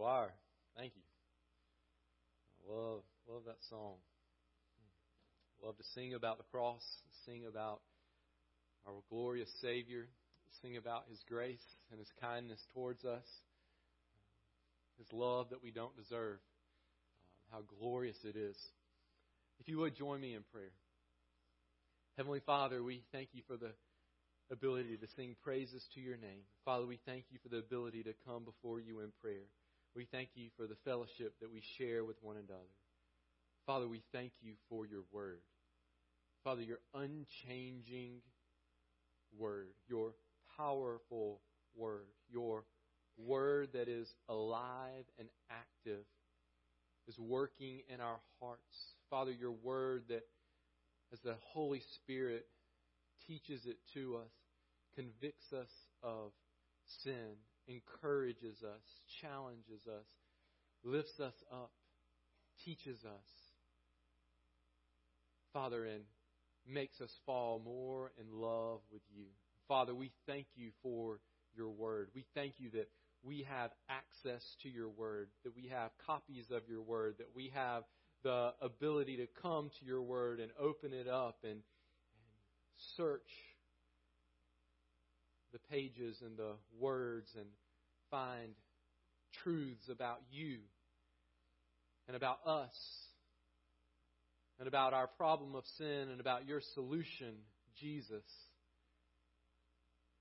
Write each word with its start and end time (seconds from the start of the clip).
Choir, 0.00 0.32
thank 0.78 0.92
you. 0.96 1.02
I 2.64 2.72
love 2.72 3.02
love 3.28 3.42
that 3.44 3.58
song. 3.68 3.96
Love 5.62 5.76
to 5.76 5.84
sing 5.94 6.14
about 6.14 6.38
the 6.38 6.44
cross, 6.50 6.80
sing 7.26 7.44
about 7.46 7.82
our 8.86 8.94
glorious 9.10 9.50
Savior, 9.60 10.08
sing 10.62 10.78
about 10.78 11.04
His 11.10 11.20
grace 11.28 11.60
and 11.90 11.98
His 11.98 12.08
kindness 12.18 12.60
towards 12.72 13.04
us, 13.04 13.26
His 14.96 15.06
love 15.12 15.50
that 15.50 15.62
we 15.62 15.70
don't 15.70 15.94
deserve, 15.94 16.38
uh, 17.52 17.56
how 17.56 17.60
glorious 17.78 18.16
it 18.24 18.36
is. 18.36 18.56
If 19.58 19.68
you 19.68 19.76
would 19.80 19.98
join 19.98 20.22
me 20.22 20.34
in 20.34 20.44
prayer. 20.50 20.72
Heavenly 22.16 22.40
Father, 22.46 22.82
we 22.82 23.02
thank 23.12 23.28
you 23.34 23.42
for 23.46 23.58
the 23.58 23.72
ability 24.50 24.96
to 24.96 25.06
sing 25.14 25.36
praises 25.44 25.84
to 25.94 26.00
your 26.00 26.16
name. 26.16 26.40
Father, 26.64 26.86
we 26.86 26.98
thank 27.04 27.24
you 27.28 27.38
for 27.42 27.50
the 27.50 27.58
ability 27.58 28.02
to 28.04 28.14
come 28.26 28.46
before 28.46 28.80
you 28.80 29.00
in 29.00 29.12
prayer. 29.20 29.44
We 29.94 30.06
thank 30.12 30.30
you 30.34 30.50
for 30.56 30.66
the 30.66 30.76
fellowship 30.84 31.34
that 31.40 31.52
we 31.52 31.62
share 31.76 32.04
with 32.04 32.16
one 32.22 32.36
another. 32.36 32.60
Father, 33.66 33.88
we 33.88 34.02
thank 34.12 34.32
you 34.40 34.54
for 34.68 34.86
your 34.86 35.02
word. 35.12 35.40
Father, 36.44 36.62
your 36.62 36.78
unchanging 36.94 38.20
word, 39.36 39.68
your 39.88 40.12
powerful 40.56 41.40
word, 41.76 42.06
your 42.32 42.64
word 43.18 43.70
that 43.74 43.88
is 43.88 44.08
alive 44.28 45.04
and 45.18 45.28
active, 45.50 46.04
is 47.08 47.18
working 47.18 47.80
in 47.92 48.00
our 48.00 48.20
hearts. 48.40 48.94
Father, 49.10 49.32
your 49.32 49.52
word 49.52 50.04
that, 50.08 50.22
as 51.12 51.18
the 51.24 51.34
Holy 51.52 51.82
Spirit 51.96 52.46
teaches 53.26 53.66
it 53.66 53.78
to 53.94 54.16
us, 54.16 54.30
convicts 54.94 55.52
us 55.52 55.70
of 56.02 56.30
sin 57.02 57.34
encourages 57.70 58.62
us, 58.62 58.82
challenges 59.20 59.86
us, 59.86 60.06
lifts 60.84 61.20
us 61.20 61.34
up, 61.52 61.70
teaches 62.64 62.98
us. 63.04 63.30
Father, 65.52 65.84
and 65.84 66.02
makes 66.68 67.00
us 67.00 67.10
fall 67.26 67.60
more 67.64 68.12
in 68.20 68.40
love 68.40 68.80
with 68.92 69.02
you. 69.14 69.26
Father, 69.68 69.94
we 69.94 70.10
thank 70.26 70.46
you 70.54 70.70
for 70.82 71.20
your 71.56 71.70
word. 71.70 72.08
We 72.14 72.24
thank 72.34 72.54
you 72.58 72.70
that 72.70 72.88
we 73.22 73.46
have 73.48 73.70
access 73.88 74.42
to 74.62 74.68
your 74.68 74.88
word, 74.88 75.28
that 75.44 75.54
we 75.54 75.68
have 75.68 75.90
copies 76.06 76.46
of 76.50 76.62
your 76.68 76.82
word, 76.82 77.16
that 77.18 77.34
we 77.34 77.52
have 77.54 77.84
the 78.22 78.52
ability 78.60 79.16
to 79.16 79.26
come 79.42 79.70
to 79.80 79.86
your 79.86 80.02
word 80.02 80.40
and 80.40 80.50
open 80.58 80.92
it 80.92 81.08
up 81.08 81.38
and, 81.42 81.52
and 81.52 81.62
search 82.96 83.30
the 85.52 85.58
pages 85.70 86.22
and 86.24 86.36
the 86.36 86.52
words 86.78 87.30
and 87.36 87.46
find 88.10 88.54
truths 89.42 89.88
about 89.88 90.20
you 90.30 90.58
and 92.06 92.16
about 92.16 92.38
us 92.46 92.74
and 94.58 94.68
about 94.68 94.92
our 94.92 95.06
problem 95.06 95.54
of 95.54 95.64
sin 95.78 96.08
and 96.10 96.20
about 96.20 96.46
your 96.46 96.60
solution, 96.74 97.34
Jesus. 97.80 98.24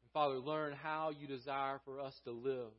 And 0.01 0.11
Father, 0.13 0.35
learn 0.35 0.73
how 0.73 1.11
you 1.17 1.27
desire 1.27 1.79
for 1.85 1.99
us 1.99 2.13
to 2.23 2.31
live 2.31 2.71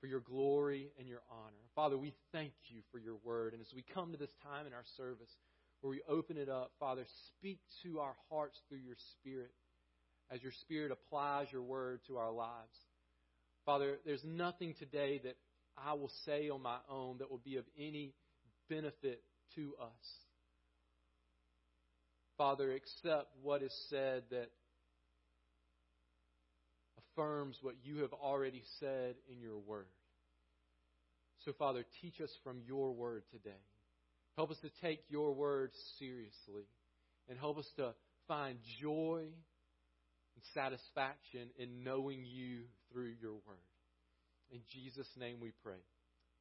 for 0.00 0.06
your 0.06 0.20
glory 0.20 0.90
and 0.98 1.06
your 1.06 1.20
honor. 1.30 1.62
Father, 1.74 1.96
we 1.96 2.14
thank 2.32 2.52
you 2.68 2.80
for 2.90 2.98
your 2.98 3.16
word. 3.22 3.52
And 3.52 3.60
as 3.60 3.72
we 3.74 3.84
come 3.94 4.12
to 4.12 4.18
this 4.18 4.34
time 4.42 4.66
in 4.66 4.72
our 4.72 4.84
service 4.96 5.30
where 5.80 5.90
we 5.90 6.00
open 6.08 6.36
it 6.36 6.48
up, 6.48 6.72
Father, 6.80 7.04
speak 7.28 7.60
to 7.82 8.00
our 8.00 8.14
hearts 8.30 8.58
through 8.68 8.78
your 8.78 8.96
Spirit 9.12 9.52
as 10.30 10.42
your 10.42 10.52
Spirit 10.62 10.92
applies 10.92 11.46
your 11.52 11.62
word 11.62 12.00
to 12.06 12.16
our 12.16 12.32
lives. 12.32 12.76
Father, 13.66 13.98
there's 14.04 14.24
nothing 14.24 14.74
today 14.78 15.20
that 15.24 15.36
I 15.76 15.94
will 15.94 16.10
say 16.24 16.48
on 16.50 16.62
my 16.62 16.78
own 16.88 17.18
that 17.18 17.30
will 17.30 17.42
be 17.44 17.56
of 17.56 17.64
any 17.78 18.14
benefit 18.68 19.22
to 19.54 19.74
us. 19.80 20.06
Father, 22.36 22.72
accept 22.72 23.28
what 23.42 23.62
is 23.62 23.74
said 23.90 24.22
that 24.30 24.50
affirms 26.98 27.58
what 27.60 27.74
you 27.82 27.98
have 27.98 28.12
already 28.12 28.62
said 28.78 29.16
in 29.30 29.40
your 29.40 29.58
word. 29.58 29.86
So, 31.44 31.52
Father, 31.58 31.84
teach 32.00 32.20
us 32.20 32.30
from 32.44 32.60
your 32.66 32.92
word 32.92 33.24
today. 33.30 33.60
Help 34.36 34.50
us 34.50 34.58
to 34.58 34.70
take 34.82 35.00
your 35.08 35.32
word 35.32 35.70
seriously 35.98 36.64
and 37.28 37.38
help 37.38 37.58
us 37.58 37.70
to 37.76 37.94
find 38.28 38.58
joy 38.80 39.24
and 40.40 40.62
satisfaction 40.62 41.48
in 41.58 41.84
knowing 41.84 42.24
you 42.24 42.60
through 42.92 43.12
your 43.20 43.32
word. 43.32 43.66
In 44.50 44.60
Jesus' 44.72 45.08
name 45.18 45.36
we 45.40 45.52
pray. 45.62 45.80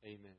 Amen. 0.05 0.35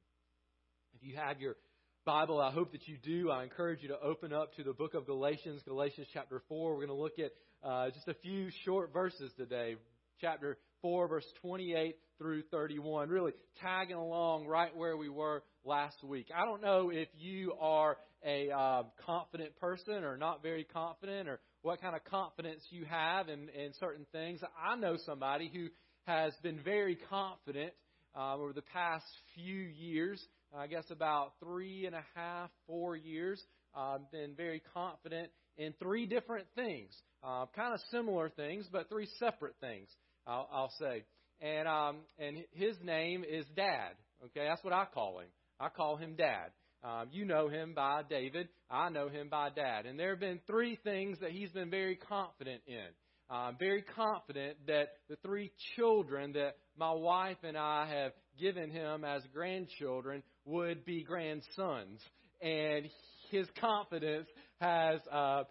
If 0.94 1.02
you 1.02 1.16
have 1.16 1.40
your 1.40 1.56
Bible, 2.04 2.40
I 2.40 2.50
hope 2.50 2.72
that 2.72 2.88
you 2.88 2.96
do. 3.02 3.30
I 3.30 3.42
encourage 3.42 3.82
you 3.82 3.88
to 3.88 4.00
open 4.00 4.32
up 4.32 4.54
to 4.56 4.64
the 4.64 4.72
book 4.72 4.94
of 4.94 5.06
Galatians, 5.06 5.62
Galatians 5.66 6.06
chapter 6.12 6.42
4. 6.48 6.70
We're 6.70 6.86
going 6.86 6.88
to 6.88 6.94
look 6.94 7.18
at 7.18 7.32
uh, 7.62 7.90
just 7.90 8.08
a 8.08 8.14
few 8.14 8.48
short 8.64 8.92
verses 8.92 9.30
today. 9.36 9.76
Chapter 10.20 10.58
4, 10.82 11.08
verse 11.08 11.26
28 11.42 11.96
through 12.18 12.42
31. 12.50 13.08
Really 13.10 13.32
tagging 13.60 13.96
along 13.96 14.46
right 14.46 14.74
where 14.74 14.96
we 14.96 15.08
were 15.08 15.42
last 15.64 16.02
week. 16.02 16.28
I 16.34 16.44
don't 16.44 16.62
know 16.62 16.90
if 16.90 17.08
you 17.18 17.52
are 17.60 17.98
a 18.24 18.50
uh, 18.50 18.82
confident 19.06 19.56
person 19.56 20.04
or 20.04 20.16
not 20.16 20.42
very 20.42 20.64
confident 20.64 21.28
or 21.28 21.40
what 21.62 21.80
kind 21.80 21.94
of 21.94 22.04
confidence 22.04 22.62
you 22.70 22.84
have 22.84 23.28
in, 23.28 23.48
in 23.50 23.72
certain 23.78 24.06
things. 24.12 24.40
I 24.58 24.76
know 24.76 24.96
somebody 25.04 25.50
who 25.52 25.68
has 26.04 26.32
been 26.42 26.60
very 26.62 26.96
confident 27.08 27.72
uh, 28.16 28.34
over 28.34 28.52
the 28.52 28.62
past 28.62 29.04
few 29.34 29.58
years. 29.58 30.22
I 30.56 30.66
guess 30.66 30.84
about 30.90 31.32
three 31.42 31.86
and 31.86 31.94
a 31.94 32.04
half, 32.14 32.50
four 32.66 32.96
years. 32.96 33.40
Uh, 33.74 33.98
been 34.10 34.34
very 34.36 34.60
confident 34.74 35.30
in 35.56 35.72
three 35.78 36.06
different 36.06 36.46
things, 36.56 36.90
uh, 37.22 37.46
kind 37.54 37.72
of 37.72 37.80
similar 37.92 38.28
things, 38.28 38.66
but 38.72 38.88
three 38.88 39.08
separate 39.18 39.54
things. 39.60 39.88
I'll, 40.26 40.48
I'll 40.52 40.72
say. 40.80 41.04
And 41.40 41.68
um, 41.68 41.98
and 42.18 42.38
his 42.52 42.76
name 42.82 43.24
is 43.28 43.46
Dad. 43.54 43.92
Okay, 44.24 44.46
that's 44.48 44.62
what 44.64 44.72
I 44.72 44.86
call 44.92 45.20
him. 45.20 45.28
I 45.58 45.68
call 45.68 45.96
him 45.96 46.14
Dad. 46.16 46.50
Um, 46.82 47.08
you 47.12 47.24
know 47.24 47.48
him 47.48 47.74
by 47.74 48.02
David. 48.08 48.48
I 48.70 48.88
know 48.88 49.08
him 49.08 49.28
by 49.28 49.50
Dad. 49.50 49.86
And 49.86 49.98
there 49.98 50.10
have 50.10 50.20
been 50.20 50.40
three 50.46 50.78
things 50.82 51.18
that 51.20 51.30
he's 51.30 51.50
been 51.50 51.70
very 51.70 51.96
confident 51.96 52.62
in. 52.66 52.86
I'm 53.28 53.56
very 53.58 53.82
confident 53.82 54.56
that 54.66 54.88
the 55.08 55.16
three 55.16 55.52
children 55.76 56.32
that 56.32 56.56
my 56.76 56.92
wife 56.92 57.36
and 57.44 57.56
I 57.56 57.86
have 57.86 58.12
given 58.40 58.70
him 58.70 59.04
as 59.04 59.22
grandchildren 59.32 60.22
would 60.46 60.84
be 60.84 61.04
grandsons. 61.04 62.00
And 62.40 62.88
his 63.30 63.46
confidence 63.60 64.26
has 64.60 65.00
uh, 65.12 65.44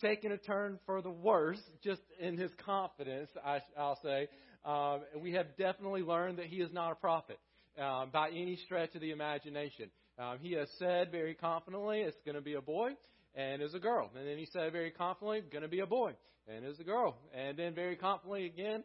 taken 0.00 0.30
a 0.32 0.38
turn 0.38 0.78
for 0.86 1.02
the 1.02 1.10
worse, 1.10 1.60
just 1.82 2.02
in 2.20 2.36
his 2.36 2.50
confidence, 2.64 3.30
I, 3.44 3.60
I'll 3.78 3.98
say. 4.02 4.28
Um, 4.64 5.00
we 5.22 5.32
have 5.32 5.56
definitely 5.56 6.02
learned 6.02 6.38
that 6.38 6.46
he 6.46 6.56
is 6.56 6.70
not 6.72 6.92
a 6.92 6.96
prophet 6.96 7.38
um, 7.78 8.10
by 8.12 8.28
any 8.28 8.58
stretch 8.64 8.94
of 8.94 9.00
the 9.00 9.10
imagination. 9.10 9.90
Um, 10.20 10.38
he 10.40 10.52
has 10.52 10.68
said 10.78 11.10
very 11.10 11.34
confidently 11.34 12.00
it's 12.00 12.16
going 12.26 12.34
to 12.34 12.42
be 12.42 12.54
a 12.54 12.60
boy 12.60 12.90
and 13.34 13.62
is 13.62 13.72
a 13.72 13.78
girl. 13.78 14.10
And 14.14 14.28
then 14.28 14.36
he 14.36 14.46
said 14.52 14.70
very 14.70 14.90
confidently, 14.90 15.42
going 15.50 15.62
to 15.62 15.68
be 15.68 15.80
a 15.80 15.86
boy, 15.86 16.12
and 16.46 16.64
is 16.66 16.78
a 16.78 16.84
girl. 16.84 17.16
And 17.34 17.56
then 17.56 17.74
very 17.74 17.96
confidently 17.96 18.44
again, 18.44 18.84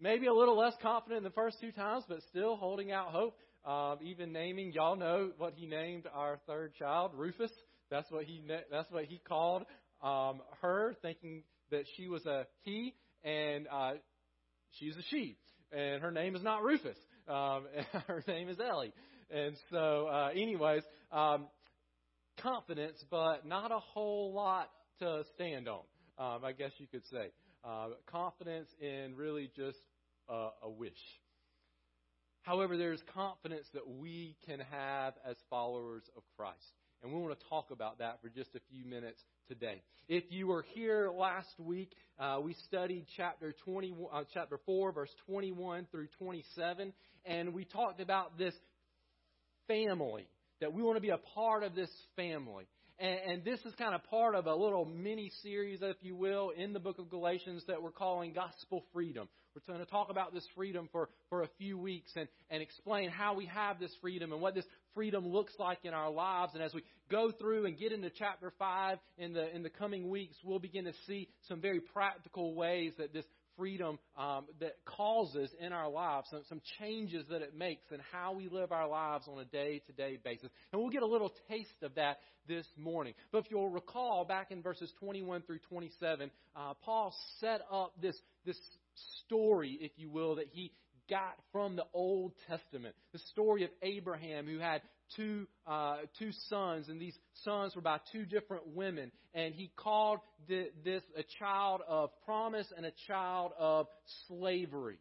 maybe 0.00 0.26
a 0.26 0.32
little 0.32 0.56
less 0.56 0.74
confident 0.80 1.18
in 1.18 1.24
the 1.24 1.30
first 1.30 1.56
two 1.60 1.72
times, 1.72 2.04
but 2.08 2.18
still 2.30 2.56
holding 2.56 2.92
out 2.92 3.08
hope. 3.08 3.36
Um, 3.64 3.98
even 4.02 4.32
naming, 4.32 4.72
y'all 4.72 4.94
know 4.94 5.32
what 5.36 5.54
he 5.56 5.66
named 5.66 6.04
our 6.14 6.38
third 6.46 6.74
child, 6.76 7.10
Rufus. 7.14 7.50
That's 7.90 8.10
what 8.10 8.24
he 8.24 8.40
that's 8.70 8.90
what 8.90 9.04
he 9.06 9.20
called 9.26 9.64
um, 10.02 10.40
her, 10.62 10.94
thinking 11.02 11.42
that 11.70 11.82
she 11.96 12.08
was 12.08 12.24
a 12.24 12.46
he, 12.62 12.94
and 13.24 13.66
uh, 13.66 13.94
she's 14.78 14.94
a 14.96 15.02
she, 15.10 15.36
and 15.72 16.00
her 16.02 16.12
name 16.12 16.36
is 16.36 16.42
not 16.42 16.62
Rufus. 16.62 16.96
Um, 17.26 17.64
her 18.06 18.22
name 18.28 18.48
is 18.48 18.58
Ellie. 18.60 18.92
And 19.30 19.56
so, 19.70 20.08
uh, 20.08 20.30
anyways, 20.34 20.82
um, 21.12 21.46
confidence, 22.40 23.02
but 23.10 23.46
not 23.46 23.70
a 23.70 23.78
whole 23.78 24.32
lot 24.32 24.70
to 25.00 25.24
stand 25.34 25.68
on, 25.68 25.82
um, 26.18 26.44
I 26.44 26.52
guess 26.52 26.72
you 26.78 26.86
could 26.86 27.06
say. 27.10 27.30
Uh, 27.64 27.88
confidence 28.06 28.68
in 28.80 29.14
really 29.16 29.50
just 29.56 29.78
a 30.30 30.68
wish. 30.68 30.92
However, 32.42 32.76
there's 32.76 33.02
confidence 33.14 33.66
that 33.72 33.88
we 33.88 34.36
can 34.46 34.60
have 34.70 35.14
as 35.26 35.36
followers 35.48 36.02
of 36.16 36.22
Christ. 36.36 36.56
And 37.02 37.12
we 37.12 37.20
want 37.20 37.38
to 37.38 37.48
talk 37.48 37.70
about 37.70 37.98
that 37.98 38.20
for 38.20 38.28
just 38.28 38.54
a 38.56 38.60
few 38.70 38.84
minutes 38.84 39.20
today. 39.48 39.82
If 40.08 40.24
you 40.30 40.48
were 40.48 40.64
here 40.74 41.10
last 41.10 41.58
week, 41.58 41.92
uh, 42.18 42.40
we 42.42 42.54
studied 42.66 43.06
chapter 43.16 43.54
20, 43.64 43.94
uh, 44.12 44.24
chapter 44.34 44.58
4, 44.66 44.92
verse 44.92 45.10
21 45.26 45.86
through 45.92 46.08
27, 46.18 46.92
and 47.24 47.54
we 47.54 47.64
talked 47.64 48.00
about 48.00 48.36
this 48.36 48.54
family 49.68 50.26
that 50.60 50.72
we 50.72 50.82
want 50.82 50.96
to 50.96 51.00
be 51.00 51.10
a 51.10 51.20
part 51.34 51.62
of 51.62 51.74
this 51.74 51.90
family. 52.16 52.66
And, 52.98 53.18
and 53.32 53.44
this 53.44 53.60
is 53.60 53.72
kind 53.76 53.94
of 53.94 54.02
part 54.04 54.34
of 54.34 54.46
a 54.46 54.54
little 54.54 54.84
mini 54.84 55.30
series, 55.42 55.78
if 55.82 55.96
you 56.00 56.16
will, 56.16 56.50
in 56.50 56.72
the 56.72 56.80
book 56.80 56.98
of 56.98 57.08
Galatians 57.08 57.62
that 57.68 57.80
we're 57.80 57.92
calling 57.92 58.32
Gospel 58.32 58.84
Freedom. 58.92 59.28
We're 59.54 59.74
going 59.74 59.84
to 59.84 59.90
talk 59.90 60.10
about 60.10 60.34
this 60.34 60.46
freedom 60.54 60.88
for, 60.92 61.08
for 61.28 61.42
a 61.42 61.48
few 61.58 61.78
weeks 61.78 62.10
and, 62.16 62.28
and 62.50 62.62
explain 62.62 63.10
how 63.10 63.34
we 63.34 63.46
have 63.46 63.80
this 63.80 63.90
freedom 64.00 64.32
and 64.32 64.40
what 64.40 64.54
this 64.54 64.64
freedom 64.94 65.26
looks 65.26 65.52
like 65.58 65.78
in 65.84 65.94
our 65.94 66.10
lives. 66.10 66.52
And 66.54 66.62
as 66.62 66.74
we 66.74 66.82
go 67.10 67.32
through 67.32 67.66
and 67.66 67.78
get 67.78 67.92
into 67.92 68.10
chapter 68.10 68.52
5 68.58 68.98
in 69.16 69.32
the, 69.32 69.54
in 69.54 69.62
the 69.62 69.70
coming 69.70 70.08
weeks, 70.10 70.36
we'll 70.44 70.58
begin 70.58 70.84
to 70.84 70.92
see 71.06 71.28
some 71.48 71.60
very 71.60 71.80
practical 71.80 72.54
ways 72.54 72.92
that 72.98 73.12
this 73.12 73.24
freedom 73.58 73.98
um, 74.16 74.46
that 74.60 74.76
causes 74.86 75.50
in 75.60 75.72
our 75.72 75.90
lives, 75.90 76.28
some, 76.30 76.42
some 76.48 76.62
changes 76.78 77.26
that 77.28 77.42
it 77.42 77.54
makes 77.54 77.90
in 77.92 77.98
how 78.12 78.32
we 78.32 78.48
live 78.48 78.72
our 78.72 78.88
lives 78.88 79.26
on 79.28 79.38
a 79.40 79.44
day 79.44 79.82
to 79.86 79.92
day 79.92 80.18
basis. 80.24 80.48
And 80.72 80.80
we'll 80.80 80.90
get 80.90 81.02
a 81.02 81.06
little 81.06 81.32
taste 81.50 81.82
of 81.82 81.94
that 81.96 82.20
this 82.46 82.66
morning. 82.78 83.12
But 83.32 83.38
if 83.38 83.50
you'll 83.50 83.68
recall, 83.68 84.24
back 84.24 84.50
in 84.50 84.62
verses 84.62 84.90
21 85.00 85.42
through 85.42 85.58
27, 85.68 86.30
uh, 86.56 86.74
Paul 86.84 87.14
set 87.40 87.60
up 87.70 87.92
this, 88.00 88.16
this 88.46 88.56
story, 89.26 89.76
if 89.80 89.92
you 89.96 90.08
will, 90.08 90.36
that 90.36 90.46
he 90.50 90.72
got 91.08 91.36
from 91.52 91.76
the 91.76 91.84
Old 91.92 92.32
Testament. 92.48 92.94
The 93.12 93.18
story 93.30 93.64
of 93.64 93.70
Abraham, 93.82 94.46
who 94.46 94.58
had 94.58 94.82
two 95.16 95.46
uh, 95.66 95.98
two 96.18 96.30
sons, 96.48 96.88
and 96.88 97.00
these 97.00 97.16
sons 97.44 97.74
were 97.74 97.82
by 97.82 97.98
two 98.12 98.24
different 98.24 98.74
women, 98.74 99.10
and 99.34 99.54
he 99.54 99.70
called 99.76 100.20
the, 100.48 100.68
this 100.84 101.02
a 101.16 101.24
child 101.38 101.80
of 101.88 102.10
promise 102.24 102.66
and 102.76 102.86
a 102.86 102.92
child 103.06 103.52
of 103.58 103.86
slavery. 104.26 104.98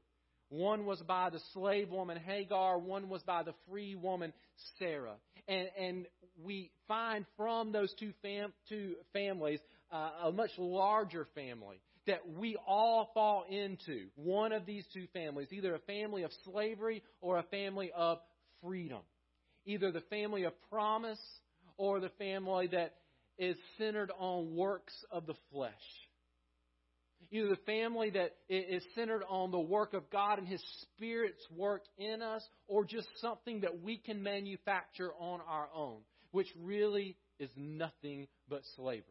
One 0.49 0.85
was 0.85 1.01
by 1.01 1.29
the 1.29 1.41
slave 1.53 1.89
woman 1.89 2.17
Hagar, 2.17 2.79
one 2.79 3.09
was 3.09 3.21
by 3.23 3.43
the 3.43 3.53
free 3.69 3.95
woman 3.95 4.31
Sarah. 4.79 5.15
And, 5.47 5.67
and 5.79 6.05
we 6.41 6.71
find 6.87 7.25
from 7.35 7.71
those 7.71 7.93
two, 7.99 8.13
fam, 8.21 8.53
two 8.69 8.95
families 9.11 9.59
uh, 9.91 10.11
a 10.25 10.31
much 10.31 10.51
larger 10.57 11.27
family 11.35 11.79
that 12.07 12.27
we 12.37 12.57
all 12.65 13.11
fall 13.13 13.45
into. 13.49 14.07
One 14.15 14.51
of 14.51 14.65
these 14.65 14.85
two 14.93 15.07
families, 15.13 15.49
either 15.51 15.75
a 15.75 15.79
family 15.79 16.23
of 16.23 16.31
slavery 16.43 17.03
or 17.21 17.37
a 17.37 17.43
family 17.43 17.91
of 17.95 18.19
freedom 18.63 19.01
either 19.67 19.91
the 19.91 20.01
family 20.01 20.45
of 20.45 20.53
promise 20.69 21.19
or 21.77 21.99
the 21.99 22.09
family 22.17 22.67
that 22.67 22.95
is 23.37 23.55
centered 23.77 24.11
on 24.17 24.55
works 24.55 24.93
of 25.11 25.27
the 25.27 25.35
flesh. 25.51 25.73
Either 27.29 27.49
the 27.49 27.57
family 27.65 28.09
that 28.09 28.33
is 28.49 28.81
centered 28.95 29.23
on 29.27 29.51
the 29.51 29.59
work 29.59 29.93
of 29.93 30.09
God 30.09 30.39
and 30.39 30.47
His 30.47 30.63
Spirit's 30.81 31.45
work 31.55 31.83
in 31.97 32.21
us, 32.21 32.41
or 32.67 32.85
just 32.85 33.07
something 33.19 33.61
that 33.61 33.83
we 33.83 33.97
can 33.97 34.23
manufacture 34.23 35.11
on 35.19 35.41
our 35.47 35.67
own, 35.75 35.97
which 36.31 36.47
really 36.63 37.17
is 37.37 37.49
nothing 37.57 38.27
but 38.49 38.61
slavery. 38.77 39.03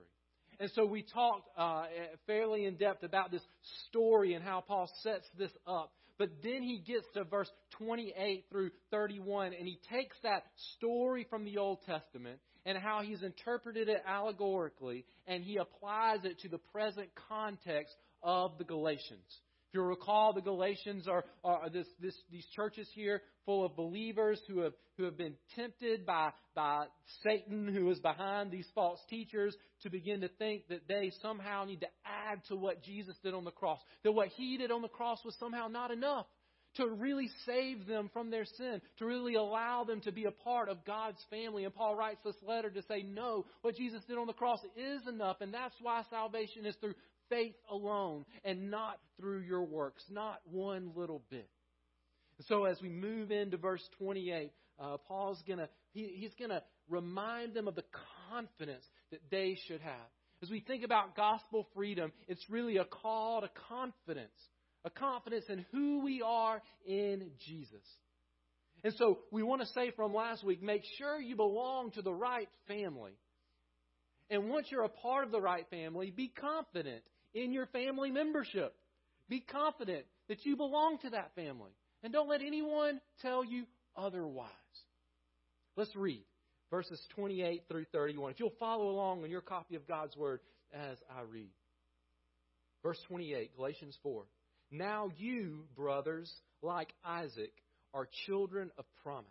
And 0.58 0.70
so 0.74 0.86
we 0.86 1.02
talked 1.02 1.48
uh, 1.56 1.84
fairly 2.26 2.64
in 2.64 2.76
depth 2.76 3.02
about 3.02 3.30
this 3.30 3.42
story 3.88 4.34
and 4.34 4.44
how 4.44 4.62
Paul 4.66 4.90
sets 5.02 5.26
this 5.38 5.50
up. 5.66 5.92
But 6.18 6.30
then 6.42 6.62
he 6.62 6.78
gets 6.78 7.04
to 7.14 7.24
verse 7.24 7.50
28 7.72 8.46
through 8.50 8.70
31, 8.90 9.52
and 9.52 9.66
he 9.66 9.78
takes 9.90 10.16
that 10.22 10.44
story 10.76 11.26
from 11.28 11.44
the 11.44 11.58
Old 11.58 11.80
Testament 11.84 12.40
and 12.64 12.78
how 12.78 13.02
he's 13.02 13.22
interpreted 13.22 13.88
it 13.88 14.02
allegorically, 14.08 15.04
and 15.26 15.44
he 15.44 15.58
applies 15.58 16.24
it 16.24 16.40
to 16.40 16.48
the 16.48 16.58
present 16.58 17.08
context 17.28 17.94
of 18.22 18.56
the 18.58 18.64
Galatians. 18.64 19.40
If 19.76 19.80
you 19.80 19.88
recall, 19.88 20.32
the 20.32 20.40
Galatians 20.40 21.06
are, 21.06 21.22
are 21.44 21.68
this, 21.68 21.86
this, 22.00 22.14
these 22.32 22.46
churches 22.56 22.88
here 22.94 23.20
full 23.44 23.62
of 23.62 23.76
believers 23.76 24.40
who 24.48 24.60
have, 24.60 24.72
who 24.96 25.04
have 25.04 25.18
been 25.18 25.34
tempted 25.54 26.06
by, 26.06 26.30
by 26.54 26.86
Satan, 27.22 27.68
who 27.68 27.90
is 27.90 27.98
behind 27.98 28.50
these 28.50 28.66
false 28.74 29.00
teachers, 29.10 29.54
to 29.82 29.90
begin 29.90 30.22
to 30.22 30.28
think 30.38 30.66
that 30.68 30.88
they 30.88 31.12
somehow 31.20 31.66
need 31.66 31.80
to 31.80 31.88
add 32.06 32.40
to 32.48 32.56
what 32.56 32.84
Jesus 32.84 33.16
did 33.22 33.34
on 33.34 33.44
the 33.44 33.50
cross. 33.50 33.78
That 34.02 34.12
what 34.12 34.28
he 34.28 34.56
did 34.56 34.70
on 34.70 34.80
the 34.80 34.88
cross 34.88 35.18
was 35.26 35.36
somehow 35.38 35.68
not 35.68 35.90
enough 35.90 36.24
to 36.76 36.88
really 36.88 37.28
save 37.44 37.86
them 37.86 38.08
from 38.14 38.30
their 38.30 38.46
sin, 38.46 38.80
to 38.98 39.04
really 39.04 39.34
allow 39.34 39.84
them 39.84 40.00
to 40.02 40.12
be 40.12 40.24
a 40.24 40.30
part 40.30 40.70
of 40.70 40.86
God's 40.86 41.22
family. 41.28 41.64
And 41.64 41.74
Paul 41.74 41.96
writes 41.96 42.20
this 42.24 42.36
letter 42.46 42.70
to 42.70 42.82
say, 42.88 43.02
no, 43.02 43.44
what 43.60 43.76
Jesus 43.76 44.00
did 44.08 44.16
on 44.16 44.26
the 44.26 44.32
cross 44.32 44.60
is 44.74 45.06
enough, 45.06 45.42
and 45.42 45.52
that's 45.52 45.74
why 45.82 46.02
salvation 46.08 46.64
is 46.64 46.74
through 46.76 46.94
faith 47.28 47.54
alone 47.70 48.24
and 48.44 48.70
not 48.70 48.98
through 49.18 49.40
your 49.40 49.64
works, 49.64 50.02
not 50.10 50.40
one 50.50 50.92
little 50.94 51.22
bit. 51.30 51.48
And 52.38 52.46
So 52.46 52.64
as 52.64 52.80
we 52.80 52.88
move 52.88 53.30
into 53.30 53.56
verse 53.56 53.82
28, 53.98 54.52
uh, 54.78 54.96
Paul's 55.08 55.42
gonna 55.48 55.68
he, 55.92 56.12
he's 56.16 56.34
gonna 56.38 56.62
remind 56.88 57.54
them 57.54 57.68
of 57.68 57.74
the 57.74 57.84
confidence 58.30 58.84
that 59.10 59.20
they 59.30 59.56
should 59.66 59.80
have. 59.80 60.08
As 60.42 60.50
we 60.50 60.60
think 60.60 60.84
about 60.84 61.16
gospel 61.16 61.66
freedom, 61.74 62.12
it's 62.28 62.44
really 62.50 62.76
a 62.76 62.84
call 62.84 63.40
to 63.40 63.50
confidence, 63.68 64.36
a 64.84 64.90
confidence 64.90 65.46
in 65.48 65.64
who 65.72 66.02
we 66.04 66.22
are 66.22 66.62
in 66.84 67.30
Jesus. 67.46 67.82
And 68.84 68.92
so 68.98 69.20
we 69.32 69.42
want 69.42 69.62
to 69.62 69.66
say 69.68 69.90
from 69.96 70.14
last 70.14 70.44
week, 70.44 70.62
make 70.62 70.82
sure 70.98 71.18
you 71.18 71.36
belong 71.36 71.90
to 71.92 72.02
the 72.02 72.12
right 72.12 72.48
family. 72.68 73.12
And 74.28 74.50
once 74.50 74.66
you're 74.70 74.84
a 74.84 74.88
part 74.88 75.24
of 75.24 75.32
the 75.32 75.40
right 75.40 75.66
family, 75.70 76.10
be 76.10 76.28
confident 76.28 77.02
in 77.36 77.52
your 77.52 77.66
family 77.66 78.10
membership. 78.10 78.74
Be 79.28 79.40
confident 79.40 80.06
that 80.28 80.44
you 80.44 80.56
belong 80.56 80.98
to 81.02 81.10
that 81.10 81.34
family. 81.36 81.70
And 82.02 82.12
don't 82.12 82.28
let 82.28 82.40
anyone 82.40 83.00
tell 83.20 83.44
you 83.44 83.64
otherwise. 83.94 84.50
Let's 85.76 85.94
read 85.94 86.24
verses 86.70 87.00
28 87.14 87.64
through 87.68 87.84
31. 87.92 88.32
If 88.32 88.40
you'll 88.40 88.52
follow 88.58 88.88
along 88.88 89.24
in 89.24 89.30
your 89.30 89.42
copy 89.42 89.76
of 89.76 89.86
God's 89.86 90.16
Word 90.16 90.40
as 90.72 90.96
I 91.10 91.22
read. 91.22 91.50
Verse 92.82 92.98
28, 93.08 93.56
Galatians 93.56 93.96
4. 94.02 94.24
Now 94.70 95.10
you, 95.16 95.64
brothers, 95.76 96.32
like 96.62 96.92
Isaac, 97.04 97.52
are 97.92 98.08
children 98.26 98.70
of 98.78 98.84
promise. 99.02 99.26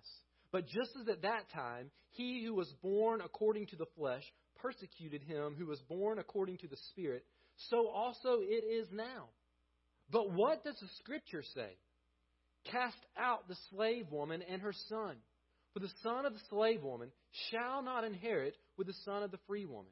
But 0.51 0.67
just 0.67 0.91
as 1.01 1.07
at 1.09 1.23
that 1.23 1.49
time, 1.53 1.91
he 2.11 2.43
who 2.45 2.53
was 2.53 2.71
born 2.81 3.21
according 3.21 3.67
to 3.67 3.75
the 3.75 3.87
flesh 3.97 4.23
persecuted 4.55 5.21
him 5.23 5.55
who 5.57 5.65
was 5.65 5.81
born 5.81 6.19
according 6.19 6.57
to 6.59 6.67
the 6.67 6.77
Spirit, 6.91 7.25
so 7.69 7.87
also 7.87 8.39
it 8.41 8.63
is 8.63 8.87
now. 8.91 9.29
But 10.11 10.31
what 10.31 10.63
does 10.63 10.77
the 10.79 10.87
Scripture 10.99 11.43
say? 11.55 11.77
Cast 12.71 12.97
out 13.17 13.47
the 13.47 13.55
slave 13.69 14.11
woman 14.11 14.41
and 14.41 14.61
her 14.61 14.73
son. 14.89 15.15
For 15.73 15.79
the 15.79 15.91
son 16.03 16.25
of 16.25 16.33
the 16.33 16.39
slave 16.49 16.83
woman 16.83 17.11
shall 17.51 17.83
not 17.83 18.03
inherit 18.03 18.55
with 18.77 18.87
the 18.87 18.95
son 19.03 19.23
of 19.23 19.31
the 19.31 19.39
free 19.47 19.65
woman. 19.65 19.91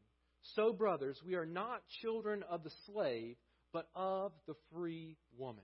So, 0.56 0.74
brothers, 0.74 1.20
we 1.26 1.36
are 1.36 1.46
not 1.46 1.82
children 2.02 2.44
of 2.50 2.64
the 2.64 2.72
slave, 2.86 3.36
but 3.72 3.88
of 3.96 4.32
the 4.48 4.56
free 4.72 5.18
woman. 5.38 5.64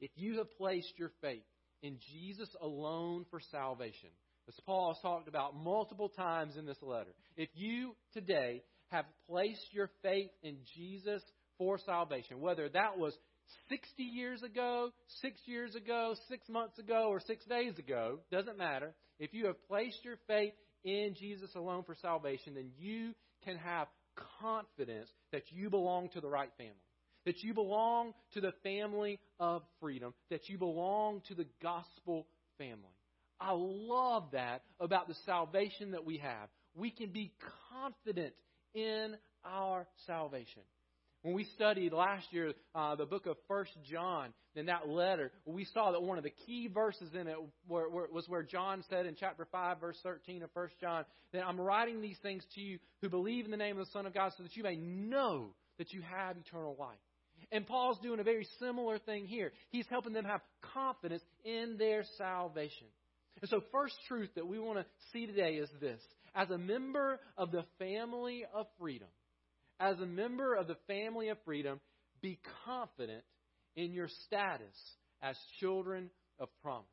If 0.00 0.10
you 0.16 0.38
have 0.38 0.50
placed 0.56 0.92
your 0.96 1.12
faith 1.20 1.44
in 1.82 1.98
Jesus 2.12 2.48
alone 2.60 3.26
for 3.30 3.40
salvation, 3.50 4.10
as 4.48 4.54
Paul 4.64 4.94
has 4.94 5.02
talked 5.02 5.28
about 5.28 5.54
multiple 5.54 6.08
times 6.08 6.56
in 6.56 6.66
this 6.66 6.82
letter, 6.82 7.14
if 7.36 7.50
you 7.54 7.94
today 8.12 8.62
have 8.90 9.04
placed 9.28 9.72
your 9.72 9.90
faith 10.02 10.30
in 10.42 10.56
Jesus 10.74 11.22
for 11.58 11.78
salvation, 11.78 12.40
whether 12.40 12.68
that 12.68 12.98
was 12.98 13.14
60 13.68 14.02
years 14.02 14.42
ago, 14.42 14.90
six 15.20 15.40
years 15.46 15.74
ago, 15.74 16.14
six 16.28 16.48
months 16.48 16.78
ago, 16.78 17.08
or 17.08 17.20
six 17.20 17.44
days 17.46 17.78
ago, 17.78 18.20
doesn't 18.30 18.58
matter. 18.58 18.94
If 19.18 19.34
you 19.34 19.46
have 19.46 19.56
placed 19.68 20.04
your 20.04 20.16
faith 20.26 20.52
in 20.84 21.14
Jesus 21.18 21.54
alone 21.54 21.84
for 21.84 21.94
salvation, 22.00 22.54
then 22.54 22.70
you 22.78 23.12
can 23.44 23.56
have 23.56 23.88
confidence 24.40 25.08
that 25.32 25.42
you 25.50 25.70
belong 25.70 26.08
to 26.10 26.20
the 26.20 26.28
right 26.28 26.50
family, 26.56 26.74
that 27.26 27.42
you 27.42 27.54
belong 27.54 28.12
to 28.34 28.40
the 28.40 28.52
family 28.62 29.18
of 29.38 29.62
freedom, 29.80 30.14
that 30.30 30.48
you 30.48 30.58
belong 30.58 31.22
to 31.28 31.34
the 31.34 31.46
gospel 31.62 32.26
family. 32.58 32.94
I 33.40 33.52
love 33.54 34.30
that 34.32 34.62
about 34.78 35.08
the 35.08 35.16
salvation 35.24 35.92
that 35.92 36.04
we 36.04 36.18
have. 36.18 36.48
We 36.74 36.90
can 36.90 37.10
be 37.10 37.32
confident 37.70 38.34
in 38.74 39.16
our 39.44 39.86
salvation. 40.06 40.62
When 41.22 41.34
we 41.34 41.44
studied 41.54 41.92
last 41.92 42.26
year 42.30 42.54
uh, 42.74 42.96
the 42.96 43.04
book 43.04 43.26
of 43.26 43.36
First 43.46 43.72
John, 43.90 44.32
in 44.54 44.66
that 44.66 44.88
letter, 44.88 45.30
we 45.44 45.66
saw 45.66 45.92
that 45.92 46.02
one 46.02 46.16
of 46.16 46.24
the 46.24 46.32
key 46.46 46.66
verses 46.66 47.10
in 47.14 47.26
it 47.26 47.36
were, 47.68 47.90
were, 47.90 48.08
was 48.10 48.26
where 48.28 48.42
John 48.42 48.82
said 48.88 49.04
in 49.04 49.16
chapter 49.18 49.46
5, 49.52 49.80
verse 49.80 49.98
13 50.02 50.42
of 50.42 50.50
First 50.52 50.74
John, 50.80 51.04
that 51.32 51.46
I'm 51.46 51.60
writing 51.60 52.00
these 52.00 52.16
things 52.22 52.42
to 52.54 52.60
you 52.60 52.78
who 53.02 53.10
believe 53.10 53.44
in 53.44 53.50
the 53.50 53.58
name 53.58 53.78
of 53.78 53.84
the 53.84 53.92
Son 53.92 54.06
of 54.06 54.14
God 54.14 54.32
so 54.36 54.42
that 54.42 54.56
you 54.56 54.62
may 54.62 54.76
know 54.76 55.50
that 55.78 55.92
you 55.92 56.00
have 56.02 56.36
eternal 56.38 56.74
life. 56.78 56.98
And 57.52 57.66
Paul's 57.66 57.98
doing 58.02 58.20
a 58.20 58.24
very 58.24 58.46
similar 58.58 58.98
thing 58.98 59.26
here. 59.26 59.52
He's 59.70 59.86
helping 59.88 60.12
them 60.12 60.24
have 60.24 60.40
confidence 60.74 61.22
in 61.44 61.76
their 61.78 62.04
salvation. 62.16 62.86
And 63.40 63.48
so, 63.48 63.62
first 63.72 63.94
truth 64.08 64.30
that 64.34 64.46
we 64.46 64.58
want 64.58 64.78
to 64.78 64.84
see 65.12 65.26
today 65.26 65.54
is 65.54 65.68
this 65.80 66.00
as 66.34 66.50
a 66.50 66.58
member 66.58 67.20
of 67.36 67.50
the 67.50 67.64
family 67.78 68.44
of 68.54 68.66
freedom, 68.78 69.08
as 69.78 69.98
a 70.00 70.06
member 70.06 70.54
of 70.54 70.66
the 70.66 70.76
family 70.86 71.28
of 71.28 71.38
freedom, 71.44 71.80
be 72.20 72.38
confident 72.64 73.24
in 73.76 73.92
your 73.92 74.08
status 74.26 74.76
as 75.22 75.36
children 75.58 76.10
of 76.38 76.48
promise. 76.62 76.86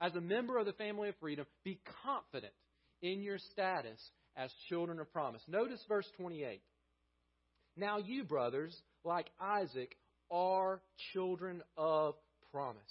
As 0.00 0.14
a 0.14 0.20
member 0.20 0.58
of 0.58 0.66
the 0.66 0.72
family 0.72 1.08
of 1.08 1.16
freedom, 1.20 1.46
be 1.64 1.80
confident 2.04 2.52
in 3.02 3.22
your 3.22 3.38
status 3.52 4.00
as 4.36 4.50
children 4.68 5.00
of 5.00 5.12
promise. 5.12 5.42
Notice 5.48 5.80
verse 5.88 6.06
28. 6.16 6.60
Now 7.76 7.98
you, 7.98 8.24
brothers, 8.24 8.76
like 9.04 9.26
Isaac, 9.40 9.96
are 10.30 10.80
children 11.12 11.62
of 11.76 12.14
promise. 12.52 12.82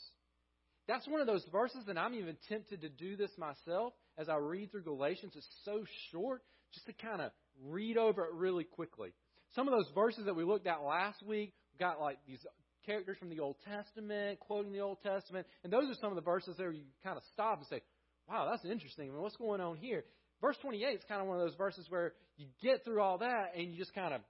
That's 0.88 1.08
one 1.08 1.22
of 1.22 1.28
those 1.28 1.46
verses, 1.52 1.84
and 1.88 2.00
I'm 2.00 2.16
even 2.16 2.38
tempted 2.48 2.82
to 2.82 2.90
do 2.90 3.18
this 3.18 3.32
myself 3.38 3.94
as 4.18 4.30
I 4.30 4.36
read 4.36 4.72
through 4.72 4.84
Galatians. 4.84 5.34
It's 5.36 5.48
so 5.64 5.84
short, 6.12 6.42
just 6.74 6.86
to 6.88 6.94
kind 6.94 7.22
of 7.22 7.32
read 7.64 7.98
over 7.98 8.26
it 8.26 8.34
really 8.34 8.64
quickly. 8.64 9.14
Some 9.56 9.68
of 9.68 9.74
those 9.74 9.90
verses 9.96 10.26
that 10.26 10.36
we 10.36 10.44
looked 10.44 10.68
at 10.68 10.82
last 10.84 11.24
week 11.24 11.54
got 11.80 12.00
like 12.02 12.18
these 12.28 12.46
characters 12.86 13.18
from 13.18 13.30
the 13.30 13.40
Old 13.40 13.56
Testament, 13.66 14.40
quoting 14.40 14.72
the 14.72 14.80
Old 14.80 14.98
Testament, 15.02 15.46
and 15.64 15.72
those 15.72 15.90
are 15.90 16.00
some 16.00 16.10
of 16.10 16.16
the 16.16 16.22
verses 16.22 16.56
there 16.58 16.72
you 16.72 16.84
kind 17.04 17.18
of 17.18 17.24
stop 17.34 17.60
and 17.60 17.68
say, 17.68 17.82
wow, 18.30 18.48
that's 18.50 18.66
interesting. 18.66 19.10
I 19.10 19.14
mean, 19.14 19.22
what's 19.22 19.36
going 19.38 19.62
on 19.62 19.78
here? 19.78 20.04
Verse 20.42 20.58
28 20.62 20.86
is 20.86 21.02
kind 21.08 21.22
of 21.22 21.28
one 21.28 21.40
of 21.40 21.48
those 21.48 21.58
verses 21.58 21.86
where 21.90 22.14
you 22.38 22.48
get 22.62 22.84
through 22.84 23.02
all 23.02 23.20
that 23.20 23.54
and 23.56 23.72
you 23.72 23.78
just 23.78 23.94
kind 23.96 24.14
of 24.14 24.22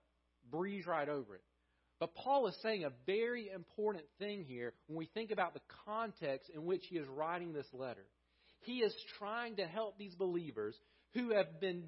breeze 0.50 0.86
right 0.86 1.10
over 1.10 1.36
it. 1.36 1.42
But 2.00 2.14
Paul 2.16 2.48
is 2.48 2.56
saying 2.62 2.84
a 2.84 2.92
very 3.06 3.50
important 3.54 4.06
thing 4.20 4.46
here 4.48 4.74
when 4.88 4.98
we 4.98 5.10
think 5.14 5.32
about 5.32 5.54
the 5.54 5.62
context 5.86 6.52
in 6.54 6.66
which 6.66 6.84
he 6.90 6.98
is 6.98 7.08
writing 7.08 7.54
this 7.54 7.66
letter. 7.74 8.06
He 8.62 8.80
is 8.80 8.94
trying 9.18 9.58
to 9.58 9.66
help 9.66 9.98
these 9.98 10.16
believers 10.16 10.76
who 11.14 11.34
have 11.34 11.60
been 11.60 11.86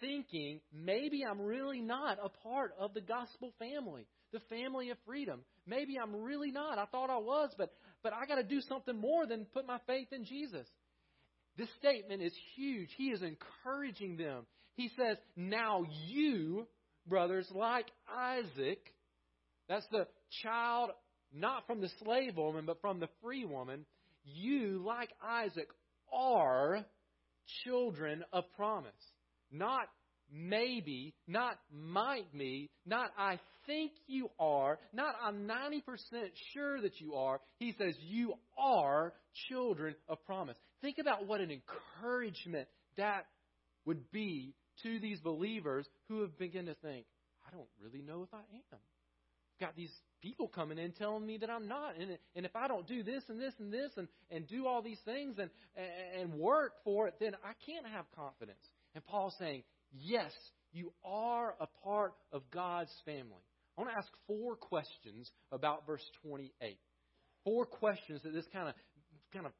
thinking, 0.00 0.60
maybe 0.72 1.22
I'm 1.28 1.40
really 1.40 1.80
not 1.80 2.18
a 2.22 2.28
part 2.28 2.72
of 2.78 2.94
the 2.94 3.00
gospel 3.00 3.52
family, 3.58 4.06
the 4.32 4.40
family 4.48 4.90
of 4.90 4.98
freedom. 5.06 5.40
Maybe 5.66 5.98
I'm 5.98 6.14
really 6.14 6.50
not. 6.50 6.78
I 6.78 6.86
thought 6.86 7.10
I 7.10 7.18
was, 7.18 7.50
but, 7.56 7.72
but 8.02 8.12
I 8.12 8.26
got 8.26 8.36
to 8.36 8.42
do 8.42 8.60
something 8.62 8.98
more 8.98 9.26
than 9.26 9.44
put 9.46 9.66
my 9.66 9.78
faith 9.86 10.08
in 10.12 10.24
Jesus. 10.24 10.66
This 11.56 11.68
statement 11.78 12.22
is 12.22 12.32
huge. 12.54 12.90
He 12.96 13.08
is 13.08 13.22
encouraging 13.22 14.16
them. 14.16 14.46
He 14.74 14.90
says, 14.96 15.18
Now 15.36 15.84
you, 16.06 16.66
brothers, 17.06 17.46
like 17.54 17.86
Isaac, 18.08 18.78
that's 19.68 19.86
the 19.90 20.06
child 20.42 20.90
not 21.32 21.66
from 21.66 21.80
the 21.80 21.90
slave 22.02 22.36
woman, 22.36 22.64
but 22.66 22.80
from 22.80 22.98
the 23.00 23.08
free 23.22 23.44
woman, 23.44 23.84
you, 24.24 24.82
like 24.84 25.10
Isaac, 25.22 25.68
are 26.12 26.84
children 27.64 28.24
of 28.32 28.44
promise. 28.56 28.92
Not 29.50 29.88
maybe, 30.32 31.14
not 31.26 31.58
might 31.72 32.32
be, 32.32 32.70
not 32.86 33.10
I 33.18 33.40
think 33.66 33.92
you 34.06 34.30
are, 34.38 34.78
not 34.92 35.14
I'm 35.22 35.48
90% 35.48 35.82
sure 36.52 36.80
that 36.80 37.00
you 37.00 37.14
are. 37.14 37.40
He 37.58 37.74
says 37.78 37.94
you 38.00 38.34
are 38.58 39.12
children 39.48 39.94
of 40.08 40.24
promise. 40.24 40.56
Think 40.80 40.98
about 40.98 41.26
what 41.26 41.40
an 41.40 41.50
encouragement 41.50 42.68
that 42.96 43.26
would 43.86 44.10
be 44.10 44.54
to 44.82 44.98
these 44.98 45.20
believers 45.20 45.86
who 46.08 46.22
have 46.22 46.38
begun 46.38 46.66
to 46.66 46.74
think, 46.74 47.06
I 47.46 47.54
don't 47.54 47.68
really 47.82 48.02
know 48.02 48.22
if 48.22 48.32
I 48.32 48.38
am. 48.38 48.78
Got 49.60 49.76
these 49.76 49.92
people 50.20 50.48
coming 50.48 50.78
in 50.78 50.92
telling 50.92 51.26
me 51.26 51.38
that 51.38 51.50
I'm 51.50 51.68
not. 51.68 51.96
And, 51.98 52.18
and 52.36 52.46
if 52.46 52.54
I 52.54 52.68
don't 52.68 52.86
do 52.86 53.02
this 53.02 53.22
and 53.28 53.40
this 53.40 53.54
and 53.58 53.72
this 53.72 53.90
and, 53.96 54.08
and 54.30 54.46
do 54.48 54.66
all 54.66 54.82
these 54.82 55.00
things 55.04 55.36
and, 55.38 55.50
and 56.18 56.34
work 56.34 56.72
for 56.84 57.08
it, 57.08 57.14
then 57.20 57.34
I 57.44 57.52
can't 57.66 57.86
have 57.86 58.04
confidence. 58.14 58.64
And 58.94 59.04
Paul's 59.04 59.34
saying, 59.38 59.62
yes, 59.92 60.32
you 60.72 60.92
are 61.04 61.54
a 61.60 61.66
part 61.84 62.12
of 62.32 62.42
God's 62.50 62.92
family. 63.04 63.44
I 63.76 63.82
want 63.82 63.92
to 63.92 63.98
ask 63.98 64.08
four 64.26 64.56
questions 64.56 65.30
about 65.52 65.86
verse 65.86 66.04
28. 66.22 66.78
Four 67.44 67.66
questions 67.66 68.20
that 68.24 68.34
this 68.34 68.44
kind 68.52 68.68
of 68.68 68.74
kind 69.32 69.46
of 69.46 69.52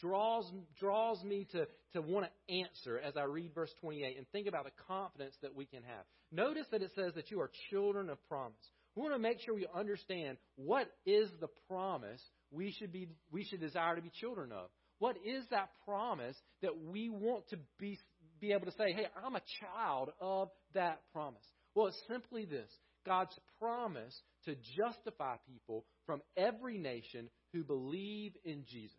draws 0.00 0.50
draws 0.80 1.22
me 1.22 1.46
to, 1.52 1.66
to 1.92 2.02
want 2.02 2.26
to 2.26 2.54
answer 2.54 2.98
as 2.98 3.16
I 3.16 3.24
read 3.24 3.52
verse 3.54 3.70
28 3.80 4.16
and 4.16 4.26
think 4.32 4.48
about 4.48 4.64
the 4.64 4.72
confidence 4.88 5.34
that 5.42 5.54
we 5.54 5.66
can 5.66 5.82
have. 5.82 6.04
Notice 6.32 6.66
that 6.72 6.82
it 6.82 6.90
says 6.96 7.12
that 7.14 7.30
you 7.30 7.40
are 7.40 7.50
children 7.70 8.10
of 8.10 8.18
promise. 8.28 8.56
We 8.94 9.02
want 9.02 9.14
to 9.14 9.18
make 9.18 9.40
sure 9.40 9.54
we 9.54 9.66
understand 9.74 10.38
what 10.56 10.88
is 11.04 11.28
the 11.40 11.48
promise 11.68 12.20
we 12.50 12.72
should 12.72 12.92
be 12.92 13.08
we 13.32 13.44
should 13.44 13.60
desire 13.60 13.96
to 13.96 14.02
be 14.02 14.10
children 14.20 14.52
of. 14.52 14.70
What 14.98 15.16
is 15.24 15.44
that 15.50 15.70
promise 15.84 16.36
that 16.62 16.78
we 16.78 17.10
want 17.10 17.48
to 17.48 17.58
be 17.78 17.98
be 18.40 18.52
able 18.52 18.66
to 18.66 18.72
say, 18.72 18.92
"Hey, 18.92 19.06
I'm 19.24 19.34
a 19.34 19.42
child 19.60 20.10
of 20.20 20.50
that 20.74 21.00
promise"? 21.12 21.44
Well, 21.74 21.88
it's 21.88 22.02
simply 22.08 22.44
this. 22.44 22.70
God's 23.04 23.38
promise 23.58 24.18
to 24.44 24.54
justify 24.76 25.36
people 25.46 25.84
from 26.06 26.22
every 26.36 26.78
nation 26.78 27.28
who 27.52 27.64
believe 27.64 28.36
in 28.44 28.64
Jesus. 28.64 28.96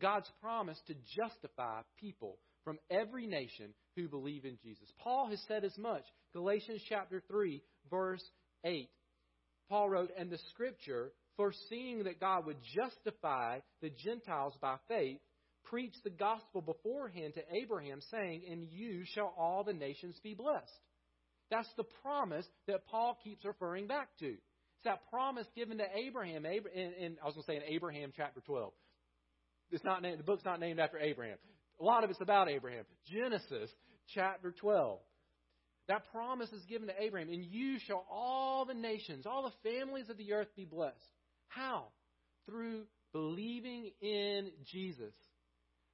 God's 0.00 0.30
promise 0.40 0.80
to 0.86 0.94
justify 1.16 1.82
people 1.98 2.38
from 2.64 2.78
every 2.90 3.26
nation 3.26 3.74
who 3.96 4.08
believe 4.08 4.44
in 4.44 4.58
Jesus. 4.62 4.92
Paul 4.98 5.28
has 5.28 5.42
said 5.48 5.64
as 5.64 5.76
much. 5.78 6.04
Galatians 6.32 6.82
chapter 6.88 7.22
3, 7.28 7.62
verse 7.90 8.22
8. 8.64 8.88
Paul 9.68 9.90
wrote, 9.90 10.10
And 10.18 10.30
the 10.30 10.38
scripture, 10.50 11.12
foreseeing 11.36 12.04
that 12.04 12.20
God 12.20 12.46
would 12.46 12.58
justify 12.74 13.60
the 13.82 13.90
Gentiles 13.90 14.54
by 14.60 14.76
faith, 14.88 15.18
preached 15.64 16.02
the 16.04 16.10
gospel 16.10 16.62
beforehand 16.62 17.34
to 17.34 17.42
Abraham, 17.62 18.00
saying, 18.10 18.42
In 18.46 18.66
you 18.70 19.04
shall 19.14 19.34
all 19.38 19.64
the 19.64 19.72
nations 19.72 20.18
be 20.22 20.34
blessed. 20.34 20.72
That's 21.50 21.68
the 21.76 21.84
promise 22.02 22.46
that 22.66 22.86
Paul 22.86 23.16
keeps 23.22 23.44
referring 23.44 23.86
back 23.86 24.08
to. 24.20 24.26
It's 24.26 24.84
that 24.84 25.08
promise 25.10 25.46
given 25.56 25.78
to 25.78 25.84
Abraham. 26.06 26.44
In, 26.44 26.62
in 26.74 27.16
I 27.22 27.26
was 27.26 27.34
going 27.34 27.44
to 27.44 27.46
say 27.46 27.56
in 27.56 27.74
Abraham 27.74 28.12
chapter 28.16 28.40
12. 28.40 28.72
It's 29.70 29.84
not 29.84 30.02
named, 30.02 30.18
the 30.18 30.24
book's 30.24 30.44
not 30.44 30.60
named 30.60 30.78
after 30.78 30.98
Abraham. 30.98 31.36
A 31.80 31.84
lot 31.84 32.04
of 32.04 32.10
it's 32.10 32.20
about 32.20 32.48
Abraham. 32.50 32.84
Genesis 33.06 33.70
chapter 34.14 34.52
12. 34.52 34.98
That 35.88 36.10
promise 36.12 36.52
is 36.52 36.64
given 36.66 36.88
to 36.88 37.02
Abraham. 37.02 37.30
And 37.30 37.44
you 37.44 37.78
shall 37.86 38.06
all 38.10 38.64
the 38.64 38.74
nations, 38.74 39.26
all 39.26 39.42
the 39.42 39.70
families 39.70 40.10
of 40.10 40.18
the 40.18 40.32
earth 40.34 40.48
be 40.54 40.66
blessed. 40.66 40.96
How? 41.48 41.86
Through 42.46 42.84
believing 43.12 43.90
in 44.02 44.50
Jesus. 44.70 45.14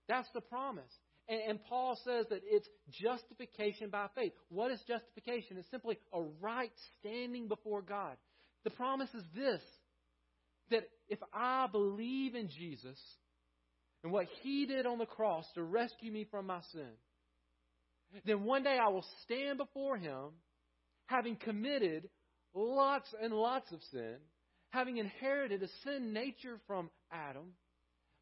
That's 0.08 0.28
the 0.34 0.40
promise. 0.40 0.90
And, 1.28 1.40
and, 1.48 1.64
Paul 1.64 1.98
says 2.04 2.26
that 2.28 2.42
it's 2.44 2.68
justification 2.90 3.88
by 3.88 4.08
faith. 4.14 4.32
What 4.50 4.70
is 4.70 4.80
justification? 4.86 5.56
It's 5.56 5.70
simply 5.70 5.98
a 6.12 6.20
right 6.40 6.72
standing 6.98 7.48
before 7.48 7.80
God. 7.80 8.16
The 8.64 8.70
promise 8.70 9.08
is 9.14 9.24
this 9.34 9.60
that 10.70 10.84
if 11.08 11.18
I 11.32 11.66
believe 11.70 12.34
in 12.34 12.48
Jesus, 12.48 12.98
and 14.02 14.12
what 14.12 14.26
He 14.42 14.66
did 14.66 14.86
on 14.86 14.98
the 14.98 15.06
cross 15.06 15.46
to 15.54 15.62
rescue 15.62 16.12
me 16.12 16.26
from 16.30 16.46
my 16.46 16.60
sin, 16.72 16.90
then 18.24 18.44
one 18.44 18.62
day 18.62 18.78
I 18.80 18.88
will 18.88 19.04
stand 19.24 19.58
before 19.58 19.96
Him 19.96 20.30
having 21.06 21.36
committed 21.36 22.08
lots 22.54 23.12
and 23.20 23.32
lots 23.32 23.70
of 23.72 23.80
sin, 23.90 24.16
having 24.70 24.98
inherited 24.98 25.62
a 25.62 25.68
sin 25.84 26.12
nature 26.12 26.58
from 26.66 26.90
Adam, 27.12 27.52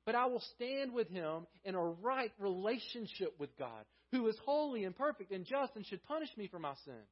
but 0.04 0.14
I 0.14 0.26
will 0.26 0.42
stand 0.54 0.92
with 0.92 1.08
Him 1.08 1.46
in 1.64 1.74
a 1.74 1.82
right 1.82 2.32
relationship 2.38 3.34
with 3.38 3.56
God, 3.58 3.84
who 4.10 4.26
is 4.28 4.36
holy 4.44 4.84
and 4.84 4.96
perfect 4.96 5.30
and 5.30 5.44
just 5.44 5.76
and 5.76 5.86
should 5.86 6.02
punish 6.04 6.30
me 6.36 6.48
for 6.48 6.58
my 6.58 6.74
sin. 6.84 7.02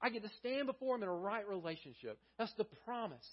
I 0.00 0.10
get 0.10 0.22
to 0.22 0.30
stand 0.38 0.66
before 0.66 0.96
Him 0.96 1.02
in 1.02 1.08
a 1.08 1.14
right 1.14 1.46
relationship. 1.48 2.18
That's 2.38 2.54
the 2.56 2.66
promise. 2.84 3.26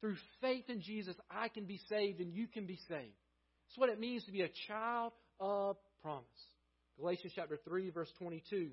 Through 0.00 0.16
faith 0.40 0.64
in 0.68 0.82
Jesus, 0.82 1.16
I 1.30 1.48
can 1.48 1.64
be 1.64 1.80
saved 1.88 2.20
and 2.20 2.32
you 2.32 2.46
can 2.46 2.66
be 2.66 2.78
saved. 2.88 3.16
That's 3.68 3.78
what 3.78 3.88
it 3.88 3.98
means 3.98 4.24
to 4.24 4.32
be 4.32 4.42
a 4.42 4.50
child 4.68 5.12
of 5.40 5.76
promise. 6.02 6.26
Galatians 6.98 7.32
chapter 7.34 7.58
3, 7.64 7.90
verse 7.90 8.10
22. 8.18 8.70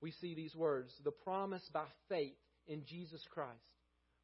We 0.00 0.12
see 0.20 0.34
these 0.34 0.54
words 0.54 0.92
The 1.04 1.10
promise 1.10 1.62
by 1.72 1.84
faith 2.08 2.36
in 2.66 2.84
Jesus 2.86 3.22
Christ 3.30 3.50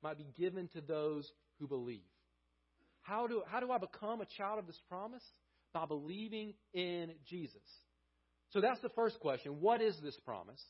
might 0.03 0.19
be 0.19 0.27
given 0.39 0.69
to 0.69 0.81
those 0.81 1.31
who 1.59 1.67
believe. 1.67 2.01
How 3.03 3.27
do, 3.27 3.43
how 3.47 3.61
do 3.61 3.71
I 3.71 3.79
become 3.79 4.21
a 4.21 4.27
child 4.37 4.59
of 4.59 4.67
this 4.67 4.81
promise? 4.89 5.23
By 5.73 5.87
believing 5.87 6.55
in 6.75 7.13
Jesus. 7.29 7.63
So 8.51 8.61
that's 8.61 8.81
the 8.81 8.89
first 8.91 9.21
question. 9.21 9.61
What 9.61 9.81
is 9.81 9.97
this 10.03 10.19
promise? 10.25 10.61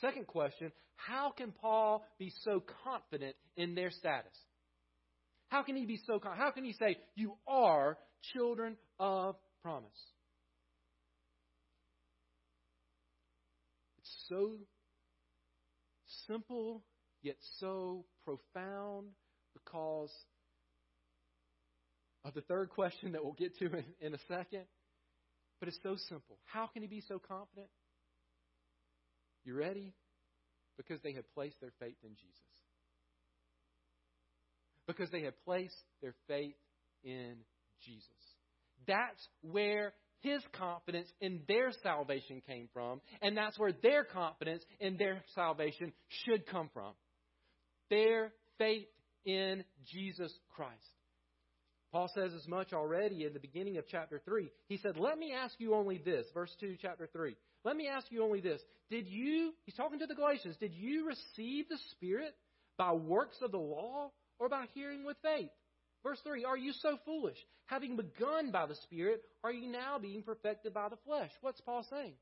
Second 0.00 0.26
question 0.26 0.72
How 0.96 1.30
can 1.30 1.52
Paul 1.52 2.04
be 2.18 2.32
so 2.42 2.62
confident 2.84 3.36
in 3.56 3.74
their 3.74 3.90
status? 3.90 4.32
How 5.48 5.62
can 5.62 5.76
he 5.76 5.86
be 5.86 6.00
so 6.06 6.18
confident? 6.18 6.40
How 6.40 6.50
can 6.50 6.64
he 6.64 6.72
say, 6.72 6.96
You 7.14 7.34
are 7.46 7.98
children 8.34 8.76
of 8.98 9.36
promise? 9.62 9.90
It's 13.98 14.15
so 14.28 14.52
simple, 16.26 16.82
yet 17.22 17.36
so 17.58 18.04
profound 18.24 19.08
because 19.54 20.12
of 22.24 22.34
the 22.34 22.42
third 22.42 22.70
question 22.70 23.12
that 23.12 23.24
we'll 23.24 23.34
get 23.34 23.56
to 23.58 23.66
in, 23.66 23.84
in 24.00 24.14
a 24.14 24.18
second. 24.28 24.64
But 25.60 25.68
it's 25.68 25.78
so 25.82 25.96
simple. 26.08 26.38
How 26.44 26.66
can 26.66 26.82
he 26.82 26.88
be 26.88 27.02
so 27.08 27.18
confident? 27.18 27.68
You 29.44 29.54
ready? 29.54 29.94
Because 30.76 31.00
they 31.02 31.12
have 31.12 31.24
placed 31.34 31.60
their 31.60 31.72
faith 31.80 31.96
in 32.02 32.10
Jesus 32.10 32.42
because 34.86 35.10
they 35.10 35.22
had 35.22 35.34
placed 35.44 35.76
their 36.00 36.14
faith 36.28 36.54
in 37.02 37.34
Jesus. 37.84 38.08
That's 38.86 39.28
where 39.42 39.92
his 40.20 40.42
confidence 40.52 41.08
in 41.20 41.40
their 41.46 41.72
salvation 41.82 42.42
came 42.46 42.68
from, 42.72 43.00
and 43.22 43.36
that's 43.36 43.58
where 43.58 43.72
their 43.82 44.04
confidence 44.04 44.64
in 44.80 44.96
their 44.96 45.22
salvation 45.34 45.92
should 46.08 46.46
come 46.46 46.70
from. 46.72 46.92
Their 47.90 48.32
faith 48.58 48.88
in 49.24 49.64
Jesus 49.92 50.32
Christ. 50.54 50.72
Paul 51.92 52.10
says 52.14 52.32
as 52.34 52.46
much 52.48 52.72
already 52.72 53.24
in 53.24 53.32
the 53.32 53.38
beginning 53.40 53.78
of 53.78 53.84
chapter 53.88 54.20
3. 54.24 54.50
He 54.68 54.76
said, 54.78 54.96
Let 54.96 55.18
me 55.18 55.32
ask 55.32 55.54
you 55.58 55.74
only 55.74 55.98
this, 55.98 56.26
verse 56.34 56.54
2, 56.60 56.76
chapter 56.80 57.08
3. 57.12 57.36
Let 57.64 57.76
me 57.76 57.88
ask 57.88 58.06
you 58.10 58.22
only 58.22 58.40
this. 58.40 58.60
Did 58.90 59.06
you, 59.06 59.52
he's 59.64 59.74
talking 59.74 59.98
to 60.00 60.06
the 60.06 60.14
Galatians, 60.14 60.56
did 60.60 60.74
you 60.74 61.06
receive 61.06 61.68
the 61.68 61.78
Spirit 61.92 62.34
by 62.76 62.92
works 62.92 63.36
of 63.42 63.50
the 63.50 63.58
law 63.58 64.10
or 64.38 64.48
by 64.48 64.66
hearing 64.74 65.04
with 65.04 65.16
faith? 65.22 65.50
Verse 66.06 66.20
3 66.22 66.44
Are 66.44 66.56
you 66.56 66.72
so 66.82 66.98
foolish? 67.04 67.36
Having 67.66 67.96
begun 67.96 68.52
by 68.52 68.66
the 68.66 68.76
Spirit, 68.84 69.22
are 69.42 69.52
you 69.52 69.70
now 69.70 69.98
being 69.98 70.22
perfected 70.22 70.72
by 70.72 70.88
the 70.88 70.98
flesh? 71.04 71.30
What's 71.40 71.60
Paul 71.62 71.84
saying? 71.90 72.12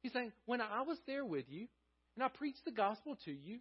He's 0.00 0.12
saying, 0.12 0.30
When 0.46 0.60
I 0.60 0.82
was 0.82 0.96
there 1.08 1.24
with 1.24 1.46
you 1.48 1.66
and 2.14 2.22
I 2.22 2.28
preached 2.28 2.64
the 2.64 2.70
gospel 2.70 3.18
to 3.24 3.32
you, 3.32 3.58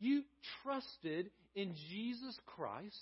you 0.00 0.22
trusted 0.64 1.30
in 1.54 1.76
Jesus 1.88 2.36
Christ 2.46 2.96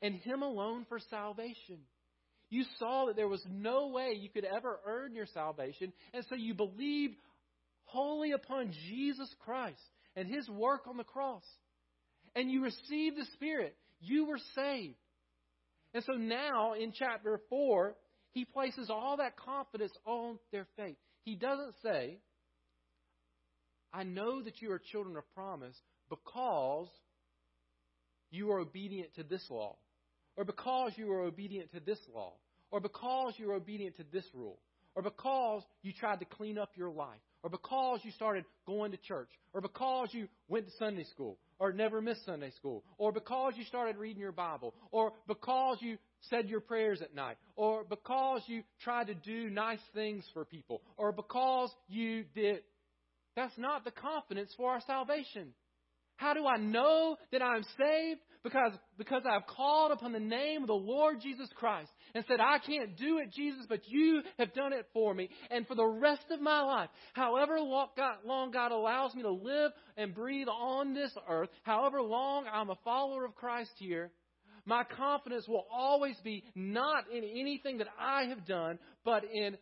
and 0.00 0.14
Him 0.14 0.40
alone 0.40 0.86
for 0.88 0.98
salvation. 1.10 1.80
You 2.48 2.64
saw 2.78 3.06
that 3.06 3.16
there 3.16 3.28
was 3.28 3.44
no 3.50 3.88
way 3.88 4.16
you 4.18 4.30
could 4.30 4.46
ever 4.46 4.80
earn 4.86 5.14
your 5.14 5.26
salvation, 5.34 5.92
and 6.14 6.24
so 6.30 6.34
you 6.34 6.54
believed 6.54 7.16
wholly 7.84 8.32
upon 8.32 8.72
Jesus 8.88 9.28
Christ 9.44 9.82
and 10.16 10.26
His 10.26 10.48
work 10.48 10.86
on 10.86 10.96
the 10.96 11.04
cross. 11.04 11.44
And 12.38 12.50
you 12.50 12.62
received 12.62 13.16
the 13.16 13.26
Spirit. 13.34 13.76
You 14.00 14.26
were 14.26 14.38
saved. 14.54 14.96
And 15.92 16.04
so 16.04 16.12
now 16.12 16.74
in 16.74 16.92
chapter 16.92 17.40
4, 17.48 17.94
he 18.30 18.44
places 18.44 18.90
all 18.90 19.16
that 19.18 19.36
confidence 19.36 19.92
on 20.06 20.38
their 20.52 20.66
faith. 20.76 20.96
He 21.24 21.34
doesn't 21.34 21.74
say, 21.82 22.18
I 23.92 24.04
know 24.04 24.42
that 24.42 24.62
you 24.62 24.70
are 24.72 24.78
children 24.78 25.16
of 25.16 25.24
promise 25.34 25.76
because 26.08 26.88
you 28.30 28.50
are 28.52 28.60
obedient 28.60 29.14
to 29.16 29.22
this 29.24 29.44
law 29.50 29.76
or 30.38 30.44
because 30.44 30.92
you 30.94 31.10
are 31.12 31.22
obedient 31.22 31.72
to 31.72 31.80
this 31.80 31.98
law, 32.14 32.32
or 32.70 32.80
because 32.80 33.32
you 33.38 33.50
are 33.50 33.54
obedient 33.54 33.96
to 33.96 34.04
this 34.12 34.24
rule, 34.32 34.60
or 34.94 35.02
because 35.02 35.64
you 35.82 35.92
tried 35.92 36.20
to 36.20 36.24
clean 36.24 36.56
up 36.56 36.70
your 36.76 36.90
life, 36.90 37.18
or 37.42 37.50
because 37.50 37.98
you 38.04 38.12
started 38.12 38.44
going 38.64 38.92
to 38.92 38.96
church, 38.98 39.28
or 39.52 39.60
because 39.60 40.10
you 40.12 40.28
went 40.46 40.64
to 40.66 40.72
Sunday 40.78 41.02
school, 41.02 41.38
or 41.58 41.72
never 41.72 42.00
missed 42.00 42.24
Sunday 42.24 42.50
school, 42.52 42.84
or 42.98 43.12
because 43.12 43.54
you 43.56 43.64
started 43.64 43.96
reading 43.96 44.20
your 44.20 44.32
Bible, 44.32 44.74
or 44.90 45.12
because 45.26 45.78
you 45.80 45.98
said 46.30 46.48
your 46.48 46.60
prayers 46.60 47.02
at 47.02 47.14
night, 47.14 47.36
or 47.56 47.84
because 47.84 48.42
you 48.46 48.62
tried 48.82 49.08
to 49.08 49.14
do 49.14 49.50
nice 49.50 49.80
things 49.94 50.24
for 50.32 50.44
people, 50.44 50.82
or 50.96 51.12
because 51.12 51.70
you 51.88 52.24
did. 52.34 52.60
That's 53.36 53.56
not 53.56 53.84
the 53.84 53.92
confidence 53.92 54.52
for 54.56 54.70
our 54.72 54.80
salvation. 54.86 55.54
How 56.16 56.34
do 56.34 56.46
I 56.46 56.56
know 56.56 57.16
that 57.30 57.42
I'm 57.42 57.64
saved? 57.78 58.20
Because, 58.44 58.72
because 58.96 59.22
I've 59.28 59.46
called 59.46 59.92
upon 59.92 60.12
the 60.12 60.20
name 60.20 60.62
of 60.62 60.68
the 60.68 60.72
Lord 60.72 61.20
Jesus 61.20 61.48
Christ 61.56 61.90
and 62.14 62.24
said, 62.28 62.40
I 62.40 62.58
can't 62.58 62.96
do 62.96 63.18
it, 63.18 63.32
Jesus, 63.32 63.66
but 63.68 63.80
you 63.86 64.22
have 64.38 64.54
done 64.54 64.72
it 64.72 64.86
for 64.92 65.12
me. 65.12 65.28
And 65.50 65.66
for 65.66 65.74
the 65.74 65.86
rest 65.86 66.24
of 66.30 66.40
my 66.40 66.60
life, 66.62 66.88
however 67.14 67.58
long 67.60 68.50
God 68.52 68.72
allows 68.72 69.14
me 69.14 69.22
to 69.22 69.30
live 69.30 69.72
and 69.96 70.14
breathe 70.14 70.48
on 70.48 70.94
this 70.94 71.12
earth, 71.28 71.48
however 71.62 72.00
long 72.00 72.46
I'm 72.52 72.70
a 72.70 72.78
follower 72.84 73.24
of 73.24 73.34
Christ 73.34 73.72
here, 73.76 74.10
my 74.64 74.84
confidence 74.84 75.48
will 75.48 75.66
always 75.72 76.16
be 76.22 76.44
not 76.54 77.10
in 77.10 77.24
anything 77.24 77.78
that 77.78 77.88
I 77.98 78.24
have 78.24 78.46
done, 78.46 78.78
but 79.04 79.24
in 79.24 79.56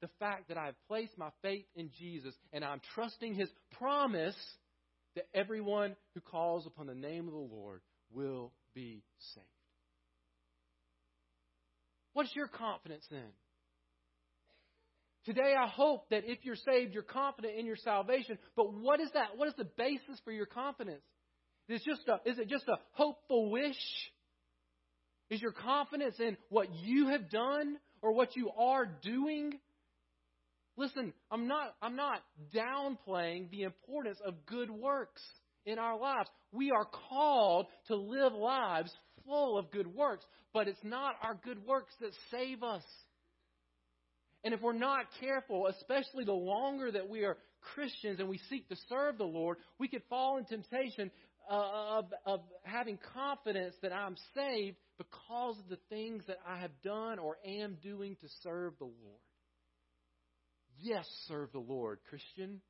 the 0.00 0.08
fact 0.18 0.48
that 0.48 0.56
I 0.56 0.66
have 0.66 0.86
placed 0.88 1.16
my 1.18 1.28
faith 1.42 1.66
in 1.76 1.90
Jesus 1.98 2.34
and 2.52 2.64
I'm 2.64 2.80
trusting 2.94 3.34
His 3.34 3.50
promise 3.78 4.36
that 5.14 5.26
everyone 5.34 5.94
who 6.14 6.20
calls 6.20 6.66
upon 6.66 6.86
the 6.86 6.94
name 6.94 7.26
of 7.26 7.34
the 7.34 7.38
Lord 7.38 7.82
will 8.12 8.52
be 8.74 9.02
saved. 9.34 9.46
What's 12.12 12.34
your 12.34 12.48
confidence 12.48 13.04
then? 13.10 13.30
Today, 15.24 15.54
I 15.58 15.68
hope 15.68 16.08
that 16.10 16.22
if 16.24 16.38
you're 16.42 16.56
saved, 16.56 16.94
you're 16.94 17.02
confident 17.02 17.58
in 17.58 17.66
your 17.66 17.76
salvation. 17.76 18.38
But 18.56 18.72
what 18.72 19.00
is 19.00 19.10
that? 19.12 19.36
What 19.36 19.48
is 19.48 19.54
the 19.56 19.68
basis 19.76 20.18
for 20.24 20.32
your 20.32 20.46
confidence? 20.46 21.02
Is, 21.68 21.82
just 21.86 22.08
a, 22.08 22.28
is 22.28 22.38
it 22.38 22.48
just 22.48 22.66
a 22.68 22.78
hopeful 22.92 23.50
wish? 23.50 23.76
Is 25.28 25.40
your 25.40 25.52
confidence 25.52 26.16
in 26.18 26.36
what 26.48 26.68
you 26.82 27.08
have 27.08 27.30
done 27.30 27.76
or 28.02 28.12
what 28.12 28.34
you 28.34 28.50
are 28.58 28.86
doing? 28.86 29.52
Listen, 30.76 31.12
I'm 31.30 31.46
not, 31.46 31.74
I'm 31.80 31.94
not 31.94 32.22
downplaying 32.54 33.50
the 33.50 33.62
importance 33.62 34.18
of 34.26 34.46
good 34.46 34.70
works 34.70 35.22
in 35.66 35.78
our 35.78 35.98
lives. 35.98 36.28
We 36.52 36.70
are 36.70 36.86
called 37.08 37.66
to 37.88 37.96
live 37.96 38.32
lives 38.32 38.92
full 39.24 39.58
of 39.58 39.70
good 39.70 39.86
works, 39.86 40.24
but 40.52 40.68
it's 40.68 40.82
not 40.82 41.14
our 41.22 41.38
good 41.44 41.64
works 41.66 41.92
that 42.00 42.12
save 42.30 42.62
us. 42.62 42.82
And 44.42 44.54
if 44.54 44.60
we're 44.60 44.72
not 44.72 45.06
careful, 45.20 45.66
especially 45.66 46.24
the 46.24 46.32
longer 46.32 46.90
that 46.90 47.08
we 47.08 47.24
are 47.24 47.36
Christians 47.74 48.20
and 48.20 48.28
we 48.28 48.40
seek 48.48 48.68
to 48.68 48.76
serve 48.88 49.18
the 49.18 49.24
Lord, 49.24 49.58
we 49.78 49.88
could 49.88 50.02
fall 50.08 50.38
in 50.38 50.44
temptation 50.46 51.10
uh, 51.50 51.98
of, 51.98 52.04
of 52.26 52.40
having 52.62 52.98
confidence 53.14 53.74
that 53.82 53.92
I'm 53.92 54.16
saved 54.34 54.76
because 54.98 55.58
of 55.58 55.68
the 55.68 55.78
things 55.88 56.24
that 56.26 56.38
I 56.46 56.60
have 56.60 56.70
done 56.82 57.18
or 57.18 57.36
am 57.44 57.76
doing 57.82 58.16
to 58.16 58.28
serve 58.42 58.74
the 58.78 58.84
Lord. 58.84 59.20
Yes, 60.78 61.06
serve 61.28 61.52
the 61.52 61.58
Lord, 61.58 61.98
Christian. 62.08 62.60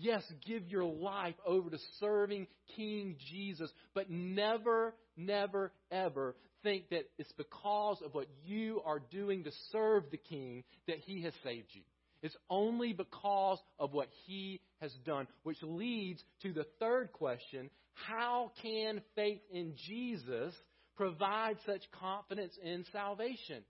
Yes, 0.00 0.22
give 0.46 0.68
your 0.68 0.84
life 0.84 1.34
over 1.44 1.70
to 1.70 1.78
serving 1.98 2.46
King 2.76 3.16
Jesus, 3.30 3.68
but 3.94 4.08
never, 4.08 4.94
never, 5.16 5.72
ever 5.90 6.36
think 6.62 6.90
that 6.90 7.10
it's 7.18 7.32
because 7.32 8.00
of 8.04 8.14
what 8.14 8.28
you 8.44 8.80
are 8.84 9.00
doing 9.10 9.42
to 9.42 9.50
serve 9.72 10.04
the 10.12 10.16
King 10.16 10.62
that 10.86 10.98
He 10.98 11.22
has 11.22 11.32
saved 11.42 11.68
you. 11.72 11.82
It's 12.22 12.36
only 12.48 12.92
because 12.92 13.58
of 13.80 13.92
what 13.92 14.08
He 14.24 14.60
has 14.80 14.92
done, 15.04 15.26
which 15.42 15.58
leads 15.62 16.22
to 16.42 16.52
the 16.52 16.66
third 16.78 17.12
question 17.12 17.68
How 17.94 18.52
can 18.62 19.02
faith 19.16 19.40
in 19.52 19.74
Jesus 19.88 20.54
provide 20.96 21.56
such 21.66 21.82
confidence 21.98 22.56
in 22.62 22.84
salvation? 22.92 23.64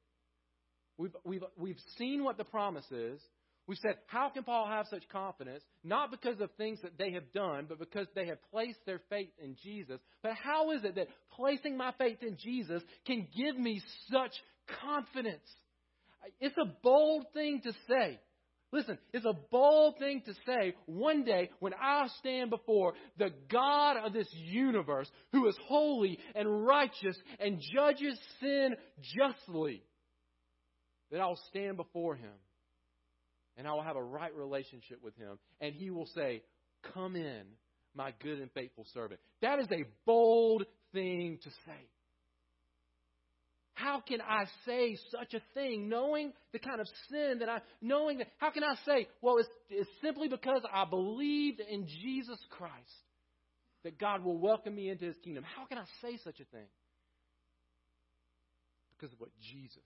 We've, 0.98 1.16
we've, 1.24 1.44
we've 1.56 1.80
seen 1.96 2.22
what 2.22 2.36
the 2.36 2.44
promise 2.44 2.90
is. 2.90 3.20
We 3.68 3.76
said, 3.76 3.96
how 4.06 4.30
can 4.30 4.44
Paul 4.44 4.66
have 4.66 4.86
such 4.88 5.06
confidence? 5.10 5.62
Not 5.84 6.10
because 6.10 6.40
of 6.40 6.50
things 6.56 6.80
that 6.82 6.96
they 6.96 7.12
have 7.12 7.30
done, 7.34 7.66
but 7.68 7.78
because 7.78 8.06
they 8.14 8.26
have 8.26 8.38
placed 8.50 8.78
their 8.86 9.02
faith 9.10 9.28
in 9.38 9.56
Jesus. 9.62 10.00
But 10.22 10.32
how 10.42 10.70
is 10.72 10.84
it 10.84 10.94
that 10.94 11.08
placing 11.36 11.76
my 11.76 11.92
faith 11.98 12.22
in 12.22 12.38
Jesus 12.42 12.82
can 13.06 13.28
give 13.36 13.58
me 13.58 13.82
such 14.10 14.32
confidence? 14.80 15.44
It's 16.40 16.56
a 16.56 16.72
bold 16.82 17.26
thing 17.34 17.60
to 17.64 17.72
say. 17.86 18.18
Listen, 18.72 18.98
it's 19.12 19.26
a 19.26 19.36
bold 19.50 19.98
thing 19.98 20.22
to 20.24 20.32
say 20.46 20.74
one 20.86 21.24
day 21.24 21.50
when 21.60 21.74
I 21.74 22.08
stand 22.20 22.48
before 22.48 22.94
the 23.18 23.30
God 23.50 23.98
of 23.98 24.14
this 24.14 24.28
universe 24.32 25.10
who 25.32 25.46
is 25.46 25.56
holy 25.66 26.18
and 26.34 26.66
righteous 26.66 27.18
and 27.38 27.60
judges 27.74 28.18
sin 28.40 28.76
justly, 29.02 29.82
that 31.10 31.20
I'll 31.20 31.40
stand 31.50 31.76
before 31.76 32.14
him 32.16 32.32
and 33.58 33.66
I 33.66 33.72
will 33.72 33.82
have 33.82 33.96
a 33.96 34.02
right 34.02 34.34
relationship 34.34 35.00
with 35.02 35.16
him. 35.16 35.38
And 35.60 35.74
he 35.74 35.90
will 35.90 36.06
say, 36.14 36.42
Come 36.94 37.16
in, 37.16 37.42
my 37.94 38.14
good 38.22 38.38
and 38.38 38.50
faithful 38.52 38.86
servant. 38.94 39.20
That 39.42 39.58
is 39.58 39.66
a 39.72 39.84
bold 40.06 40.64
thing 40.92 41.38
to 41.42 41.50
say. 41.50 41.88
How 43.74 44.00
can 44.00 44.20
I 44.20 44.44
say 44.64 44.96
such 45.10 45.34
a 45.34 45.42
thing, 45.54 45.88
knowing 45.88 46.32
the 46.52 46.58
kind 46.58 46.80
of 46.80 46.88
sin 47.10 47.38
that 47.40 47.48
I, 47.48 47.58
knowing 47.80 48.18
that, 48.18 48.28
how 48.38 48.50
can 48.50 48.64
I 48.64 48.74
say, 48.84 49.08
well, 49.22 49.38
it's, 49.38 49.48
it's 49.70 49.90
simply 50.02 50.28
because 50.28 50.62
I 50.72 50.84
believed 50.84 51.60
in 51.60 51.86
Jesus 51.86 52.38
Christ 52.50 52.74
that 53.84 53.98
God 53.98 54.24
will 54.24 54.38
welcome 54.38 54.74
me 54.74 54.88
into 54.90 55.04
his 55.04 55.16
kingdom. 55.22 55.44
How 55.44 55.64
can 55.66 55.78
I 55.78 55.84
say 56.02 56.18
such 56.24 56.40
a 56.40 56.44
thing? 56.46 56.66
Because 58.96 59.12
of 59.12 59.20
what 59.20 59.30
Jesus 59.40 59.76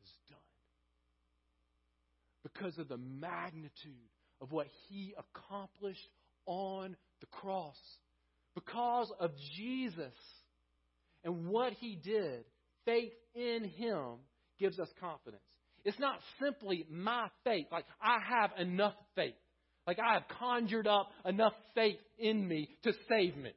has 0.00 0.10
done 0.28 0.43
because 2.44 2.78
of 2.78 2.88
the 2.88 2.98
magnitude 2.98 4.10
of 4.40 4.52
what 4.52 4.68
he 4.88 5.14
accomplished 5.18 6.08
on 6.46 6.96
the 7.20 7.26
cross. 7.26 7.76
Because 8.54 9.10
of 9.18 9.32
Jesus 9.56 10.14
and 11.24 11.48
what 11.48 11.72
he 11.72 11.96
did, 11.96 12.44
faith 12.84 13.12
in 13.34 13.64
him 13.64 14.18
gives 14.60 14.78
us 14.78 14.88
confidence. 15.00 15.42
It's 15.84 15.98
not 15.98 16.20
simply 16.40 16.86
my 16.90 17.28
faith, 17.44 17.66
like 17.72 17.86
I 18.00 18.18
have 18.28 18.52
enough 18.58 18.94
faith, 19.16 19.34
like 19.86 19.98
I 19.98 20.14
have 20.14 20.24
conjured 20.38 20.86
up 20.86 21.10
enough 21.24 21.54
faith 21.74 21.98
in 22.18 22.46
me 22.46 22.68
to 22.84 22.92
save 23.08 23.36
me. 23.36 23.52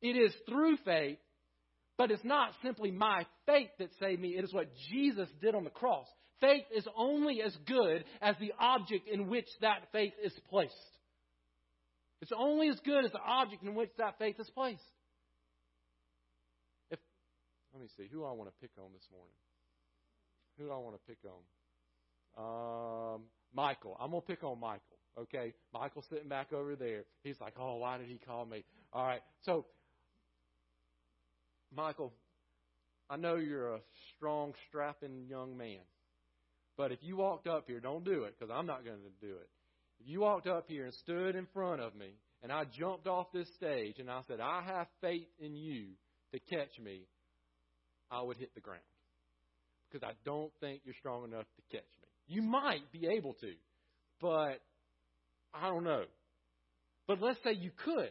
It 0.00 0.16
is 0.16 0.32
through 0.48 0.78
faith 0.84 1.18
But 1.98 2.10
it's 2.10 2.24
not 2.24 2.52
simply 2.64 2.90
my 2.90 3.26
faith 3.46 3.70
that 3.78 3.90
saved 4.00 4.20
me, 4.20 4.30
it 4.30 4.44
is 4.44 4.52
what 4.52 4.68
Jesus 4.90 5.28
did 5.40 5.54
on 5.54 5.64
the 5.64 5.70
cross. 5.70 6.06
Faith 6.42 6.64
is 6.76 6.86
only 6.96 7.40
as 7.40 7.56
good 7.66 8.04
as 8.20 8.34
the 8.40 8.52
object 8.58 9.08
in 9.08 9.28
which 9.28 9.46
that 9.60 9.84
faith 9.92 10.12
is 10.22 10.32
placed. 10.50 10.74
It's 12.20 12.32
only 12.36 12.68
as 12.68 12.78
good 12.84 13.04
as 13.04 13.12
the 13.12 13.20
object 13.24 13.62
in 13.62 13.76
which 13.76 13.90
that 13.98 14.18
faith 14.18 14.34
is 14.40 14.50
placed. 14.50 14.82
If, 16.90 16.98
let 17.72 17.80
me 17.80 17.88
see, 17.96 18.08
who 18.12 18.24
I 18.24 18.32
want 18.32 18.50
to 18.50 18.54
pick 18.60 18.72
on 18.76 18.90
this 18.92 19.06
morning? 19.12 19.34
Who 20.58 20.64
do 20.64 20.72
I 20.72 20.78
want 20.78 20.96
to 20.96 21.00
pick 21.06 21.18
on? 21.24 23.14
Um, 23.14 23.22
Michael. 23.54 23.96
I'm 24.00 24.10
going 24.10 24.22
to 24.22 24.26
pick 24.26 24.42
on 24.42 24.58
Michael. 24.58 24.82
Okay? 25.18 25.54
Michael's 25.72 26.06
sitting 26.10 26.28
back 26.28 26.52
over 26.52 26.74
there. 26.74 27.04
He's 27.22 27.40
like, 27.40 27.54
oh, 27.56 27.76
why 27.76 27.98
did 27.98 28.08
he 28.08 28.18
call 28.18 28.46
me? 28.46 28.64
All 28.92 29.06
right. 29.06 29.20
So, 29.42 29.66
Michael, 31.74 32.12
I 33.08 33.16
know 33.16 33.36
you're 33.36 33.74
a 33.74 33.80
strong, 34.16 34.54
strapping 34.68 35.26
young 35.28 35.56
man. 35.56 35.78
But 36.76 36.92
if 36.92 36.98
you 37.02 37.16
walked 37.16 37.46
up 37.46 37.64
here, 37.66 37.80
don't 37.80 38.04
do 38.04 38.24
it 38.24 38.34
because 38.38 38.52
I'm 38.54 38.66
not 38.66 38.84
going 38.84 38.98
to 38.98 39.26
do 39.26 39.34
it. 39.34 39.48
If 40.00 40.08
you 40.08 40.20
walked 40.20 40.46
up 40.46 40.64
here 40.68 40.84
and 40.84 40.94
stood 40.94 41.36
in 41.36 41.46
front 41.52 41.80
of 41.80 41.94
me 41.94 42.14
and 42.42 42.50
I 42.50 42.64
jumped 42.64 43.06
off 43.06 43.26
this 43.32 43.48
stage 43.56 43.98
and 43.98 44.10
I 44.10 44.20
said, 44.26 44.40
I 44.40 44.62
have 44.66 44.86
faith 45.00 45.28
in 45.38 45.54
you 45.54 45.88
to 46.32 46.40
catch 46.40 46.78
me, 46.82 47.02
I 48.10 48.22
would 48.22 48.36
hit 48.36 48.54
the 48.54 48.60
ground. 48.60 48.80
Because 49.90 50.06
I 50.08 50.14
don't 50.24 50.50
think 50.60 50.82
you're 50.84 50.94
strong 50.98 51.24
enough 51.24 51.44
to 51.44 51.76
catch 51.76 51.86
me. 52.00 52.08
You 52.26 52.42
might 52.42 52.90
be 52.92 53.06
able 53.06 53.34
to, 53.34 53.52
but 54.20 54.60
I 55.54 55.68
don't 55.68 55.84
know. 55.84 56.04
But 57.06 57.20
let's 57.20 57.38
say 57.44 57.52
you 57.52 57.70
could, 57.84 58.10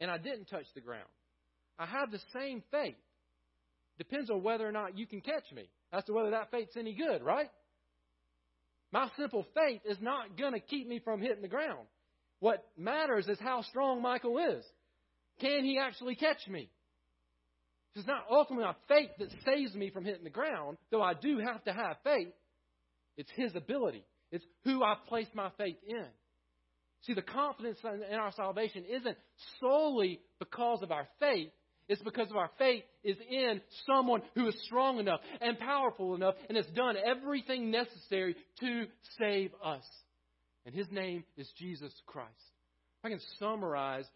and 0.00 0.10
I 0.10 0.18
didn't 0.18 0.46
touch 0.46 0.66
the 0.74 0.80
ground. 0.80 1.08
I 1.78 1.86
have 1.86 2.10
the 2.10 2.20
same 2.32 2.62
faith. 2.70 2.94
Depends 3.98 4.30
on 4.30 4.42
whether 4.42 4.66
or 4.66 4.72
not 4.72 4.96
you 4.96 5.06
can 5.06 5.20
catch 5.20 5.50
me 5.54 5.68
as 5.92 6.04
to 6.04 6.12
whether 6.12 6.30
that 6.30 6.50
faith's 6.50 6.76
any 6.76 6.94
good, 6.94 7.22
right? 7.22 7.50
My 8.92 9.08
simple 9.16 9.46
faith 9.54 9.80
is 9.86 9.98
not 10.00 10.36
going 10.36 10.52
to 10.52 10.60
keep 10.60 10.86
me 10.86 11.00
from 11.00 11.20
hitting 11.20 11.42
the 11.42 11.48
ground. 11.48 11.86
What 12.40 12.64
matters 12.76 13.26
is 13.26 13.38
how 13.40 13.62
strong 13.62 14.02
Michael 14.02 14.38
is. 14.38 14.64
Can 15.40 15.64
he 15.64 15.78
actually 15.78 16.14
catch 16.14 16.46
me? 16.48 16.68
It's 17.94 18.06
not 18.06 18.24
ultimately 18.30 18.64
my 18.64 18.74
faith 18.88 19.10
that 19.18 19.28
saves 19.44 19.74
me 19.74 19.90
from 19.90 20.04
hitting 20.04 20.24
the 20.24 20.30
ground, 20.30 20.78
though 20.90 21.02
I 21.02 21.14
do 21.14 21.38
have 21.38 21.64
to 21.64 21.72
have 21.72 21.96
faith. 22.04 22.32
It's 23.16 23.30
his 23.34 23.54
ability. 23.54 24.04
It's 24.30 24.44
who 24.64 24.82
I've 24.82 25.04
placed 25.08 25.34
my 25.34 25.50
faith 25.58 25.76
in. 25.86 26.06
See, 27.02 27.14
the 27.14 27.22
confidence 27.22 27.78
in 27.84 28.14
our 28.14 28.32
salvation 28.32 28.84
isn't 28.88 29.16
solely 29.60 30.20
because 30.38 30.82
of 30.82 30.90
our 30.92 31.06
faith. 31.18 31.50
It's 31.88 32.02
because 32.02 32.30
of 32.30 32.36
our 32.36 32.50
faith 32.58 32.84
is 33.04 33.16
in 33.28 33.60
someone 33.86 34.22
who 34.34 34.48
is 34.48 34.54
strong 34.64 34.98
enough 34.98 35.20
and 35.40 35.58
powerful 35.58 36.14
enough 36.14 36.34
and 36.48 36.56
has 36.56 36.66
done 36.74 36.96
everything 36.96 37.70
necessary 37.70 38.36
to 38.60 38.86
save 39.18 39.50
us. 39.64 39.84
And 40.64 40.74
his 40.74 40.86
name 40.90 41.24
is 41.36 41.50
Jesus 41.58 41.92
Christ. 42.06 42.30
If 43.00 43.06
I 43.06 43.08
can 43.10 43.20
summarize 43.38 44.06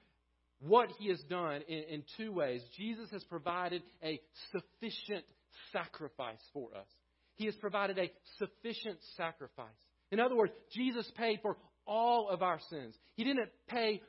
what 0.60 0.90
he 0.98 1.08
has 1.08 1.20
done 1.28 1.62
in, 1.68 1.78
in 1.78 2.02
two 2.16 2.32
ways. 2.32 2.62
Jesus 2.76 3.10
has 3.10 3.22
provided 3.24 3.82
a 4.02 4.20
sufficient 4.52 5.24
sacrifice 5.72 6.40
for 6.52 6.68
us. 6.74 6.86
He 7.34 7.46
has 7.46 7.54
provided 7.56 7.98
a 7.98 8.10
sufficient 8.38 8.98
sacrifice. 9.16 9.66
In 10.10 10.20
other 10.20 10.36
words, 10.36 10.52
Jesus 10.72 11.10
paid 11.16 11.40
for 11.42 11.56
all 11.86 12.28
of 12.28 12.42
our 12.42 12.60
sins. 12.70 12.94
He 13.14 13.24
didn't 13.24 13.50
pay 13.68 14.02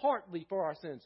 partly 0.00 0.46
for 0.48 0.64
our 0.64 0.74
sins. 0.74 1.02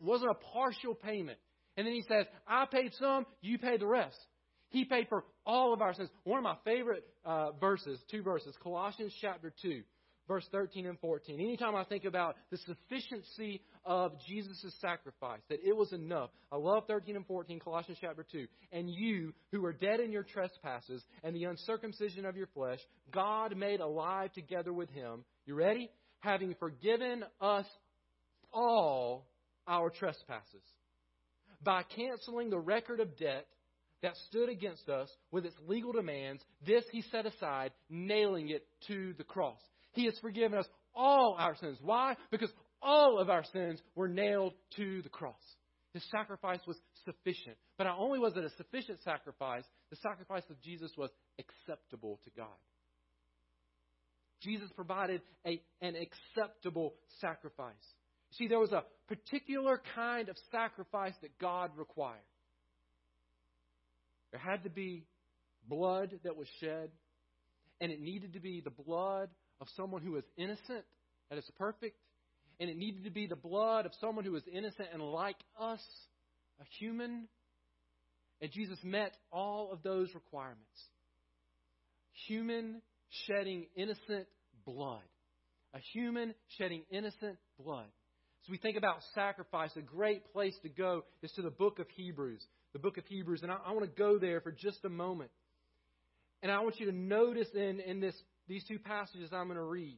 It 0.00 0.04
wasn't 0.06 0.32
a 0.32 0.52
partial 0.52 0.94
payment. 0.94 1.38
And 1.76 1.86
then 1.86 1.94
he 1.94 2.02
says, 2.02 2.26
I 2.46 2.66
paid 2.70 2.92
some, 2.98 3.26
you 3.40 3.58
pay 3.58 3.76
the 3.76 3.86
rest. 3.86 4.18
He 4.72 4.84
paid 4.84 5.08
for 5.08 5.24
all 5.44 5.72
of 5.72 5.82
our 5.82 5.94
sins. 5.94 6.08
One 6.24 6.38
of 6.38 6.44
my 6.44 6.56
favorite 6.64 7.04
uh, 7.24 7.52
verses, 7.52 8.00
two 8.10 8.22
verses, 8.22 8.54
Colossians 8.62 9.14
chapter 9.20 9.52
2, 9.62 9.82
verse 10.28 10.46
13 10.50 10.86
and 10.86 10.98
14. 10.98 11.38
Anytime 11.40 11.76
I 11.76 11.84
think 11.84 12.04
about 12.04 12.36
the 12.50 12.56
sufficiency 12.58 13.60
of 13.84 14.12
Jesus' 14.26 14.74
sacrifice, 14.80 15.40
that 15.50 15.58
it 15.62 15.76
was 15.76 15.92
enough. 15.92 16.30
I 16.50 16.56
love 16.56 16.84
13 16.88 17.16
and 17.16 17.26
14, 17.26 17.60
Colossians 17.60 17.98
chapter 18.00 18.24
2. 18.32 18.46
And 18.72 18.88
you, 18.88 19.34
who 19.50 19.60
were 19.60 19.74
dead 19.74 20.00
in 20.00 20.10
your 20.10 20.22
trespasses 20.24 21.02
and 21.22 21.36
the 21.36 21.44
uncircumcision 21.44 22.24
of 22.24 22.36
your 22.36 22.48
flesh, 22.54 22.80
God 23.12 23.56
made 23.56 23.80
alive 23.80 24.32
together 24.32 24.72
with 24.72 24.90
him. 24.90 25.24
You 25.44 25.54
ready? 25.54 25.90
Having 26.20 26.54
forgiven 26.58 27.24
us 27.40 27.66
all 28.52 29.26
our 29.66 29.90
trespasses 29.90 30.62
by 31.64 31.82
canceling 31.82 32.50
the 32.50 32.58
record 32.58 33.00
of 33.00 33.16
debt 33.16 33.46
that 34.02 34.16
stood 34.28 34.48
against 34.48 34.88
us 34.88 35.08
with 35.30 35.46
its 35.46 35.56
legal 35.66 35.92
demands. 35.92 36.42
This 36.66 36.84
he 36.90 37.02
set 37.02 37.26
aside, 37.26 37.72
nailing 37.88 38.50
it 38.50 38.66
to 38.88 39.14
the 39.16 39.24
cross. 39.24 39.60
He 39.92 40.06
has 40.06 40.18
forgiven 40.20 40.58
us 40.58 40.66
all 40.94 41.36
our 41.38 41.56
sins. 41.56 41.78
Why? 41.80 42.16
Because 42.30 42.50
all 42.82 43.20
of 43.20 43.30
our 43.30 43.44
sins 43.52 43.80
were 43.94 44.08
nailed 44.08 44.54
to 44.76 45.02
the 45.02 45.08
cross. 45.08 45.40
His 45.94 46.02
sacrifice 46.10 46.60
was 46.66 46.76
sufficient. 47.04 47.56
But 47.76 47.84
not 47.84 47.98
only 47.98 48.18
was 48.18 48.36
it 48.36 48.44
a 48.44 48.50
sufficient 48.56 49.00
sacrifice, 49.04 49.64
the 49.90 49.96
sacrifice 49.96 50.44
of 50.50 50.60
Jesus 50.62 50.90
was 50.96 51.10
acceptable 51.38 52.18
to 52.24 52.30
God. 52.36 52.48
Jesus 54.40 54.70
provided 54.74 55.20
a, 55.46 55.60
an 55.80 55.94
acceptable 55.94 56.94
sacrifice. 57.20 57.74
See, 58.38 58.48
there 58.48 58.58
was 58.58 58.72
a 58.72 58.84
particular 59.08 59.80
kind 59.94 60.28
of 60.28 60.36
sacrifice 60.50 61.14
that 61.22 61.38
God 61.38 61.70
required. 61.76 62.18
There 64.30 64.40
had 64.40 64.64
to 64.64 64.70
be 64.70 65.04
blood 65.68 66.18
that 66.24 66.36
was 66.36 66.48
shed, 66.60 66.90
and 67.80 67.92
it 67.92 68.00
needed 68.00 68.32
to 68.32 68.40
be 68.40 68.60
the 68.60 68.70
blood 68.70 69.28
of 69.60 69.68
someone 69.76 70.02
who 70.02 70.12
was 70.12 70.24
innocent, 70.36 70.84
that 71.28 71.38
is 71.38 71.50
perfect, 71.58 71.96
and 72.58 72.70
it 72.70 72.76
needed 72.76 73.04
to 73.04 73.10
be 73.10 73.26
the 73.26 73.36
blood 73.36 73.86
of 73.86 73.92
someone 74.00 74.24
who 74.24 74.32
was 74.32 74.42
innocent 74.52 74.88
and 74.92 75.02
like 75.02 75.36
us, 75.60 75.82
a 76.60 76.64
human. 76.78 77.28
And 78.40 78.50
Jesus 78.50 78.78
met 78.82 79.12
all 79.30 79.70
of 79.72 79.82
those 79.82 80.08
requirements. 80.14 80.60
Human 82.28 82.82
shedding 83.26 83.66
innocent 83.76 84.26
blood. 84.64 85.02
A 85.74 85.78
human 85.92 86.34
shedding 86.58 86.82
innocent 86.90 87.36
blood. 87.58 87.86
As 88.44 88.50
we 88.50 88.58
think 88.58 88.76
about 88.76 88.98
sacrifice, 89.14 89.70
a 89.76 89.82
great 89.82 90.32
place 90.32 90.54
to 90.62 90.68
go 90.68 91.04
is 91.22 91.30
to 91.32 91.42
the 91.42 91.50
book 91.50 91.78
of 91.78 91.86
Hebrews. 91.90 92.44
The 92.72 92.80
book 92.80 92.98
of 92.98 93.06
Hebrews. 93.06 93.42
And 93.42 93.52
I, 93.52 93.58
I 93.66 93.72
want 93.72 93.84
to 93.84 93.98
go 93.98 94.18
there 94.18 94.40
for 94.40 94.50
just 94.50 94.84
a 94.84 94.88
moment. 94.88 95.30
And 96.42 96.50
I 96.50 96.60
want 96.60 96.80
you 96.80 96.86
to 96.86 96.96
notice 96.96 97.48
in, 97.54 97.78
in 97.80 98.00
this, 98.00 98.16
these 98.48 98.64
two 98.66 98.80
passages 98.80 99.30
I'm 99.32 99.46
going 99.46 99.56
to 99.56 99.62
read, 99.62 99.96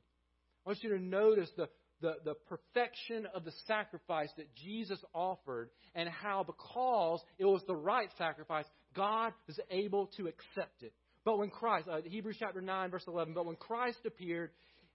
I 0.66 0.70
want 0.70 0.82
you 0.82 0.90
to 0.90 1.02
notice 1.02 1.48
the, 1.56 1.68
the, 2.02 2.16
the 2.22 2.34
perfection 2.34 3.26
of 3.34 3.46
the 3.46 3.52
sacrifice 3.66 4.28
that 4.36 4.54
Jesus 4.56 4.98
offered 5.14 5.70
and 5.94 6.06
how, 6.08 6.44
because 6.44 7.20
it 7.38 7.46
was 7.46 7.62
the 7.66 7.76
right 7.76 8.10
sacrifice, 8.18 8.66
God 8.94 9.32
was 9.46 9.58
able 9.70 10.08
to 10.18 10.26
accept 10.26 10.82
it. 10.82 10.92
But 11.24 11.38
when 11.38 11.48
Christ, 11.48 11.88
uh, 11.90 12.00
Hebrews 12.04 12.36
chapter 12.38 12.60
9, 12.60 12.90
verse 12.90 13.04
11, 13.06 13.32
but 13.32 13.46
when 13.46 13.56
Christ 13.56 14.00
appeared, 14.04 14.50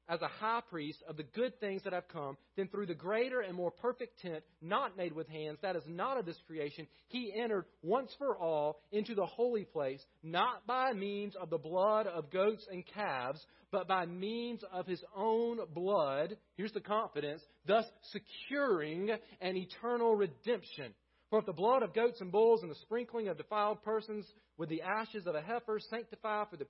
as 0.09 0.21
a 0.21 0.27
high 0.27 0.61
priest 0.69 1.03
of 1.07 1.15
the 1.17 1.23
good 1.23 1.59
things 1.59 1.83
that 1.83 1.93
have 1.93 2.07
come, 2.07 2.35
then 2.57 2.67
through 2.67 2.87
the 2.87 2.95
greater 2.95 3.41
and 3.41 3.55
more 3.55 3.71
perfect 3.71 4.19
tent, 4.19 4.43
not 4.61 4.97
made 4.97 5.13
with 5.13 5.29
hands, 5.29 5.59
that 5.61 5.75
is 5.75 5.83
not 5.87 6.17
of 6.17 6.25
this 6.25 6.39
creation, 6.47 6.87
he 7.07 7.31
entered 7.33 7.65
once 7.83 8.11
for 8.17 8.37
all 8.37 8.81
into 8.91 9.13
the 9.13 9.25
holy 9.25 9.65
place, 9.65 10.03
not 10.23 10.65
by 10.65 10.93
means 10.93 11.35
of 11.35 11.49
the 11.49 11.57
blood 11.57 12.07
of 12.07 12.31
goats 12.31 12.65
and 12.71 12.83
calves, 12.87 13.45
but 13.71 13.87
by 13.87 14.05
means 14.05 14.63
of 14.73 14.87
his 14.87 15.03
own 15.15 15.59
blood. 15.73 16.35
Here's 16.57 16.73
the 16.73 16.81
confidence, 16.81 17.43
thus 17.67 17.85
securing 18.11 19.11
an 19.41 19.55
eternal 19.55 20.15
redemption. 20.15 20.93
For 21.29 21.37
if 21.37 21.45
the 21.45 21.53
blood 21.53 21.83
of 21.83 21.93
goats 21.93 22.21
and 22.21 22.31
bulls 22.31 22.63
and 22.63 22.71
the 22.71 22.75
sprinkling 22.81 23.27
of 23.27 23.37
defiled 23.37 23.83
persons 23.83 24.25
with 24.57 24.69
the 24.69 24.81
ashes 24.81 25.27
of 25.27 25.35
a 25.35 25.41
heifer 25.41 25.79
sanctify 25.79 26.45
for 26.49 26.57
the 26.57 26.65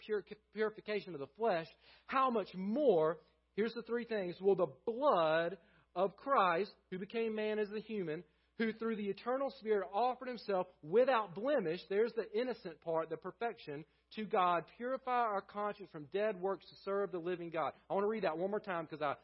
purification 0.53 1.13
of 1.13 1.21
the 1.21 1.29
flesh, 1.37 1.67
how 2.07 2.29
much 2.29 2.49
more 2.53 3.19
Here's 3.55 3.73
the 3.73 3.81
three 3.81 4.05
things. 4.05 4.35
Will 4.39 4.55
the 4.55 4.67
blood 4.85 5.57
of 5.95 6.15
Christ, 6.15 6.71
who 6.91 6.99
became 6.99 7.35
man 7.35 7.59
as 7.59 7.71
a 7.75 7.79
human, 7.79 8.23
who 8.57 8.73
through 8.73 8.97
the 8.97 9.07
eternal 9.07 9.53
Spirit 9.59 9.87
offered 9.93 10.27
himself 10.27 10.67
without 10.83 11.33
blemish, 11.33 11.79
there's 11.89 12.13
the 12.13 12.29
innocent 12.39 12.79
part, 12.81 13.09
the 13.09 13.17
perfection, 13.17 13.85
to 14.15 14.25
God, 14.25 14.63
purify 14.77 15.11
our 15.11 15.41
conscience 15.41 15.89
from 15.91 16.07
dead 16.13 16.39
works 16.39 16.65
to 16.69 16.75
serve 16.83 17.11
the 17.11 17.19
living 17.19 17.49
God. 17.49 17.73
I 17.89 17.93
want 17.93 18.03
to 18.03 18.09
read 18.09 18.23
that 18.23 18.37
one 18.37 18.49
more 18.49 18.59
time 18.59 18.85
because 18.89 19.01
I 19.01 19.15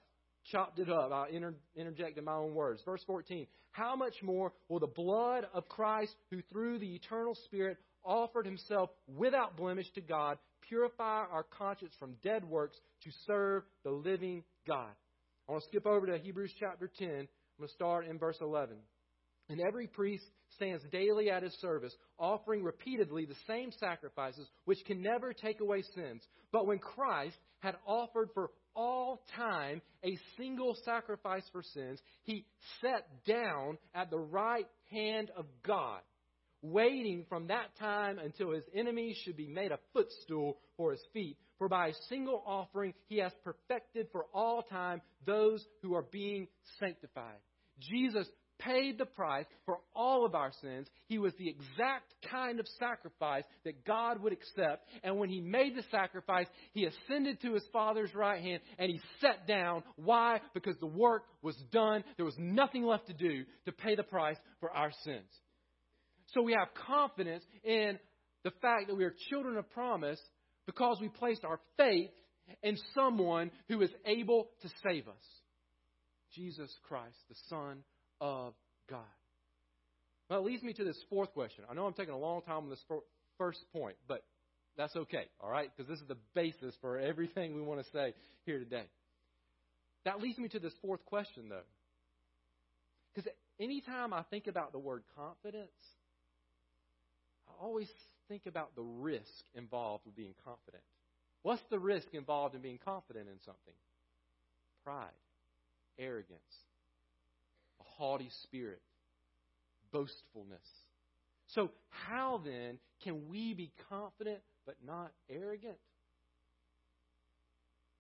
chopped 0.52 0.80
it 0.80 0.90
up. 0.90 1.12
I 1.12 1.30
inter- 1.30 1.56
interjected 1.76 2.24
my 2.24 2.36
own 2.36 2.54
words. 2.54 2.82
Verse 2.86 3.02
14. 3.06 3.48
How 3.72 3.96
much 3.96 4.14
more 4.24 4.54
will 4.70 4.80
the 4.80 4.88
blood 4.88 5.48
of 5.54 5.68
Christ, 5.68 6.16
who 6.30 6.42
through 6.52 6.80
the 6.80 6.96
eternal 6.96 7.36
Spirit 7.46 7.78
offered 8.06 8.46
himself 8.46 8.90
without 9.08 9.58
blemish 9.58 9.92
to 9.96 10.02
God, 10.02 10.38
purify 10.68 11.24
our 11.32 11.46
conscience 11.58 11.94
from 12.00 12.16
dead 12.24 12.46
works 12.46 12.78
to 13.04 13.10
serve 13.28 13.64
the 13.84 13.92
living 13.92 14.44
God. 14.68 14.92
I 15.48 15.52
want 15.52 15.64
to 15.64 15.70
skip 15.70 15.86
over 15.86 16.08
to 16.08 16.18
Hebrews 16.18 16.54
chapter 16.60 16.90
10. 16.98 17.08
I'm 17.08 17.28
going 17.60 17.68
to 17.68 17.74
start 17.74 18.08
in 18.08 18.18
verse 18.18 18.38
11. 18.42 18.78
And 19.50 19.62
every 19.62 19.88
priest 19.88 20.26
stands 20.56 20.84
daily 20.92 21.30
at 21.30 21.44
his 21.44 21.54
service, 21.60 21.94
offering 22.18 22.64
repeatedly 22.64 23.26
the 23.26 23.36
same 23.48 23.72
sacrifices, 23.80 24.48
which 24.66 24.84
can 24.86 25.02
never 25.02 25.34
take 25.34 25.62
away 25.62 25.84
sins. 25.94 26.24
But 26.52 26.66
when 26.66 26.80
Christ 26.80 27.38
had 27.60 27.76
offered 27.86 28.30
for 28.34 28.50
all 28.76 29.22
time 29.36 29.82
a 30.04 30.18
single 30.38 30.76
sacrifice 30.84 31.44
for 31.52 31.62
sins, 31.62 32.00
he 32.24 32.46
sat 32.82 33.08
down 33.26 33.78
at 33.94 34.10
the 34.10 34.20
right 34.20 34.68
hand 34.92 35.32
of 35.38 35.46
God, 35.66 36.02
waiting 36.72 37.26
from 37.30 37.48
that 37.48 37.76
time 37.80 38.20
until 38.20 38.52
his 38.52 38.64
enemies 38.74 39.18
should 39.24 39.38
be 39.38 39.48
made 39.48 39.72
a 39.72 39.80
footstool 39.94 40.58
for 40.78 40.92
his 40.92 41.02
feet. 41.14 41.38
For 41.58 41.70
by 41.70 41.88
a 41.88 41.94
single 42.10 42.44
offering 42.46 42.94
he 43.08 43.18
has 43.20 43.32
perfected 43.44 44.08
for 44.12 44.26
all 44.34 44.64
time 44.64 45.02
those 45.26 45.66
who 45.82 45.96
are 45.96 46.06
being 46.12 46.48
sanctified. 46.80 47.40
Jesus 47.80 48.28
paid 48.60 48.98
the 48.98 49.06
price 49.06 49.46
for 49.66 49.80
all 49.94 50.26
of 50.26 50.36
our 50.36 50.52
sins. 50.62 50.88
He 51.08 51.18
was 51.18 51.34
the 51.38 51.50
exact 51.50 52.14
kind 52.30 52.60
of 52.60 52.68
sacrifice 52.80 53.44
that 53.64 53.86
God 53.86 54.22
would 54.22 54.34
accept. 54.34 54.88
And 55.04 55.18
when 55.18 55.30
he 55.30 55.42
made 55.42 55.76
the 55.76 55.84
sacrifice, 55.92 56.48
he 56.74 56.86
ascended 56.86 57.42
to 57.42 57.54
his 57.54 57.64
Father's 57.74 58.14
right 58.16 58.42
hand 58.42 58.62
and 58.78 58.90
he 58.90 59.00
sat 59.22 59.48
down. 59.48 59.84
Why? 59.98 60.40
Because 60.54 60.78
the 60.80 60.86
work 60.86 61.24
was 61.42 61.56
done. 61.72 62.04
There 62.18 62.26
was 62.26 62.38
nothing 62.38 62.84
left 62.84 63.08
to 63.08 63.14
do 63.14 63.46
to 63.66 63.72
pay 63.72 63.96
the 63.96 64.04
price 64.04 64.38
for 64.60 64.72
our 64.72 64.92
sins. 65.04 65.30
So 66.36 66.42
we 66.42 66.52
have 66.52 66.68
confidence 66.86 67.46
in 67.64 67.98
the 68.44 68.52
fact 68.62 68.88
that 68.88 68.96
we 68.96 69.06
are 69.06 69.14
children 69.30 69.58
of 69.58 69.70
promise 69.72 70.20
because 70.66 70.98
we 71.00 71.08
placed 71.08 71.46
our 71.46 71.60
faith 71.78 72.12
in 72.62 72.78
someone 72.94 73.52
who 73.70 73.82
is 73.82 73.90
able 74.06 74.50
to 74.62 74.70
save 74.86 75.08
us. 75.08 75.16
Jesus 76.34 76.70
Christ, 76.88 77.16
the 77.30 77.36
Son 77.50 77.84
of 78.20 78.54
God. 78.90 79.00
Well, 80.30 80.40
it 80.40 80.46
leads 80.46 80.62
me 80.62 80.74
to 80.74 80.84
this 80.84 81.02
fourth 81.10 81.32
question. 81.34 81.64
I 81.70 81.74
know 81.74 81.86
I'm 81.86 81.94
taking 81.94 82.14
a 82.14 82.20
long 82.20 82.42
time 82.42 82.66
on 82.66 82.70
this 82.70 82.84
first 83.38 83.60
point, 83.72 83.96
but 84.06 84.26
that's 84.78 84.96
okay, 84.96 85.28
all 85.40 85.50
right? 85.50 85.72
Because 85.74 85.90
this 85.90 86.02
is 86.02 86.08
the 86.08 86.18
basis 86.34 86.76
for 86.82 87.00
everything 87.00 87.56
we 87.56 87.62
want 87.62 87.80
to 87.80 87.90
say 87.92 88.14
here 88.46 88.60
today. 88.60 88.84
That 90.04 90.20
leads 90.20 90.38
me 90.38 90.50
to 90.50 90.60
this 90.60 90.74
fourth 90.82 91.06
question, 91.06 91.48
though. 91.48 91.62
Because 93.14 93.32
anytime 93.58 94.12
I 94.14 94.24
think 94.24 94.48
about 94.48 94.74
the 94.74 94.80
word 94.80 95.04
confidence, 95.16 95.72
always 97.62 97.90
think 98.28 98.46
about 98.46 98.76
the 98.76 98.84
risk 98.84 99.44
involved 99.54 100.06
with 100.06 100.16
being 100.16 100.34
confident. 100.44 100.84
What's 101.44 101.62
the 101.70 101.80
risk 101.80 102.08
involved 102.14 102.56
in 102.56 102.62
being 102.62 102.80
confident 102.84 103.28
in 103.28 103.40
something? 103.46 103.74
Pride, 104.84 105.06
arrogance, 106.00 106.40
a 107.80 107.84
haughty 107.84 108.30
spirit, 108.44 108.82
boastfulness. 109.92 110.66
So, 111.50 111.72
how 111.90 112.42
then 112.44 112.80
can 113.04 113.30
we 113.30 113.54
be 113.54 113.72
confident 113.90 114.40
but 114.66 114.76
not 114.86 115.12
arrogant? 115.30 115.78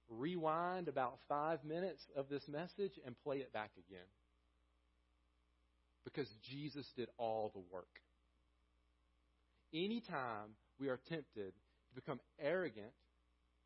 Rewind 0.09 0.87
about 0.87 1.19
five 1.27 1.63
minutes 1.63 2.01
of 2.15 2.29
this 2.29 2.47
message 2.47 2.93
and 3.05 3.15
play 3.23 3.37
it 3.37 3.53
back 3.53 3.71
again. 3.87 4.07
Because 6.03 6.27
Jesus 6.49 6.85
did 6.95 7.09
all 7.17 7.51
the 7.53 7.61
work. 7.71 8.01
Anytime 9.75 10.55
we 10.79 10.87
are 10.87 10.99
tempted 11.09 11.51
to 11.53 11.95
become 11.95 12.21
arrogant, 12.39 12.93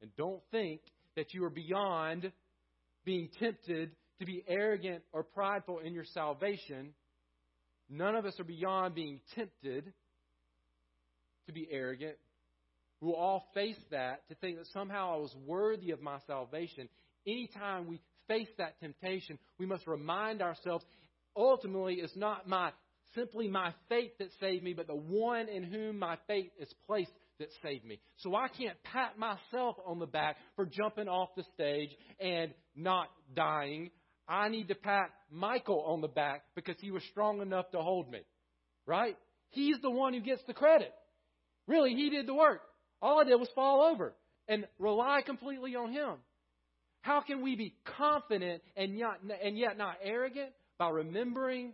and 0.02 0.10
don't 0.16 0.42
think 0.50 0.82
that 1.16 1.34
you 1.34 1.44
are 1.44 1.52
beyond 1.52 2.32
being 3.06 3.30
tempted 3.40 3.92
to 4.20 4.26
be 4.26 4.44
arrogant 4.48 5.04
or 5.14 5.24
prideful 5.24 5.80
in 5.80 5.94
your 5.94 6.06
salvation. 6.06 6.94
None 7.90 8.16
of 8.16 8.26
us 8.26 8.40
are 8.40 8.46
beyond 8.46 8.96
being 8.96 9.20
tempted 9.36 9.94
to 11.46 11.54
be 11.54 11.68
arrogant. 11.70 12.16
We'll 13.02 13.16
all 13.16 13.46
face 13.54 13.80
that 13.92 14.28
to 14.30 14.36
think 14.36 14.58
that 14.58 14.68
somehow 14.74 15.14
I 15.14 15.18
was 15.18 15.36
worthy 15.46 15.92
of 15.92 16.02
my 16.02 16.18
salvation. 16.28 16.90
Anytime 17.28 17.88
we 17.88 18.00
face 18.28 18.50
that 18.58 18.80
temptation, 18.80 19.38
we 19.58 19.66
must 19.66 19.88
remind 19.88 20.42
ourselves 20.42 20.84
ultimately 21.36 21.96
it's 21.96 22.16
not 22.18 22.48
my 22.48 22.72
simply 23.16 23.48
my 23.48 23.74
faith 23.88 24.12
that 24.20 24.30
saved 24.40 24.64
me, 24.64 24.74
but 24.74 24.88
the 24.88 24.96
one 24.96 25.48
in 25.48 25.64
whom 25.64 26.00
my 26.00 26.18
faith 26.28 26.52
is 26.60 26.74
placed 26.86 27.12
that 27.40 27.50
saved 27.64 27.86
me. 27.86 28.00
So 28.18 28.36
I 28.36 28.48
can't 28.48 28.78
pat 28.84 29.18
myself 29.18 29.78
on 29.86 30.00
the 30.00 30.06
back 30.06 30.38
for 30.56 30.66
jumping 30.66 31.08
off 31.08 31.30
the 31.36 31.44
stage 31.54 31.90
and 32.20 32.54
not 32.76 33.08
dying. 33.36 33.92
I 34.28 34.50
need 34.50 34.68
to 34.68 34.76
pat 34.76 35.10
Michael 35.32 35.84
on 35.88 36.02
the 36.02 36.08
back 36.08 36.44
because 36.56 36.76
he 36.80 36.92
was 36.92 37.04
strong 37.12 37.42
enough 37.42 37.70
to 37.72 37.80
hold 37.80 38.12
me. 38.12 38.20
Right? 38.86 39.18
He's 39.52 39.78
the 39.82 39.90
one 39.90 40.14
who 40.14 40.22
gets 40.22 40.42
the 40.48 40.54
credit. 40.54 40.94
Really, 41.68 41.94
he 41.94 42.10
did 42.10 42.28
the 42.28 42.34
work. 42.34 42.62
All 43.02 43.22
I 43.22 43.24
did 43.24 43.36
was 43.36 43.50
fall 43.56 43.84
over 43.84 44.14
and 44.48 44.66
rely 44.78 45.22
completely 45.26 45.76
on 45.76 45.92
him. 45.92 46.16
How 47.02 47.22
can 47.22 47.42
we 47.42 47.56
be 47.56 47.76
confident 47.98 48.62
and 48.76 48.98
yet, 48.98 49.20
and 49.44 49.58
yet 49.58 49.78
not 49.78 49.96
arrogant? 50.04 50.50
By 50.78 50.90
remembering 50.90 51.74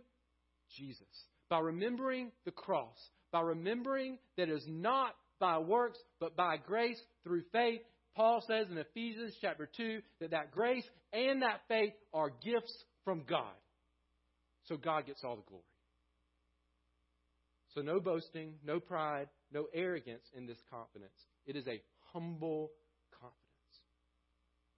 Jesus, 0.76 1.06
by 1.48 1.58
remembering 1.58 2.32
the 2.44 2.50
cross, 2.50 2.98
by 3.32 3.40
remembering 3.40 4.18
that 4.36 4.48
it 4.48 4.52
is 4.52 4.64
not 4.66 5.14
by 5.38 5.58
works, 5.58 5.98
but 6.20 6.36
by 6.36 6.56
grace 6.56 7.00
through 7.24 7.42
faith 7.52 7.80
Paul 8.16 8.42
says 8.46 8.68
in 8.70 8.78
Ephesians 8.78 9.34
chapter 9.42 9.68
2 9.76 10.00
that 10.20 10.30
that 10.30 10.50
grace 10.50 10.88
and 11.12 11.42
that 11.42 11.60
faith 11.68 11.92
are 12.14 12.30
gifts 12.30 12.74
from 13.04 13.24
God. 13.28 13.52
So 14.64 14.78
God 14.78 15.06
gets 15.06 15.22
all 15.22 15.36
the 15.36 15.42
glory. 15.42 15.62
So 17.74 17.82
no 17.82 18.00
boasting, 18.00 18.54
no 18.64 18.80
pride, 18.80 19.28
no 19.52 19.66
arrogance 19.74 20.24
in 20.34 20.46
this 20.46 20.58
confidence. 20.70 21.12
It 21.44 21.56
is 21.56 21.66
a 21.66 21.82
humble 22.14 22.70
confidence. 23.12 23.42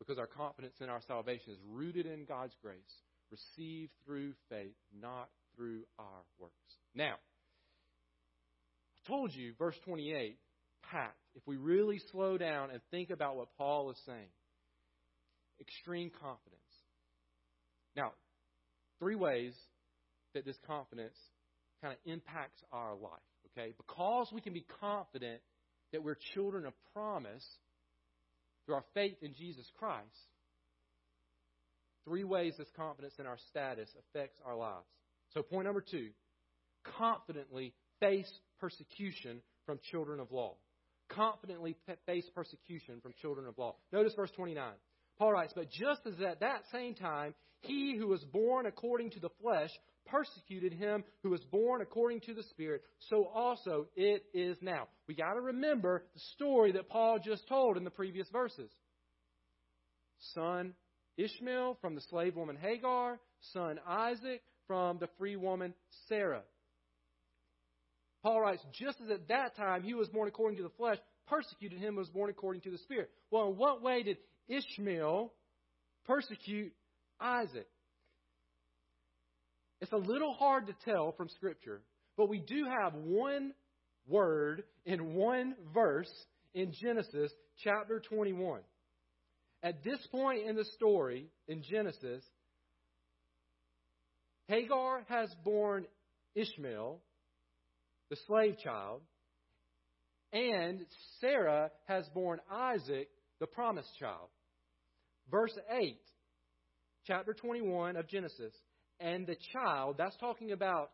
Because 0.01 0.19
our 0.19 0.27
confidence 0.27 0.75
in 0.81 0.89
our 0.89 1.01
salvation 1.07 1.53
is 1.53 1.59
rooted 1.65 2.07
in 2.07 2.25
God's 2.25 2.57
grace, 2.61 3.03
received 3.31 3.93
through 4.05 4.33
faith, 4.51 4.75
not 5.01 5.29
through 5.59 5.83
our 5.99 6.23
works. 6.39 6.55
Now, 6.95 7.17
I 8.95 9.09
told 9.09 9.35
you, 9.35 9.53
verse 9.59 9.77
28 9.85 10.39
packed 10.91 11.17
if 11.35 11.43
we 11.47 11.57
really 11.57 12.01
slow 12.13 12.39
down 12.39 12.71
and 12.71 12.81
think 12.91 13.11
about 13.11 13.37
what 13.37 13.49
Paul 13.59 13.91
is 13.91 13.99
saying. 14.07 14.31
Extreme 15.61 16.13
confidence. 16.21 16.63
Now, 17.97 18.13
three 19.01 19.17
ways 19.17 19.55
that 20.35 20.45
this 20.45 20.57
confidence 20.67 21.17
kind 21.83 21.95
of 21.95 22.11
impacts 22.11 22.63
our 22.73 22.95
life, 22.95 23.11
okay? 23.51 23.73
Because 23.77 24.29
we 24.33 24.41
can 24.41 24.53
be 24.53 24.65
confident 24.81 25.41
that 25.93 26.03
we're 26.03 26.17
children 26.35 26.65
of 26.67 26.73
promise 26.93 27.45
through 28.67 28.77
our 28.77 28.85
faith 28.95 29.17
in 29.23 29.35
Jesus 29.35 29.67
Christ, 29.79 30.05
three 32.05 32.25
ways 32.25 32.55
this 32.59 32.69
confidence 32.77 33.15
in 33.19 33.27
our 33.27 33.39
status 33.49 33.89
affects 33.99 34.39
our 34.45 34.57
lives. 34.57 34.87
So, 35.35 35.43
point 35.43 35.67
number 35.67 35.83
two 35.83 36.11
confidently 36.97 37.75
face 38.01 38.31
persecution 38.61 39.43
from 39.67 39.79
children 39.91 40.21
of 40.21 40.33
law 40.33 40.57
confidently 41.09 41.77
face 42.07 42.29
persecution 42.35 43.01
from 43.01 43.13
children 43.21 43.47
of 43.47 43.59
law. 43.59 43.77
Notice 43.93 44.15
verse 44.15 44.31
29. 44.37 44.73
Paul 45.19 45.33
writes, 45.33 45.53
But 45.55 45.71
just 45.71 46.03
as 46.07 46.21
at 46.21 46.41
that 46.41 46.63
same 46.73 46.95
time 46.95 47.35
he 47.61 47.97
who 47.97 48.07
was 48.07 48.23
born 48.25 48.67
according 48.67 49.11
to 49.11 49.21
the 49.21 49.31
flesh 49.43 49.71
persecuted 50.07 50.73
him 50.73 51.05
who 51.23 51.31
was 51.31 51.43
born 51.45 51.83
according 51.83 52.21
to 52.21 52.35
the 52.35 52.43
Spirit, 52.45 52.83
so 53.11 53.25
also 53.35 53.87
it 53.97 54.25
is 54.33 54.57
now. 54.63 54.89
We 55.07 55.15
got 55.15 55.35
to 55.35 55.41
remember 55.41 56.05
the 56.15 56.21
story 56.35 56.73
that 56.73 56.89
Paul 56.89 57.19
just 57.23 57.47
told 57.49 57.77
in 57.77 57.85
the 57.85 57.91
previous 57.91 58.29
verses. 58.31 58.71
Son 60.35 60.75
Ishmael 61.17 61.77
from 61.81 61.95
the 61.95 62.01
slave 62.03 62.37
woman 62.37 62.57
Hagar, 62.57 63.19
son 63.53 63.81
Isaac 63.87 64.43
from 64.69 64.99
the 64.99 65.09
free 65.19 65.35
woman 65.35 65.75
Sarah. 66.09 66.43
Paul 68.23 68.41
writes, 68.41 68.63
just 68.79 69.01
as 69.01 69.11
at 69.11 69.29
that 69.29 69.57
time 69.57 69.83
he 69.83 69.95
was 69.95 70.09
born 70.09 70.29
according 70.29 70.59
to 70.59 70.63
the 70.63 70.75
flesh, 70.77 70.99
persecuted 71.27 71.79
him 71.79 71.97
was 71.97 72.09
born 72.09 72.31
according 72.31 72.63
to 72.63 72.71
the 72.71 72.79
Spirit. 72.79 73.11
Well, 73.31 73.51
in 73.51 73.57
what 73.57 73.83
way 73.83 74.03
did 74.03 74.19
Ishmael 74.49 75.33
persecute 76.07 76.73
Isaac? 77.21 77.69
It's 79.81 79.93
a 79.93 79.97
little 79.97 80.35
hard 80.35 80.67
to 80.67 80.75
tell 80.85 81.13
from 81.13 81.29
Scripture, 81.29 81.83
but 82.17 82.29
we 82.29 82.41
do 82.41 82.65
have 82.65 82.95
one 82.95 83.53
word 84.07 84.65
in 84.85 85.15
one 85.15 85.55
verse 85.73 86.11
in 86.55 86.73
Genesis 86.73 87.31
chapter 87.63 88.01
21. 88.01 88.61
At 89.63 89.85
this 89.85 90.05
point 90.11 90.47
in 90.49 90.57
the 90.57 90.65
story 90.65 91.29
in 91.47 91.63
Genesis, 91.63 92.25
Hagar 94.49 95.05
has 95.09 95.29
borne 95.45 95.87
Ishmael, 96.35 97.01
the 98.11 98.17
slave 98.27 98.57
child, 98.65 99.03
and 100.33 100.81
Sarah 101.21 101.71
has 101.87 102.09
borne 102.15 102.41
Isaac, 102.51 103.09
the 103.41 103.47
promised 103.47 103.91
child. 103.99 104.29
Verse 105.31 105.57
8, 105.71 105.99
chapter 107.07 107.35
21 107.35 107.97
of 107.97 108.09
Genesis. 108.09 108.55
And 109.01 109.27
the 109.27 109.37
child, 109.53 109.97
that's 109.99 110.17
talking 110.17 110.53
about 110.53 110.91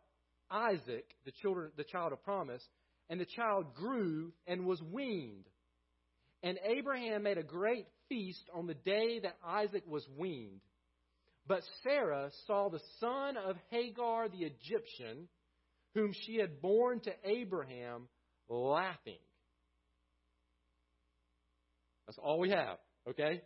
Isaac, 0.50 1.06
the 1.24 1.32
children, 1.40 1.70
the 1.76 1.84
child 1.84 2.12
of 2.12 2.22
promise, 2.24 2.62
and 3.08 3.20
the 3.20 3.26
child 3.26 3.74
grew 3.74 4.32
and 4.46 4.66
was 4.66 4.82
weaned. 4.82 5.46
And 6.42 6.58
Abraham 6.64 7.22
made 7.22 7.38
a 7.38 7.42
great 7.42 7.86
feast 8.08 8.44
on 8.52 8.66
the 8.66 8.74
day 8.74 9.20
that 9.22 9.36
Isaac 9.46 9.84
was 9.86 10.06
weaned. 10.18 10.60
But 11.46 11.62
Sarah 11.82 12.30
saw 12.46 12.70
the 12.70 12.80
son 13.00 13.36
of 13.36 13.56
Hagar 13.70 14.28
the 14.28 14.44
Egyptian, 14.44 15.28
whom 15.94 16.12
she 16.12 16.36
had 16.36 16.60
borne 16.62 17.00
to 17.00 17.12
Abraham, 17.24 18.08
laughing. 18.48 19.18
That's 22.06 22.18
all 22.18 22.38
we 22.38 22.50
have, 22.50 22.78
okay? 23.08 23.42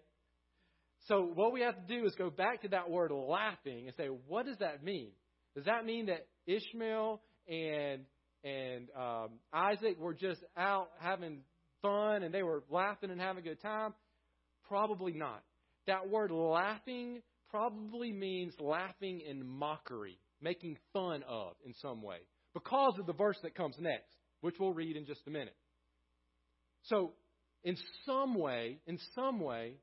So 1.07 1.31
what 1.35 1.53
we 1.53 1.63
have 1.63 1.75
to 1.75 1.95
do 1.95 2.05
is 2.07 2.15
go 2.17 2.31
back 2.31 2.63
to 2.63 2.69
that 2.69 2.91
word 2.91 3.11
laughing 3.11 3.87
and 3.87 3.97
say, 3.97 4.09
what 4.27 4.47
does 4.47 4.59
that 4.59 4.85
mean? 4.85 5.11
Does 5.57 5.65
that 5.65 5.85
mean 5.85 6.07
that 6.07 6.27
Ishmael 6.47 7.21
and 7.49 8.03
and 8.45 8.89
um, 8.97 9.31
Isaac 9.53 9.99
were 9.99 10.15
just 10.15 10.41
out 10.57 10.89
having 11.01 11.41
fun 11.83 12.23
and 12.23 12.33
they 12.33 12.43
were 12.43 12.63
laughing 12.71 13.11
and 13.11 13.21
having 13.21 13.45
a 13.45 13.49
good 13.49 13.61
time? 13.61 13.95
Probably 14.69 15.13
not. 15.13 15.43
That 15.87 16.09
word 16.09 16.31
laughing 16.31 17.23
probably 17.51 18.13
means 18.13 18.55
laughing 18.59 19.21
in 19.21 19.47
mockery, 19.47 20.19
making 20.41 20.77
fun 20.93 21.23
of 21.29 21.55
in 21.65 21.75
some 21.75 22.03
way, 22.03 22.19
because 22.55 22.95
of 22.99 23.07
the 23.07 23.13
verse 23.13 23.39
that 23.43 23.55
comes 23.55 23.77
next, 23.79 24.17
which 24.41 24.57
we'll 24.59 24.73
read 24.73 24.97
in 24.97 25.07
just 25.07 25.27
a 25.27 25.31
minute. 25.31 25.57
So, 26.83 27.13
in 27.65 27.77
some 28.07 28.35
way, 28.35 28.79
in 28.87 28.99
some 29.15 29.41
way, 29.41 29.75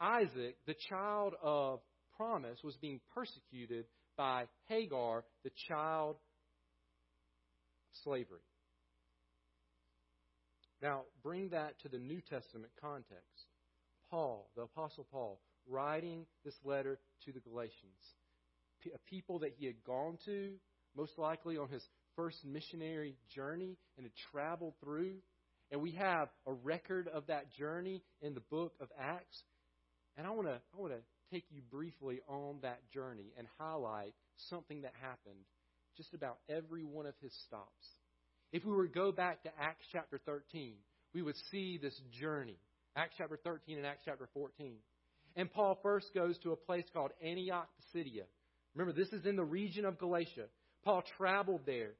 Isaac, 0.00 0.56
the 0.66 0.74
child 0.88 1.34
of 1.42 1.80
promise, 2.16 2.58
was 2.64 2.76
being 2.80 3.00
persecuted 3.14 3.84
by 4.16 4.44
Hagar, 4.68 5.24
the 5.44 5.50
child 5.68 6.16
of 6.16 6.22
slavery. 8.04 8.40
Now, 10.82 11.02
bring 11.22 11.50
that 11.50 11.78
to 11.82 11.88
the 11.88 11.98
New 11.98 12.20
Testament 12.22 12.72
context. 12.80 13.46
Paul, 14.10 14.50
the 14.56 14.62
Apostle 14.62 15.06
Paul, 15.10 15.40
writing 15.70 16.26
this 16.44 16.54
letter 16.64 16.98
to 17.24 17.32
the 17.32 17.40
Galatians, 17.40 18.00
a 18.86 18.98
people 19.10 19.40
that 19.40 19.52
he 19.58 19.66
had 19.66 19.82
gone 19.84 20.18
to, 20.24 20.52
most 20.96 21.18
likely 21.18 21.56
on 21.56 21.68
his 21.68 21.82
first 22.16 22.44
missionary 22.44 23.16
journey, 23.34 23.76
and 23.96 24.04
had 24.04 24.12
traveled 24.32 24.74
through. 24.82 25.16
And 25.70 25.80
we 25.80 25.92
have 25.92 26.28
a 26.46 26.52
record 26.52 27.08
of 27.08 27.26
that 27.28 27.52
journey 27.52 28.02
in 28.20 28.34
the 28.34 28.42
book 28.50 28.72
of 28.80 28.88
Acts. 28.98 29.42
And 30.16 30.26
I 30.26 30.30
want 30.30 30.48
to 30.48 30.54
I 30.54 30.80
want 30.80 30.92
to 30.92 31.00
take 31.32 31.44
you 31.50 31.62
briefly 31.70 32.20
on 32.28 32.58
that 32.62 32.80
journey 32.90 33.32
and 33.38 33.46
highlight 33.58 34.14
something 34.48 34.82
that 34.82 34.92
happened 35.00 35.44
just 35.96 36.14
about 36.14 36.38
every 36.48 36.84
one 36.84 37.06
of 37.06 37.14
his 37.20 37.32
stops. 37.46 37.86
If 38.52 38.64
we 38.64 38.72
were 38.72 38.88
to 38.88 38.92
go 38.92 39.12
back 39.12 39.42
to 39.44 39.50
Acts 39.60 39.86
chapter 39.92 40.18
13, 40.26 40.74
we 41.14 41.22
would 41.22 41.36
see 41.50 41.78
this 41.80 41.98
journey. 42.20 42.58
Acts 42.96 43.14
chapter 43.18 43.38
13 43.42 43.78
and 43.78 43.86
Acts 43.86 44.02
chapter 44.04 44.28
14. 44.34 44.74
And 45.40 45.50
Paul 45.50 45.78
first 45.82 46.12
goes 46.14 46.36
to 46.42 46.52
a 46.52 46.56
place 46.56 46.84
called 46.92 47.12
Antioch 47.24 47.66
Pisidia. 47.78 48.24
Remember, 48.74 48.92
this 48.92 49.10
is 49.10 49.24
in 49.24 49.36
the 49.36 49.42
region 49.42 49.86
of 49.86 49.98
Galatia. 49.98 50.48
Paul 50.84 51.02
traveled 51.16 51.62
there, 51.64 51.92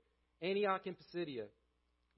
Antioch 0.43 0.83
and 0.85 0.95
Pisidia. 0.95 1.45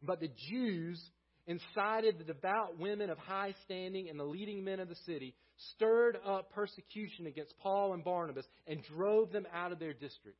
But 0.02 0.18
the 0.18 0.32
Jews 0.50 1.00
incited 1.46 2.18
the 2.18 2.24
devout 2.24 2.76
women 2.76 3.08
of 3.08 3.18
high 3.18 3.54
standing 3.64 4.08
and 4.08 4.18
the 4.18 4.24
leading 4.24 4.64
men 4.64 4.80
of 4.80 4.88
the 4.88 4.96
city, 5.06 5.36
stirred 5.74 6.18
up 6.26 6.50
persecution 6.50 7.28
against 7.28 7.56
Paul 7.58 7.94
and 7.94 8.02
Barnabas, 8.02 8.46
and 8.66 8.82
drove 8.82 9.30
them 9.30 9.46
out 9.54 9.70
of 9.70 9.78
their 9.78 9.92
district. 9.92 10.38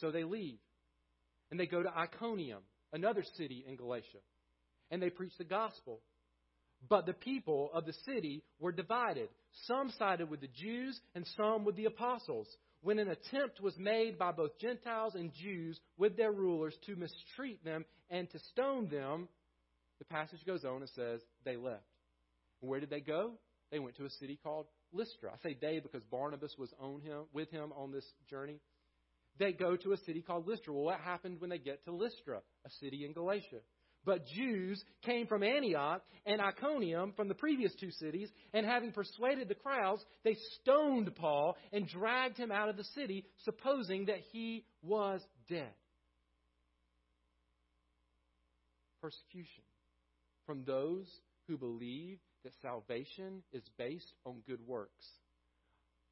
So 0.00 0.10
they 0.10 0.24
leave. 0.24 0.58
And 1.50 1.60
they 1.60 1.66
go 1.66 1.82
to 1.82 1.94
Iconium, 1.94 2.62
another 2.94 3.24
city 3.36 3.62
in 3.68 3.76
Galatia. 3.76 4.20
And 4.90 5.02
they 5.02 5.10
preach 5.10 5.36
the 5.36 5.44
gospel. 5.44 6.00
But 6.88 7.06
the 7.06 7.14
people 7.14 7.70
of 7.72 7.86
the 7.86 7.94
city 8.04 8.42
were 8.58 8.72
divided. 8.72 9.28
Some 9.66 9.92
sided 9.98 10.28
with 10.28 10.40
the 10.40 10.48
Jews 10.48 11.00
and 11.14 11.26
some 11.36 11.64
with 11.64 11.76
the 11.76 11.86
apostles. 11.86 12.48
When 12.82 12.98
an 12.98 13.08
attempt 13.08 13.60
was 13.60 13.78
made 13.78 14.18
by 14.18 14.32
both 14.32 14.58
Gentiles 14.58 15.14
and 15.14 15.32
Jews 15.32 15.80
with 15.96 16.16
their 16.16 16.32
rulers 16.32 16.76
to 16.86 16.96
mistreat 16.96 17.64
them 17.64 17.84
and 18.10 18.30
to 18.30 18.38
stone 18.50 18.88
them, 18.88 19.28
the 19.98 20.04
passage 20.04 20.44
goes 20.44 20.64
on 20.64 20.82
and 20.82 20.90
says 20.90 21.20
they 21.44 21.56
left. 21.56 21.84
Where 22.60 22.80
did 22.80 22.90
they 22.90 23.00
go? 23.00 23.32
They 23.70 23.78
went 23.78 23.96
to 23.96 24.04
a 24.04 24.10
city 24.10 24.38
called 24.42 24.66
Lystra. 24.92 25.30
I 25.32 25.36
say 25.42 25.56
they 25.58 25.80
because 25.80 26.04
Barnabas 26.04 26.54
was 26.58 26.72
on 26.78 27.00
him 27.00 27.24
with 27.32 27.50
him 27.50 27.72
on 27.74 27.90
this 27.90 28.04
journey. 28.28 28.60
They 29.38 29.52
go 29.52 29.76
to 29.76 29.92
a 29.92 29.96
city 29.98 30.20
called 30.20 30.46
Lystra. 30.46 30.72
Well, 30.72 30.84
what 30.84 31.00
happened 31.00 31.40
when 31.40 31.50
they 31.50 31.58
get 31.58 31.84
to 31.86 31.92
Lystra, 31.92 32.40
a 32.64 32.70
city 32.80 33.04
in 33.04 33.12
Galatia? 33.12 33.60
But 34.04 34.26
Jews 34.26 34.82
came 35.02 35.26
from 35.26 35.42
Antioch 35.42 36.02
and 36.26 36.40
Iconium 36.40 37.12
from 37.16 37.28
the 37.28 37.34
previous 37.34 37.74
two 37.74 37.90
cities, 37.90 38.30
and 38.52 38.66
having 38.66 38.92
persuaded 38.92 39.48
the 39.48 39.54
crowds, 39.54 40.04
they 40.24 40.36
stoned 40.60 41.14
Paul 41.16 41.56
and 41.72 41.88
dragged 41.88 42.36
him 42.36 42.52
out 42.52 42.68
of 42.68 42.76
the 42.76 42.84
city, 42.84 43.24
supposing 43.44 44.06
that 44.06 44.20
he 44.32 44.64
was 44.82 45.22
dead. 45.48 45.72
Persecution 49.00 49.64
from 50.46 50.64
those 50.64 51.06
who 51.48 51.56
believe 51.56 52.18
that 52.42 52.52
salvation 52.60 53.42
is 53.52 53.62
based 53.78 54.12
on 54.24 54.42
good 54.46 54.60
works. 54.66 55.06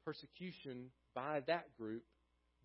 Persecution 0.05 0.89
by 1.15 1.41
that 1.47 1.75
group, 1.77 2.03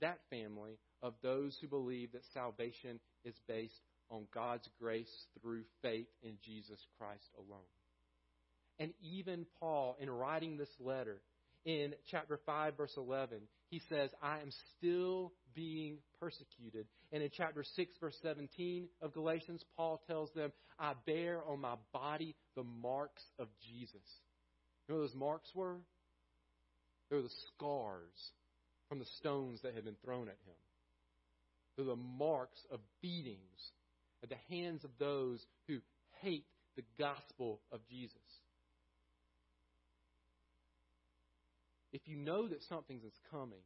that 0.00 0.18
family, 0.30 0.78
of 1.02 1.14
those 1.22 1.56
who 1.60 1.68
believe 1.68 2.12
that 2.12 2.24
salvation 2.34 2.98
is 3.24 3.34
based 3.46 3.80
on 4.10 4.26
God's 4.32 4.68
grace 4.80 5.26
through 5.40 5.62
faith 5.82 6.08
in 6.22 6.34
Jesus 6.44 6.80
Christ 6.98 7.28
alone. 7.36 7.60
And 8.78 8.92
even 9.02 9.46
Paul, 9.60 9.96
in 10.00 10.08
writing 10.08 10.56
this 10.56 10.68
letter, 10.80 11.20
in 11.64 11.94
chapter 12.10 12.38
5, 12.46 12.76
verse 12.76 12.94
11, 12.96 13.40
he 13.70 13.80
says, 13.88 14.10
I 14.22 14.40
am 14.40 14.50
still 14.76 15.32
being 15.54 15.98
persecuted. 16.20 16.86
And 17.12 17.22
in 17.22 17.30
chapter 17.36 17.64
6, 17.64 17.94
verse 18.00 18.16
17 18.22 18.88
of 19.02 19.12
Galatians, 19.12 19.62
Paul 19.76 20.00
tells 20.06 20.32
them, 20.32 20.52
I 20.78 20.92
bear 21.06 21.42
on 21.46 21.60
my 21.60 21.74
body 21.92 22.36
the 22.56 22.62
marks 22.62 23.22
of 23.38 23.48
Jesus. 23.68 23.94
You 24.86 24.94
know 24.94 25.00
what 25.00 25.08
those 25.08 25.16
marks 25.16 25.50
were? 25.54 25.78
They 27.10 27.16
were 27.16 27.22
the 27.22 27.28
scars 27.54 28.32
from 28.88 28.98
the 28.98 29.06
stones 29.18 29.60
that 29.62 29.74
had 29.74 29.84
been 29.84 29.96
thrown 30.04 30.28
at 30.28 30.36
him. 30.46 30.54
They're 31.76 31.86
the 31.86 31.96
marks 31.96 32.58
of 32.70 32.80
beatings 33.02 33.72
at 34.22 34.28
the 34.28 34.54
hands 34.54 34.84
of 34.84 34.90
those 34.98 35.44
who 35.66 35.78
hate 36.20 36.46
the 36.76 36.84
gospel 36.98 37.60
of 37.72 37.80
Jesus. 37.88 38.16
If 41.92 42.02
you 42.06 42.16
know 42.16 42.48
that 42.48 42.62
something 42.68 43.00
is 43.04 43.14
coming, 43.30 43.62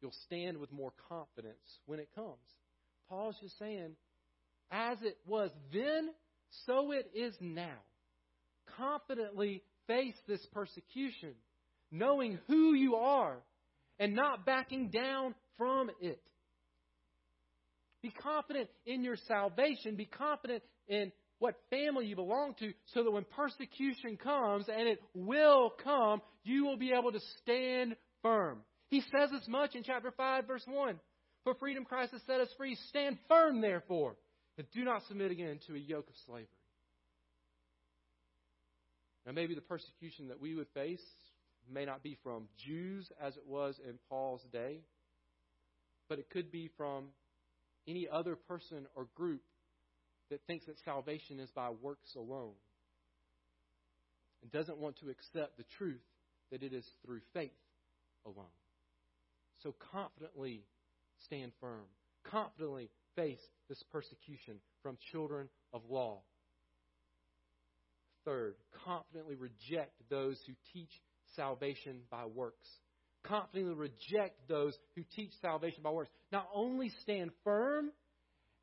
you'll 0.00 0.14
stand 0.26 0.58
with 0.58 0.72
more 0.72 0.92
confidence 1.08 1.80
when 1.86 1.98
it 1.98 2.08
comes. 2.14 2.36
Paul's 3.08 3.36
just 3.42 3.58
saying, 3.58 3.96
as 4.70 4.98
it 5.02 5.16
was 5.26 5.50
then, 5.72 6.10
so 6.66 6.92
it 6.92 7.10
is 7.14 7.34
now. 7.40 7.78
Confidently 8.76 9.62
face 9.86 10.14
this 10.26 10.44
persecution, 10.52 11.34
knowing 11.90 12.38
who 12.46 12.74
you 12.74 12.96
are 12.96 13.38
and 13.98 14.14
not 14.14 14.46
backing 14.46 14.90
down 14.90 15.34
from 15.56 15.90
it. 16.00 16.20
Be 18.02 18.10
confident 18.10 18.68
in 18.86 19.02
your 19.02 19.16
salvation. 19.26 19.96
Be 19.96 20.06
confident 20.06 20.62
in 20.86 21.12
what 21.38 21.54
family 21.70 22.06
you 22.06 22.16
belong 22.16 22.54
to 22.58 22.72
so 22.94 23.04
that 23.04 23.10
when 23.10 23.24
persecution 23.24 24.16
comes, 24.16 24.66
and 24.68 24.88
it 24.88 25.00
will 25.14 25.72
come, 25.82 26.20
you 26.44 26.64
will 26.64 26.76
be 26.76 26.92
able 26.92 27.12
to 27.12 27.20
stand 27.42 27.96
firm. 28.22 28.60
He 28.88 29.00
says 29.00 29.30
as 29.34 29.46
much 29.48 29.74
in 29.74 29.82
chapter 29.82 30.12
5, 30.16 30.46
verse 30.46 30.64
1. 30.66 30.98
For 31.44 31.54
freedom 31.54 31.84
Christ 31.84 32.12
has 32.12 32.22
set 32.26 32.40
us 32.40 32.48
free. 32.56 32.76
Stand 32.88 33.18
firm, 33.28 33.60
therefore, 33.60 34.16
and 34.56 34.66
do 34.72 34.84
not 34.84 35.02
submit 35.06 35.30
again 35.30 35.60
to 35.66 35.74
a 35.74 35.78
yoke 35.78 36.08
of 36.08 36.14
slavery. 36.26 36.48
Now, 39.24 39.32
maybe 39.32 39.54
the 39.54 39.60
persecution 39.60 40.28
that 40.28 40.40
we 40.40 40.54
would 40.54 40.68
face 40.74 41.02
may 41.70 41.84
not 41.84 42.02
be 42.02 42.16
from 42.22 42.48
Jews 42.56 43.10
as 43.20 43.36
it 43.36 43.46
was 43.46 43.78
in 43.86 43.98
Paul's 44.08 44.42
day, 44.52 44.80
but 46.08 46.18
it 46.18 46.30
could 46.30 46.50
be 46.50 46.70
from 46.76 47.08
any 47.88 48.06
other 48.10 48.36
person 48.36 48.86
or 48.94 49.08
group 49.14 49.42
that 50.30 50.40
thinks 50.46 50.66
that 50.66 50.76
salvation 50.84 51.40
is 51.40 51.50
by 51.50 51.70
works 51.70 52.14
alone 52.14 52.54
and 54.42 54.52
doesn't 54.52 54.78
want 54.78 54.98
to 55.00 55.08
accept 55.08 55.56
the 55.56 55.64
truth 55.78 56.02
that 56.50 56.62
it 56.62 56.72
is 56.72 56.86
through 57.04 57.20
faith 57.32 57.50
alone. 58.26 58.46
So 59.62 59.74
confidently 59.92 60.62
stand 61.24 61.52
firm, 61.60 61.86
confidently 62.24 62.90
face 63.16 63.40
this 63.68 63.82
persecution 63.90 64.56
from 64.82 64.96
children 65.10 65.48
of 65.72 65.82
law. 65.88 66.20
Third, 68.24 68.54
confidently 68.84 69.34
reject 69.34 69.92
those 70.10 70.38
who 70.46 70.52
teach 70.72 70.90
salvation 71.34 72.00
by 72.10 72.26
works. 72.26 72.68
Confidently 73.24 73.74
reject 73.74 74.48
those 74.48 74.74
who 74.94 75.02
teach 75.14 75.32
salvation 75.40 75.82
by 75.82 75.90
works. 75.90 76.10
Not 76.32 76.46
only 76.54 76.90
stand 77.02 77.30
firm 77.44 77.90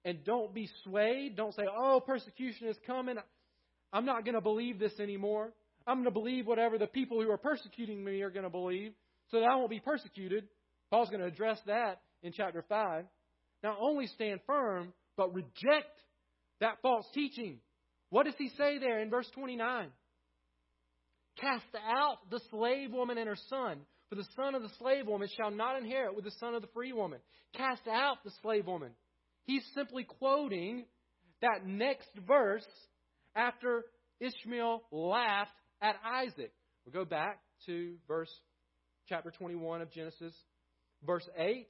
and 0.04 0.24
don't 0.24 0.54
be 0.54 0.70
swayed, 0.84 1.36
don't 1.36 1.54
say, 1.56 1.64
oh, 1.70 2.02
persecution 2.06 2.68
is 2.68 2.78
coming. 2.86 3.18
I'm 3.92 4.06
not 4.06 4.26
going 4.26 4.36
to 4.36 4.42
believe 4.42 4.80
this 4.80 5.00
anymore. 5.00 5.54
I'm 5.88 5.98
going 5.98 6.06
to 6.06 6.12
believe 6.12 6.48
whatever 6.48 6.78
the 6.78 6.88
people 6.88 7.22
who 7.22 7.30
are 7.30 7.38
persecuting 7.38 8.04
me 8.04 8.22
are 8.22 8.32
going 8.32 8.44
to 8.44 8.50
believe 8.50 8.94
so 9.30 9.40
that 9.40 9.46
I 9.46 9.56
won't 9.56 9.70
be 9.70 9.80
persecuted. 9.80 10.46
Paul's 10.90 11.10
going 11.10 11.22
to 11.22 11.28
address 11.28 11.60
that 11.68 12.02
in 12.24 12.32
chapter 12.34 12.64
5. 12.68 13.06
Not 13.64 13.78
only 13.80 14.08
stand 14.08 14.40
firm, 14.46 14.94
but 15.18 15.34
reject 15.34 16.02
that 16.60 16.78
false 16.82 17.06
teaching. 17.14 17.60
What 18.10 18.26
does 18.26 18.36
he 18.38 18.50
say 18.58 18.78
there 18.80 19.00
in 19.00 19.10
verse 19.10 19.30
29? 19.34 19.90
Cast 21.40 21.66
out 21.76 22.18
the 22.32 22.40
slave 22.50 22.92
woman 22.92 23.18
and 23.18 23.28
her 23.28 23.38
son, 23.50 23.80
for 24.16 24.22
the 24.22 24.28
son 24.36 24.56
of 24.56 24.62
the 24.62 24.70
slave 24.80 25.08
woman 25.08 25.28
shall 25.36 25.52
not 25.52 25.78
inherit 25.78 26.16
with 26.16 26.26
the 26.26 26.32
son 26.40 26.56
of 26.56 26.62
the 26.62 26.68
free 26.74 26.94
woman. 26.94 27.20
Cast 27.56 27.88
out 27.88 28.18
the 28.24 28.32
slave 28.42 28.66
woman. 28.66 28.92
He's 29.44 29.64
simply 29.74 30.04
quoting 30.04 30.86
that 31.42 31.66
next 31.66 32.10
verse 32.26 32.66
after 33.36 33.84
Ishmael 34.20 34.84
laughed 34.92 35.52
at 35.82 35.96
Isaac. 36.06 36.52
We'll 36.86 37.04
go 37.04 37.08
back 37.08 37.40
to 37.66 37.96
verse 38.08 38.32
chapter 39.10 39.32
21 39.32 39.82
of 39.82 39.92
Genesis, 39.92 40.34
verse 41.06 41.28
8, 41.38 41.68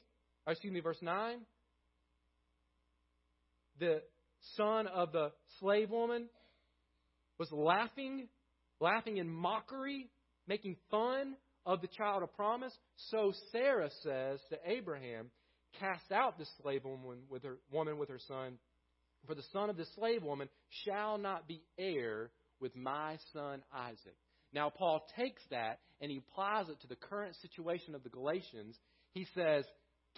excuse 0.47 0.73
me, 0.73 0.81
verse 0.81 1.01
9. 1.01 1.39
The 3.79 4.01
son 4.55 4.87
of 4.87 5.11
the 5.11 5.31
slave 5.59 5.89
woman 5.89 6.29
was 7.39 7.51
laughing, 7.51 8.27
laughing 8.79 9.17
in 9.17 9.29
mockery, 9.29 10.09
making 10.47 10.77
fun 10.91 11.35
of 11.65 11.81
the 11.81 11.87
child 11.87 12.23
of 12.23 12.33
promise. 12.35 12.73
So 13.09 13.33
Sarah 13.51 13.89
says 14.03 14.39
to 14.49 14.57
Abraham, 14.65 15.31
Cast 15.79 16.11
out 16.11 16.37
the 16.37 16.45
slave 16.61 16.85
woman 16.85 17.23
with 17.29 17.43
her, 17.43 17.57
woman 17.71 17.97
with 17.97 18.09
her 18.09 18.19
son, 18.27 18.57
for 19.27 19.35
the 19.35 19.43
son 19.51 19.69
of 19.69 19.77
the 19.77 19.85
slave 19.95 20.23
woman 20.23 20.47
shall 20.85 21.17
not 21.17 21.47
be 21.47 21.61
heir 21.77 22.31
with 22.61 22.75
my 22.75 23.17
son 23.33 23.61
Isaac. 23.73 24.15
Now, 24.53 24.69
Paul 24.69 25.05
takes 25.17 25.41
that 25.51 25.79
and 25.99 26.09
he 26.09 26.17
applies 26.17 26.69
it 26.69 26.79
to 26.81 26.87
the 26.87 26.95
current 26.95 27.35
situation 27.41 27.93
of 27.93 28.03
the 28.03 28.09
Galatians. 28.09 28.77
He 29.13 29.27
says, 29.35 29.65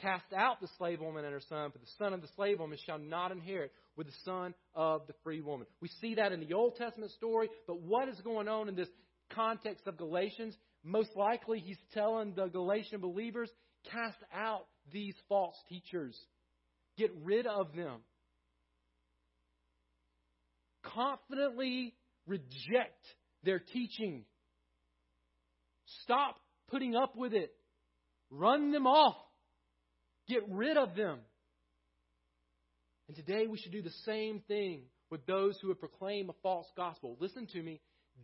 Cast 0.01 0.31
out 0.35 0.61
the 0.61 0.67
slave 0.77 0.99
woman 0.99 1.25
and 1.25 1.33
her 1.33 1.41
son, 1.49 1.71
for 1.71 1.79
the 1.79 1.89
son 1.97 2.13
of 2.13 2.21
the 2.21 2.27
slave 2.35 2.59
woman 2.59 2.77
shall 2.85 2.99
not 2.99 3.31
inherit 3.31 3.71
with 3.95 4.05
the 4.05 4.13
son 4.23 4.53
of 4.75 5.07
the 5.07 5.13
free 5.23 5.41
woman. 5.41 5.65
We 5.81 5.89
see 6.01 6.15
that 6.15 6.31
in 6.31 6.39
the 6.39 6.53
Old 6.53 6.75
Testament 6.75 7.11
story, 7.13 7.49
but 7.65 7.81
what 7.81 8.07
is 8.07 8.21
going 8.21 8.47
on 8.47 8.69
in 8.69 8.75
this 8.75 8.89
context 9.33 9.87
of 9.87 9.97
Galatians? 9.97 10.55
Most 10.83 11.15
likely, 11.15 11.59
he's 11.59 11.77
telling 11.93 12.33
the 12.35 12.47
Galatian 12.47 13.01
believers, 13.01 13.49
cast 13.91 14.17
out 14.33 14.67
these 14.91 15.15
false 15.27 15.55
teachers, 15.69 16.17
get 16.97 17.11
rid 17.23 17.45
of 17.45 17.75
them. 17.75 18.01
Confidently 20.83 21.93
reject 22.25 23.03
their 23.43 23.59
teaching. 23.59 24.23
Stop 26.03 26.37
putting 26.69 26.95
up 26.95 27.15
with 27.15 27.33
it. 27.33 27.51
Run 28.29 28.71
them 28.71 28.87
off. 28.87 29.15
Get 30.27 30.43
rid 30.49 30.77
of 30.77 30.95
them. 30.95 31.19
And 33.07 33.15
today 33.15 33.47
we 33.47 33.57
should 33.57 33.71
do 33.71 33.81
the 33.81 33.89
same 34.05 34.41
thing 34.47 34.83
with 35.09 35.25
those 35.25 35.57
who 35.61 35.69
would 35.69 35.79
proclaim 35.79 36.29
a 36.29 36.33
false 36.43 36.67
gospel. 36.75 37.17
Listen 37.19 37.47
to 37.47 37.61
me. 37.61 37.81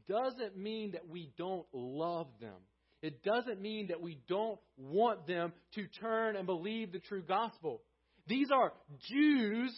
Doesn't 0.07 0.57
mean 0.57 0.91
that 0.91 1.07
we 1.07 1.31
don't 1.37 1.65
love 1.73 2.27
them. 2.39 2.57
It 3.01 3.23
doesn't 3.23 3.61
mean 3.61 3.87
that 3.87 4.01
we 4.01 4.19
don't 4.27 4.59
want 4.77 5.27
them 5.27 5.51
to 5.75 5.87
turn 5.99 6.35
and 6.35 6.45
believe 6.45 6.91
the 6.91 6.99
true 6.99 7.21
gospel. 7.21 7.81
These 8.27 8.47
are 8.51 8.71
Jews 9.09 9.73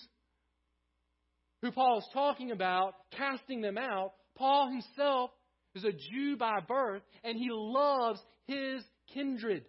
who 1.62 1.72
Paul 1.72 1.98
is 2.00 2.08
talking 2.14 2.52
about, 2.52 2.94
casting 3.18 3.62
them 3.62 3.78
out. 3.78 4.14
Paul 4.38 4.70
himself 4.70 5.32
is 5.74 5.84
a 5.84 5.92
Jew 5.92 6.38
by 6.38 6.60
birth, 6.68 7.02
and 7.24 7.38
he 7.38 7.50
loves 7.52 8.20
his 8.46 8.84
kindred. 9.14 9.66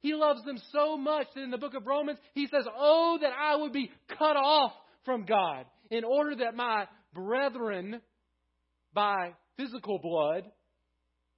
He 0.00 0.14
loves 0.14 0.44
them 0.44 0.58
so 0.72 0.98
much 0.98 1.26
that 1.34 1.42
in 1.42 1.50
the 1.50 1.58
book 1.58 1.74
of 1.74 1.86
Romans, 1.86 2.18
he 2.34 2.46
says, 2.46 2.64
Oh, 2.78 3.18
that 3.22 3.32
I 3.32 3.56
would 3.56 3.72
be 3.72 3.90
cut 4.18 4.36
off 4.36 4.72
from 5.04 5.24
God 5.24 5.64
in 5.90 6.04
order 6.04 6.36
that 6.36 6.54
my 6.54 6.86
brethren, 7.14 8.02
by 8.92 9.32
physical 9.56 9.98
blood, 9.98 10.44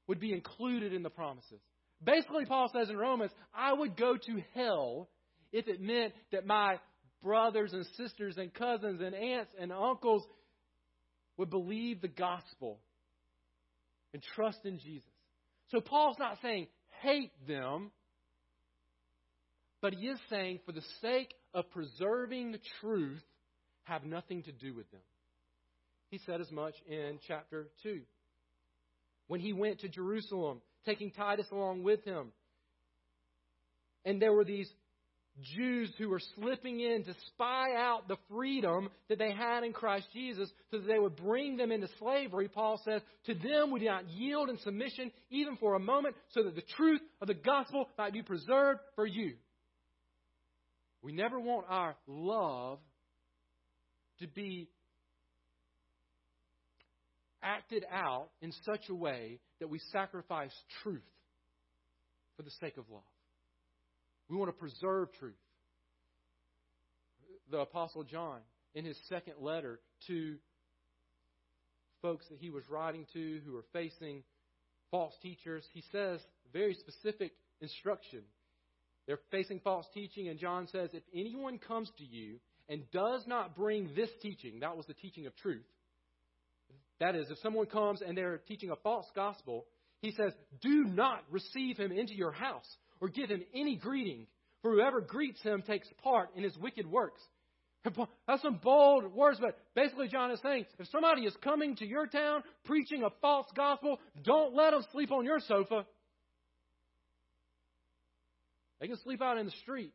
would 0.06 0.20
be 0.20 0.32
included 0.32 0.92
in 0.92 1.02
the 1.02 1.10
promises. 1.10 1.60
Basically, 2.02 2.46
Paul 2.46 2.70
says 2.72 2.88
in 2.88 2.96
Romans, 2.96 3.32
I 3.54 3.72
would 3.72 3.96
go 3.96 4.16
to 4.16 4.42
hell 4.54 5.08
if 5.52 5.68
it 5.68 5.80
meant 5.80 6.14
that 6.32 6.46
my 6.46 6.78
brothers 7.22 7.72
and 7.72 7.84
sisters 7.96 8.36
and 8.38 8.52
cousins 8.54 9.00
and 9.02 9.14
aunts 9.14 9.52
and 9.58 9.72
uncles 9.72 10.24
would 11.36 11.50
believe 11.50 12.00
the 12.00 12.08
gospel 12.08 12.78
and 14.14 14.22
trust 14.34 14.58
in 14.64 14.78
Jesus. 14.78 15.10
So 15.70 15.80
Paul's 15.80 16.18
not 16.18 16.38
saying 16.40 16.68
hate 17.00 17.32
them. 17.46 17.90
But 19.80 19.94
he 19.94 20.06
is 20.08 20.18
saying, 20.28 20.60
for 20.66 20.72
the 20.72 20.82
sake 21.00 21.32
of 21.54 21.70
preserving 21.70 22.52
the 22.52 22.60
truth, 22.80 23.22
have 23.84 24.04
nothing 24.04 24.42
to 24.42 24.52
do 24.52 24.74
with 24.74 24.90
them. 24.90 25.00
He 26.10 26.18
said 26.24 26.40
as 26.40 26.50
much 26.50 26.74
in 26.88 27.18
chapter 27.26 27.68
2. 27.82 28.00
When 29.26 29.40
he 29.40 29.52
went 29.52 29.80
to 29.80 29.88
Jerusalem, 29.88 30.62
taking 30.86 31.10
Titus 31.10 31.46
along 31.52 31.82
with 31.82 32.02
him, 32.04 32.32
and 34.04 34.22
there 34.22 34.32
were 34.32 34.44
these 34.44 34.70
Jews 35.42 35.92
who 35.98 36.08
were 36.08 36.20
slipping 36.34 36.80
in 36.80 37.04
to 37.04 37.14
spy 37.28 37.74
out 37.76 38.08
the 38.08 38.16
freedom 38.28 38.88
that 39.08 39.18
they 39.18 39.32
had 39.32 39.62
in 39.64 39.72
Christ 39.72 40.06
Jesus 40.12 40.50
so 40.70 40.78
that 40.78 40.86
they 40.86 40.98
would 40.98 41.16
bring 41.16 41.56
them 41.56 41.70
into 41.70 41.88
slavery, 41.98 42.48
Paul 42.48 42.80
says, 42.84 43.02
To 43.26 43.34
them 43.34 43.70
we 43.70 43.80
do 43.80 43.86
not 43.86 44.08
yield 44.08 44.48
in 44.48 44.58
submission 44.58 45.12
even 45.30 45.56
for 45.56 45.74
a 45.74 45.80
moment 45.80 46.16
so 46.30 46.42
that 46.42 46.54
the 46.54 46.62
truth 46.76 47.00
of 47.20 47.28
the 47.28 47.34
gospel 47.34 47.88
might 47.96 48.12
be 48.12 48.22
preserved 48.22 48.80
for 48.96 49.06
you. 49.06 49.34
We 51.02 51.12
never 51.12 51.38
want 51.38 51.66
our 51.68 51.96
love 52.06 52.78
to 54.20 54.26
be 54.26 54.68
acted 57.48 57.84
out 57.90 58.28
in 58.42 58.52
such 58.64 58.88
a 58.88 58.94
way 58.94 59.40
that 59.60 59.68
we 59.68 59.78
sacrifice 59.92 60.52
truth 60.82 61.02
for 62.36 62.42
the 62.42 62.50
sake 62.60 62.76
of 62.76 62.84
love. 62.90 63.02
We 64.28 64.36
want 64.36 64.50
to 64.50 64.58
preserve 64.58 65.08
truth. 65.18 65.34
The 67.50 67.60
Apostle 67.60 68.04
John, 68.04 68.40
in 68.74 68.84
his 68.84 68.98
second 69.08 69.34
letter 69.40 69.80
to 70.06 70.36
folks 72.02 72.26
that 72.28 72.38
he 72.38 72.50
was 72.50 72.62
writing 72.68 73.06
to 73.14 73.40
who 73.44 73.52
were 73.52 73.64
facing 73.72 74.22
false 74.90 75.14
teachers, 75.22 75.64
he 75.72 75.82
says 75.90 76.20
very 76.52 76.74
specific 76.74 77.32
instruction 77.60 78.22
they're 79.08 79.18
facing 79.30 79.60
false 79.60 79.86
teaching, 79.94 80.28
and 80.28 80.38
John 80.38 80.68
says, 80.70 80.90
If 80.92 81.02
anyone 81.14 81.58
comes 81.58 81.90
to 81.96 82.04
you 82.04 82.38
and 82.68 82.82
does 82.92 83.24
not 83.26 83.56
bring 83.56 83.90
this 83.96 84.10
teaching, 84.20 84.60
that 84.60 84.76
was 84.76 84.84
the 84.84 84.92
teaching 84.92 85.26
of 85.26 85.34
truth. 85.36 85.64
That 87.00 87.14
is, 87.14 87.30
if 87.30 87.38
someone 87.38 87.66
comes 87.66 88.02
and 88.02 88.16
they're 88.16 88.38
teaching 88.48 88.70
a 88.70 88.76
false 88.76 89.06
gospel, 89.14 89.66
he 90.02 90.12
says, 90.12 90.32
Do 90.60 90.84
not 90.84 91.22
receive 91.30 91.76
him 91.76 91.92
into 91.92 92.14
your 92.14 92.32
house 92.32 92.66
or 93.00 93.08
give 93.08 93.30
him 93.30 93.42
any 93.54 93.76
greeting, 93.76 94.26
for 94.62 94.72
whoever 94.72 95.00
greets 95.00 95.40
him 95.42 95.62
takes 95.62 95.88
part 96.02 96.30
in 96.36 96.42
his 96.42 96.56
wicked 96.58 96.86
works. 96.86 97.20
That's 98.26 98.42
some 98.42 98.60
bold 98.62 99.14
words, 99.14 99.38
but 99.40 99.56
basically, 99.74 100.08
John 100.08 100.30
is 100.32 100.40
saying 100.42 100.66
if 100.78 100.88
somebody 100.88 101.22
is 101.22 101.34
coming 101.42 101.76
to 101.76 101.86
your 101.86 102.06
town 102.06 102.42
preaching 102.64 103.04
a 103.04 103.10
false 103.20 103.46
gospel, 103.54 104.00
don't 104.24 104.54
let 104.54 104.72
them 104.72 104.84
sleep 104.92 105.12
on 105.12 105.24
your 105.24 105.40
sofa. 105.40 105.86
They 108.80 108.88
can 108.88 108.98
sleep 108.98 109.22
out 109.22 109.38
in 109.38 109.46
the 109.46 109.52
street 109.62 109.92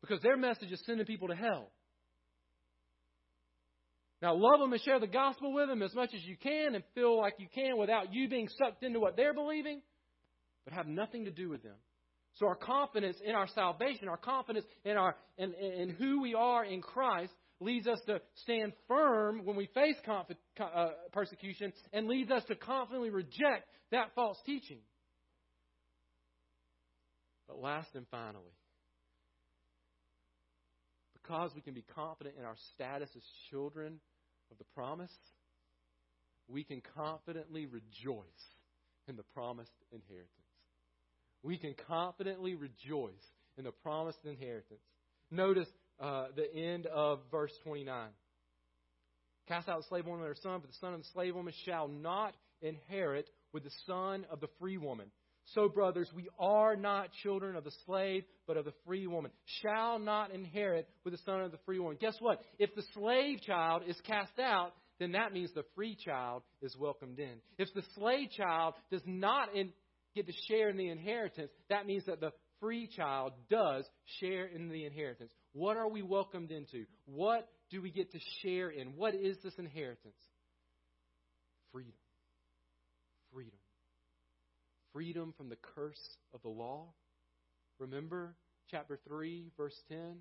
because 0.00 0.20
their 0.22 0.36
message 0.36 0.70
is 0.70 0.82
sending 0.86 1.06
people 1.06 1.28
to 1.28 1.34
hell. 1.34 1.70
Now, 4.22 4.34
love 4.34 4.60
them 4.60 4.72
and 4.72 4.82
share 4.82 4.98
the 4.98 5.06
gospel 5.06 5.52
with 5.52 5.68
them 5.68 5.82
as 5.82 5.94
much 5.94 6.14
as 6.14 6.24
you 6.24 6.36
can 6.36 6.74
and 6.74 6.82
feel 6.94 7.18
like 7.18 7.34
you 7.38 7.48
can 7.54 7.76
without 7.76 8.14
you 8.14 8.28
being 8.28 8.48
sucked 8.58 8.82
into 8.82 8.98
what 8.98 9.16
they're 9.16 9.34
believing, 9.34 9.82
but 10.64 10.72
have 10.72 10.86
nothing 10.86 11.26
to 11.26 11.30
do 11.30 11.50
with 11.50 11.62
them. 11.62 11.76
So, 12.34 12.46
our 12.46 12.54
confidence 12.54 13.16
in 13.24 13.34
our 13.34 13.46
salvation, 13.48 14.08
our 14.08 14.16
confidence 14.16 14.66
in, 14.84 14.96
our, 14.96 15.16
in, 15.38 15.54
in 15.54 15.90
who 15.90 16.20
we 16.20 16.34
are 16.34 16.64
in 16.64 16.82
Christ, 16.82 17.32
leads 17.60 17.86
us 17.86 17.98
to 18.06 18.20
stand 18.42 18.72
firm 18.88 19.44
when 19.44 19.56
we 19.56 19.66
face 19.74 19.96
conf- 20.04 20.36
uh, 20.60 20.88
persecution 21.12 21.72
and 21.92 22.06
leads 22.06 22.30
us 22.30 22.42
to 22.48 22.54
confidently 22.54 23.10
reject 23.10 23.68
that 23.90 24.14
false 24.14 24.38
teaching. 24.44 24.80
But 27.48 27.58
last 27.58 27.88
and 27.94 28.06
finally, 28.10 28.52
because 31.26 31.52
we 31.54 31.60
can 31.60 31.74
be 31.74 31.84
confident 31.94 32.36
in 32.38 32.44
our 32.44 32.56
status 32.74 33.08
as 33.16 33.22
children 33.50 33.98
of 34.50 34.58
the 34.58 34.64
promise, 34.74 35.10
we 36.48 36.62
can 36.62 36.80
confidently 36.94 37.66
rejoice 37.66 38.24
in 39.08 39.16
the 39.16 39.22
promised 39.34 39.72
inheritance. 39.92 40.30
we 41.42 41.56
can 41.58 41.74
confidently 41.86 42.54
rejoice 42.54 43.12
in 43.56 43.64
the 43.64 43.70
promised 43.70 44.18
inheritance. 44.24 44.80
Notice 45.30 45.68
uh, 46.00 46.26
the 46.34 46.52
end 46.52 46.86
of 46.86 47.20
verse 47.30 47.52
29. 47.62 48.08
Cast 49.46 49.68
out 49.68 49.80
the 49.80 49.88
slave 49.88 50.06
woman 50.06 50.26
and 50.26 50.28
her 50.28 50.42
son, 50.42 50.60
but 50.60 50.70
the 50.70 50.76
son 50.80 50.92
of 50.92 51.00
the 51.00 51.08
slave 51.12 51.36
woman 51.36 51.52
shall 51.64 51.86
not 51.86 52.34
inherit 52.62 53.28
with 53.52 53.62
the 53.62 53.70
son 53.86 54.26
of 54.30 54.40
the 54.40 54.48
free 54.58 54.76
woman. 54.76 55.06
So, 55.54 55.68
brothers, 55.68 56.10
we 56.14 56.28
are 56.38 56.74
not 56.74 57.12
children 57.22 57.54
of 57.56 57.64
the 57.64 57.72
slave, 57.84 58.24
but 58.46 58.56
of 58.56 58.64
the 58.64 58.74
free 58.84 59.06
woman. 59.06 59.30
Shall 59.62 59.98
not 59.98 60.32
inherit 60.32 60.88
with 61.04 61.14
the 61.14 61.20
son 61.24 61.40
of 61.40 61.52
the 61.52 61.58
free 61.64 61.78
woman. 61.78 61.98
Guess 62.00 62.16
what? 62.20 62.40
If 62.58 62.74
the 62.74 62.82
slave 62.94 63.40
child 63.42 63.82
is 63.86 63.96
cast 64.04 64.38
out, 64.40 64.72
then 64.98 65.12
that 65.12 65.32
means 65.32 65.52
the 65.54 65.64
free 65.74 65.96
child 65.96 66.42
is 66.62 66.76
welcomed 66.78 67.18
in. 67.18 67.34
If 67.58 67.68
the 67.74 67.82
slave 67.94 68.30
child 68.30 68.74
does 68.90 69.02
not 69.06 69.54
in, 69.54 69.72
get 70.14 70.26
to 70.26 70.32
share 70.48 70.68
in 70.68 70.76
the 70.76 70.88
inheritance, 70.88 71.50
that 71.68 71.86
means 71.86 72.06
that 72.06 72.20
the 72.20 72.32
free 72.60 72.88
child 72.88 73.32
does 73.50 73.84
share 74.18 74.46
in 74.46 74.68
the 74.68 74.84
inheritance. 74.84 75.30
What 75.52 75.76
are 75.76 75.88
we 75.88 76.02
welcomed 76.02 76.50
into? 76.50 76.86
What 77.04 77.48
do 77.70 77.82
we 77.82 77.90
get 77.90 78.10
to 78.12 78.18
share 78.42 78.70
in? 78.70 78.96
What 78.96 79.14
is 79.14 79.36
this 79.44 79.54
inheritance? 79.58 80.16
Freedom. 81.72 81.92
Freedom. 83.32 83.58
Freedom 84.96 85.34
from 85.36 85.50
the 85.50 85.58
curse 85.74 86.16
of 86.32 86.40
the 86.40 86.48
law. 86.48 86.86
Remember 87.78 88.34
chapter 88.70 88.98
3, 89.06 89.50
verse 89.54 89.78
10? 89.90 90.16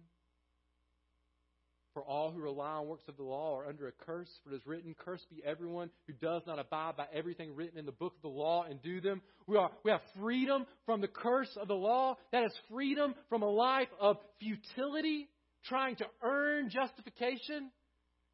For 1.93 2.03
all 2.03 2.33
who 2.33 2.41
rely 2.41 2.71
on 2.71 2.87
works 2.89 3.05
of 3.07 3.15
the 3.15 3.23
law 3.23 3.57
are 3.57 3.67
under 3.67 3.87
a 3.87 3.93
curse, 4.05 4.27
for 4.43 4.51
it 4.51 4.57
is 4.57 4.67
written, 4.67 4.93
Cursed 4.93 5.29
be 5.29 5.41
everyone 5.45 5.91
who 6.07 6.13
does 6.21 6.41
not 6.45 6.59
abide 6.59 6.97
by 6.97 7.05
everything 7.13 7.55
written 7.55 7.79
in 7.79 7.85
the 7.85 7.93
book 7.93 8.15
of 8.17 8.21
the 8.21 8.27
law 8.27 8.65
and 8.69 8.81
do 8.81 8.99
them. 8.99 9.21
We, 9.47 9.55
are, 9.55 9.71
we 9.85 9.91
have 9.91 10.01
freedom 10.19 10.65
from 10.85 10.99
the 10.99 11.07
curse 11.07 11.55
of 11.55 11.69
the 11.69 11.73
law. 11.73 12.17
That 12.33 12.43
is 12.43 12.51
freedom 12.69 13.15
from 13.29 13.43
a 13.43 13.49
life 13.49 13.87
of 13.97 14.17
futility, 14.41 15.29
trying 15.63 15.95
to 15.95 16.05
earn 16.21 16.69
justification, 16.69 17.71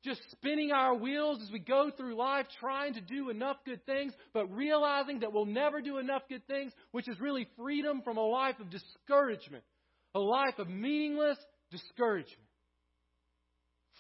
just 0.03 0.21
spinning 0.31 0.71
our 0.71 0.95
wheels 0.95 1.39
as 1.41 1.51
we 1.51 1.59
go 1.59 1.91
through 1.95 2.15
life, 2.15 2.45
trying 2.59 2.93
to 2.95 3.01
do 3.01 3.29
enough 3.29 3.57
good 3.65 3.85
things, 3.85 4.13
but 4.33 4.45
realizing 4.47 5.19
that 5.19 5.31
we'll 5.31 5.45
never 5.45 5.81
do 5.81 5.97
enough 5.99 6.23
good 6.29 6.45
things, 6.47 6.71
which 6.91 7.07
is 7.07 7.19
really 7.19 7.47
freedom 7.57 8.01
from 8.03 8.17
a 8.17 8.25
life 8.25 8.59
of 8.59 8.69
discouragement, 8.69 9.63
a 10.15 10.19
life 10.19 10.57
of 10.57 10.69
meaningless 10.69 11.37
discouragement 11.69 12.47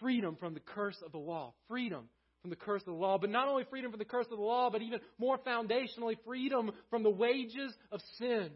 freedom 0.01 0.35
from 0.37 0.53
the 0.53 0.59
curse 0.59 0.97
of 1.05 1.13
the 1.13 1.17
law. 1.17 1.53
Freedom 1.69 2.09
from 2.41 2.49
the 2.49 2.55
curse 2.55 2.81
of 2.81 2.87
the 2.87 2.99
law. 2.99 3.17
But 3.17 3.29
not 3.29 3.47
only 3.47 3.63
freedom 3.69 3.91
from 3.91 3.99
the 3.99 4.05
curse 4.05 4.25
of 4.31 4.37
the 4.37 4.43
law, 4.43 4.69
but 4.69 4.81
even 4.81 4.99
more 5.17 5.37
foundationally, 5.37 6.17
freedom 6.25 6.71
from 6.89 7.03
the 7.03 7.09
wages 7.09 7.73
of 7.91 8.01
sin. 8.17 8.49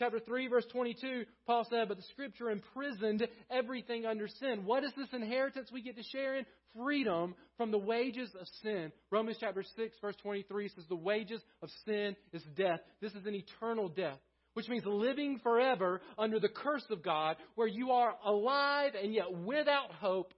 Chapter 0.00 0.18
3, 0.18 0.48
verse 0.48 0.64
22, 0.72 1.26
Paul 1.46 1.66
said, 1.68 1.86
But 1.86 1.98
the 1.98 2.02
Scripture 2.10 2.50
imprisoned 2.50 3.28
everything 3.50 4.06
under 4.06 4.26
sin. 4.26 4.64
What 4.64 4.82
is 4.82 4.92
this 4.96 5.12
inheritance 5.12 5.68
we 5.70 5.82
get 5.82 5.96
to 5.96 6.02
share 6.02 6.36
in? 6.36 6.46
Freedom 6.74 7.34
from 7.58 7.70
the 7.70 7.78
wages 7.78 8.30
of 8.40 8.46
sin. 8.62 8.92
Romans 9.10 9.36
chapter 9.38 9.62
6, 9.62 9.96
verse 10.00 10.16
23 10.22 10.68
says, 10.68 10.84
The 10.88 10.96
wages 10.96 11.42
of 11.62 11.68
sin 11.84 12.16
is 12.32 12.42
death. 12.56 12.80
This 13.02 13.12
is 13.12 13.26
an 13.26 13.34
eternal 13.34 13.88
death 13.88 14.18
which 14.54 14.68
means 14.68 14.82
living 14.84 15.38
forever 15.44 16.00
under 16.18 16.40
the 16.40 16.48
curse 16.48 16.84
of 16.90 17.04
God, 17.04 17.36
where 17.54 17.68
you 17.68 17.92
are 17.92 18.14
alive 18.24 18.92
and 19.00 19.14
yet 19.14 19.32
without 19.32 19.92
hope 19.92 20.34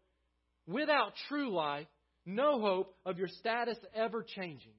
without 0.66 1.12
true 1.28 1.50
life, 1.54 1.86
no 2.26 2.60
hope 2.60 2.94
of 3.06 3.18
your 3.18 3.28
status 3.28 3.78
ever 3.94 4.22
changing 4.22 4.74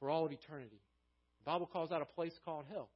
for 0.00 0.10
all 0.10 0.26
of 0.26 0.32
eternity. 0.32 0.80
Bible 1.48 1.70
calls 1.72 1.88
that 1.88 2.02
a 2.02 2.04
place 2.04 2.34
called 2.44 2.66
hell. 2.70 2.90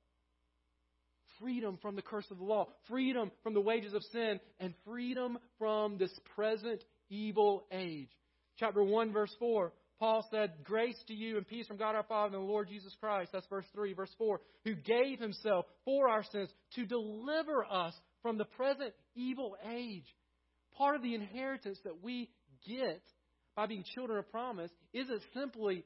Freedom 1.41 1.79
from 1.81 1.97
the 1.97 2.03
curse 2.03 2.27
of 2.31 2.37
the 2.37 2.45
law, 2.45 2.69
freedom 2.87 3.31
from 3.43 3.55
the 3.55 3.61
wages 3.61 3.95
of 3.95 4.03
sin, 4.13 4.41
and 4.61 4.75
freedom 4.85 5.39
from 5.59 5.97
this 5.97 6.13
present 6.37 6.85
evil 7.09 7.65
age. 7.73 8.11
Chapter 8.59 8.83
1, 8.83 9.11
verse 9.11 9.35
4, 9.39 9.73
Paul 9.99 10.29
said, 10.31 10.53
Grace 10.65 11.03
to 11.09 11.15
you 11.15 11.39
and 11.39 11.49
peace 11.49 11.67
from 11.67 11.79
God 11.79 11.95
our 11.95 12.03
Father 12.03 12.37
and 12.37 12.47
the 12.47 12.51
Lord 12.51 12.69
Jesus 12.69 12.95
Christ. 13.01 13.31
That's 13.33 13.47
verse 13.47 13.65
3. 13.75 13.95
Verse 13.95 14.13
4, 14.19 14.39
who 14.67 14.75
gave 14.75 15.19
himself 15.19 15.65
for 15.87 16.11
our 16.11 16.23
sins 16.25 16.51
to 16.75 16.85
deliver 16.85 17.65
us 17.65 17.95
from 18.21 18.37
the 18.37 18.45
present 18.45 18.93
evil 19.15 19.57
age 19.67 20.05
part 20.77 20.97
of 20.97 21.03
the 21.03 21.15
inheritance 21.15 21.79
that 21.85 22.03
we 22.03 22.29
get 22.67 23.03
by 23.57 23.67
being 23.67 23.85
children 23.95 24.19
of 24.19 24.31
promise 24.31 24.71
isn't 24.93 25.23
simply 25.35 25.85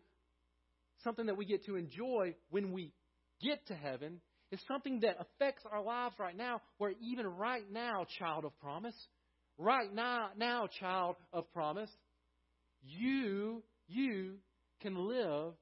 something 1.05 1.27
that 1.27 1.37
we 1.37 1.45
get 1.45 1.65
to 1.67 1.77
enjoy 1.77 2.35
when 2.51 2.73
we 2.73 2.93
get 3.43 3.67
to 3.67 3.75
heaven. 3.75 4.21
It's 4.51 4.63
something 4.69 5.01
that 5.01 5.17
affects 5.19 5.65
our 5.71 5.83
lives 5.83 6.15
right 6.19 6.37
now, 6.37 6.61
where 6.79 6.93
even 7.01 7.27
right 7.27 7.65
now, 7.71 8.07
child 8.19 8.45
of 8.45 8.57
promise, 8.61 8.95
right 9.59 9.93
now, 9.93 10.29
now, 10.37 10.69
child 10.81 11.17
of 11.33 11.53
promise, 11.53 11.91
you, 12.83 13.63
you 13.89 14.37
can 14.81 14.95
live 14.95 15.55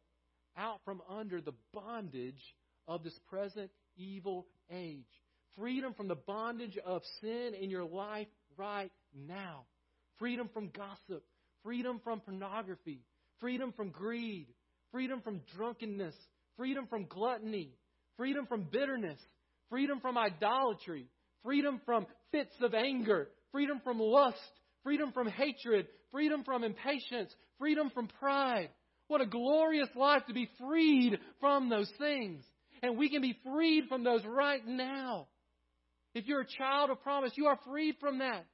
out 0.57 0.81
from 0.85 1.01
under 1.09 1.41
the 1.41 1.55
bondage 1.73 2.43
of 2.87 3.03
this 3.03 3.19
present 3.29 3.71
evil 3.97 4.47
age. 4.71 5.07
Freedom 5.57 5.95
from 5.95 6.09
the 6.09 6.15
bondage 6.15 6.77
of 6.85 7.03
sin 7.21 7.53
in 7.61 7.71
your 7.71 7.85
life 7.85 8.27
right 8.57 8.91
now. 9.15 9.65
Freedom 10.19 10.49
from 10.53 10.71
gossip, 10.77 11.25
freedom 11.63 12.01
from 12.05 12.21
pornography, 12.21 13.05
freedom 13.41 13.73
from 13.73 13.91
greed, 13.91 14.49
freedom 14.95 15.21
from 15.23 15.41
drunkenness, 15.57 16.15
freedom 16.57 16.87
from 16.87 17.05
gluttony, 17.07 17.75
freedom 18.17 18.47
from 18.47 18.69
bitterness, 18.71 19.19
freedom 19.69 19.99
from 19.99 20.17
idolatry, 20.17 21.09
freedom 21.43 21.81
from 21.85 22.07
fits 22.31 22.55
of 22.63 22.75
anger, 22.75 23.29
freedom 23.51 23.81
from 23.83 23.99
lust, 23.99 24.39
freedom 24.85 25.11
from 25.11 25.27
hatred, 25.27 25.89
freedom 26.13 26.45
from 26.45 26.63
impatience, 26.63 27.35
freedom 27.59 27.91
from 27.93 28.07
pride. 28.21 28.69
What 29.09 29.21
a 29.21 29.27
glorious 29.27 29.89
life 29.97 30.23
to 30.29 30.33
be 30.33 30.49
freed 30.61 31.19
from 31.41 31.69
those 31.69 31.91
things. 31.99 32.45
And 32.81 32.97
we 32.97 33.09
can 33.09 33.21
be 33.21 33.37
freed 33.45 33.87
from 33.89 34.05
those 34.05 34.25
right 34.25 34.65
now. 34.65 35.27
If 36.15 36.27
you're 36.29 36.43
a 36.43 36.47
child 36.47 36.91
of 36.91 37.03
promise, 37.03 37.33
you 37.35 37.47
are 37.47 37.59
freed 37.67 37.97
from 37.99 38.21
that. 38.21 38.47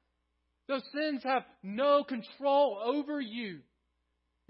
Those 0.68 0.84
sins 0.94 1.20
have 1.22 1.42
no 1.62 2.02
control 2.02 2.80
over 2.82 3.20
you. 3.20 3.58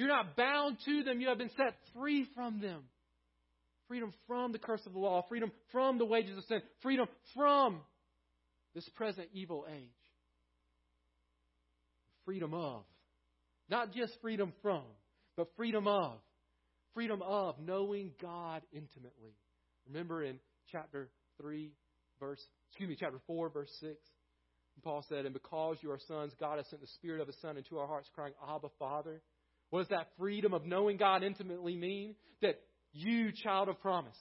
You're 0.00 0.08
not 0.08 0.34
bound 0.34 0.78
to 0.86 1.02
them. 1.02 1.20
You 1.20 1.28
have 1.28 1.36
been 1.36 1.50
set 1.58 1.74
free 1.94 2.26
from 2.34 2.62
them. 2.62 2.84
Freedom 3.86 4.14
from 4.26 4.50
the 4.50 4.58
curse 4.58 4.80
of 4.86 4.94
the 4.94 4.98
law, 4.98 5.26
freedom 5.28 5.52
from 5.72 5.98
the 5.98 6.06
wages 6.06 6.38
of 6.38 6.44
sin, 6.44 6.62
freedom 6.80 7.06
from 7.36 7.82
this 8.74 8.88
present 8.96 9.28
evil 9.34 9.66
age. 9.70 9.90
Freedom 12.24 12.54
of. 12.54 12.84
Not 13.68 13.92
just 13.92 14.14
freedom 14.22 14.54
from, 14.62 14.84
but 15.36 15.48
freedom 15.54 15.86
of. 15.86 16.14
Freedom 16.94 17.20
of 17.20 17.56
knowing 17.60 18.12
God 18.22 18.62
intimately. 18.72 19.36
Remember 19.86 20.24
in 20.24 20.38
chapter 20.72 21.10
3, 21.42 21.74
verse, 22.18 22.40
excuse 22.70 22.88
me, 22.88 22.96
chapter 22.98 23.18
4, 23.26 23.50
verse 23.50 23.70
6. 23.80 23.92
Paul 24.82 25.04
said, 25.10 25.26
And 25.26 25.34
because 25.34 25.76
you 25.82 25.90
are 25.90 26.00
sons, 26.08 26.32
God 26.40 26.56
has 26.56 26.66
sent 26.70 26.80
the 26.80 26.88
Spirit 26.88 27.20
of 27.20 27.26
His 27.26 27.38
Son 27.42 27.58
into 27.58 27.76
our 27.76 27.86
hearts, 27.86 28.08
crying, 28.14 28.32
Abba, 28.48 28.68
Father. 28.78 29.20
What 29.70 29.80
does 29.80 29.88
that 29.88 30.08
freedom 30.18 30.52
of 30.52 30.66
knowing 30.66 30.96
God 30.96 31.22
intimately 31.22 31.76
mean? 31.76 32.14
That 32.42 32.60
you, 32.92 33.32
child 33.32 33.68
of 33.68 33.80
promise, 33.80 34.16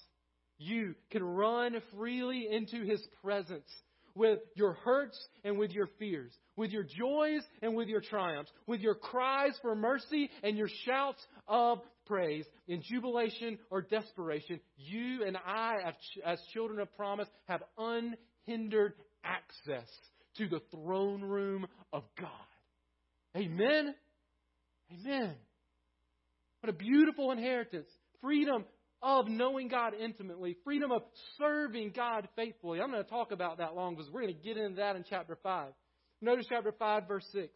you 0.58 0.96
can 1.12 1.24
run 1.24 1.82
freely 1.96 2.48
into 2.52 2.84
His 2.84 3.02
presence 3.24 3.70
with 4.16 4.40
your 4.56 4.74
hurts 4.74 5.18
and 5.44 5.58
with 5.58 5.72
your 5.72 5.88
fears, 5.98 6.32
with 6.56 6.72
your 6.72 6.84
joys 6.84 7.42
and 7.62 7.76
with 7.76 7.88
your 7.88 8.02
triumphs, 8.02 8.52
with 8.68 8.82
your 8.82 8.96
cries 8.96 9.54
for 9.62 9.76
mercy 9.76 10.30
and 10.44 10.58
your 10.58 10.70
shouts 10.86 11.26
of 11.48 11.80
praise, 12.06 12.46
in 12.68 12.82
jubilation 12.82 13.60
or 13.70 13.82
desperation. 13.82 14.60
You 14.78 15.24
and 15.26 15.38
I, 15.38 15.94
as 16.26 16.40
children 16.54 16.80
of 16.80 16.94
promise, 16.98 17.28
have 17.48 17.62
unhindered 17.78 18.94
access 19.24 19.88
to 20.38 20.48
the 20.48 20.62
throne 20.72 21.22
room 21.22 21.68
of 21.94 22.04
God. 22.20 22.30
Amen? 23.38 23.94
Amen. 24.92 25.36
What 26.62 26.70
a 26.70 26.74
beautiful 26.74 27.32
inheritance. 27.32 27.88
Freedom 28.22 28.66
of 29.02 29.28
knowing 29.28 29.70
God 29.70 29.94
intimately, 29.94 30.58
freedom 30.64 30.92
of 30.92 31.04
serving 31.38 31.94
God 31.96 32.28
faithfully. 32.36 32.82
I'm 32.82 32.92
going 32.92 33.04
to 33.04 33.10
talk 33.10 33.32
about 33.32 33.60
that 33.60 33.76
long 33.76 33.96
because 33.96 34.12
we're 34.12 34.24
going 34.24 34.36
to 34.36 34.42
get 34.42 34.58
into 34.58 34.78
that 34.78 34.96
in 34.96 35.06
chapter 35.10 35.38
5. 35.42 35.72
Notice 36.22 36.46
chapter 36.50 36.74
5, 36.78 37.08
verse 37.08 37.26
6. 37.32 37.48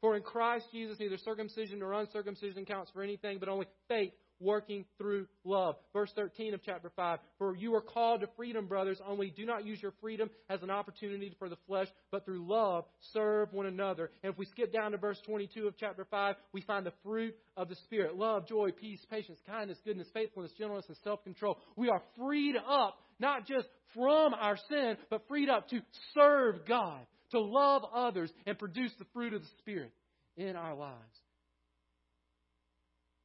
For 0.00 0.16
in 0.16 0.22
Christ 0.22 0.66
Jesus, 0.72 0.98
neither 0.98 1.18
circumcision 1.18 1.80
nor 1.80 1.92
uncircumcision 1.92 2.64
counts 2.64 2.90
for 2.92 3.02
anything, 3.02 3.38
but 3.38 3.48
only 3.48 3.66
faith 3.88 4.12
working 4.40 4.84
through 4.98 5.26
love. 5.44 5.76
Verse 5.92 6.10
13 6.14 6.54
of 6.54 6.60
chapter 6.64 6.90
5 6.94 7.18
For 7.38 7.56
you 7.56 7.74
are 7.74 7.80
called 7.80 8.20
to 8.20 8.28
freedom, 8.36 8.66
brothers, 8.66 9.00
only 9.06 9.30
do 9.30 9.44
not 9.44 9.66
use 9.66 9.80
your 9.82 9.92
freedom 10.00 10.30
as 10.48 10.62
an 10.62 10.70
opportunity 10.70 11.34
for 11.38 11.48
the 11.48 11.58
flesh, 11.66 11.88
but 12.10 12.24
through 12.24 12.46
love 12.46 12.84
serve 13.12 13.52
one 13.52 13.66
another. 13.66 14.10
And 14.22 14.32
if 14.32 14.38
we 14.38 14.46
skip 14.46 14.72
down 14.72 14.92
to 14.92 14.98
verse 14.98 15.20
22 15.26 15.66
of 15.66 15.74
chapter 15.78 16.06
5, 16.10 16.36
we 16.52 16.60
find 16.62 16.84
the 16.84 16.92
fruit 17.02 17.34
of 17.56 17.68
the 17.68 17.76
Spirit 17.84 18.16
love, 18.16 18.46
joy, 18.46 18.70
peace, 18.70 19.00
patience, 19.10 19.38
kindness, 19.46 19.78
goodness, 19.84 20.08
faithfulness, 20.14 20.52
gentleness, 20.58 20.86
and 20.88 20.96
self 21.04 21.22
control. 21.24 21.58
We 21.76 21.88
are 21.88 22.02
freed 22.16 22.56
up, 22.56 22.98
not 23.18 23.46
just 23.46 23.66
from 23.94 24.34
our 24.34 24.56
sin, 24.68 24.96
but 25.10 25.26
freed 25.28 25.48
up 25.48 25.68
to 25.68 25.80
serve 26.14 26.66
God, 26.66 27.00
to 27.30 27.40
love 27.40 27.82
others, 27.94 28.30
and 28.46 28.58
produce 28.58 28.92
the 28.98 29.06
fruit 29.12 29.34
of 29.34 29.42
the 29.42 29.48
Spirit 29.58 29.92
in 30.36 30.56
our 30.56 30.74
lives 30.74 31.20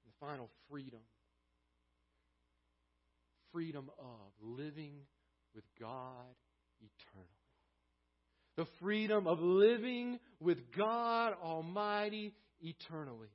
The 0.06 0.26
final 0.26 0.50
freedom. 0.74 1.02
Freedom 3.52 3.92
of 4.00 4.32
living 4.42 4.94
with 5.54 5.66
God 5.80 6.34
eternally. 6.82 7.30
The 8.58 8.66
freedom 8.82 9.28
of 9.28 9.40
living 9.40 10.18
with 10.40 10.58
God 10.76 11.34
Almighty 11.44 12.34
eternally. 12.60 13.28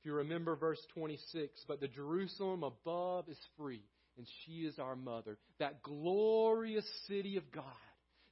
If 0.00 0.06
you 0.06 0.14
remember 0.14 0.56
verse 0.56 0.84
26, 0.94 1.64
but 1.68 1.80
the 1.80 1.86
Jerusalem 1.86 2.64
above 2.64 3.28
is 3.28 3.38
free, 3.56 3.84
and 4.18 4.26
she 4.44 4.62
is 4.62 4.76
our 4.80 4.96
mother. 4.96 5.38
That 5.60 5.84
glorious 5.84 6.84
city 7.06 7.36
of 7.36 7.52
God 7.52 7.64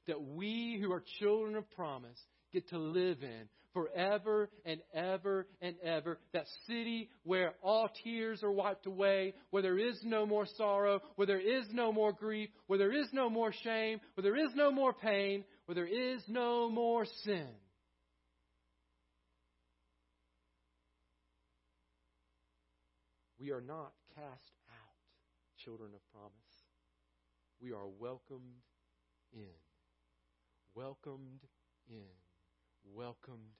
that 0.07 0.21
we 0.21 0.77
who 0.81 0.91
are 0.91 1.03
children 1.19 1.55
of 1.55 1.69
promise 1.71 2.19
get 2.55 2.69
to 2.69 2.79
live 2.79 3.21
in 3.21 3.49
forever 3.73 4.49
and 4.63 4.79
ever 4.93 5.45
and 5.61 5.75
ever. 5.83 6.17
That 6.33 6.45
city 6.65 7.09
where 7.23 7.53
all 7.61 7.89
tears 8.03 8.41
are 8.41 8.51
wiped 8.51 8.87
away, 8.87 9.33
where 9.49 9.61
there 9.61 9.77
is 9.77 9.99
no 10.03 10.25
more 10.25 10.47
sorrow, 10.57 11.01
where 11.15 11.27
there 11.27 11.39
is 11.39 11.65
no 11.73 11.91
more 11.91 12.13
grief, 12.13 12.49
where 12.67 12.79
there 12.79 12.93
is 12.93 13.07
no 13.11 13.29
more 13.29 13.51
shame, 13.63 13.99
where 14.13 14.23
there 14.23 14.37
is 14.37 14.51
no 14.55 14.71
more 14.71 14.93
pain, 14.93 15.43
where 15.65 15.75
there 15.75 15.85
is 15.85 16.21
no 16.29 16.69
more 16.69 17.05
sin. 17.25 17.47
We 23.37 23.51
are 23.51 23.61
not 23.61 23.91
cast 24.15 24.53
out, 24.69 24.95
children 25.63 25.91
of 25.93 25.99
promise. 26.13 26.31
We 27.61 27.73
are 27.73 27.87
welcomed 27.99 28.63
in. 29.33 29.51
Welcomed 30.73 31.41
in. 31.89 32.24
Welcomed 32.93 33.55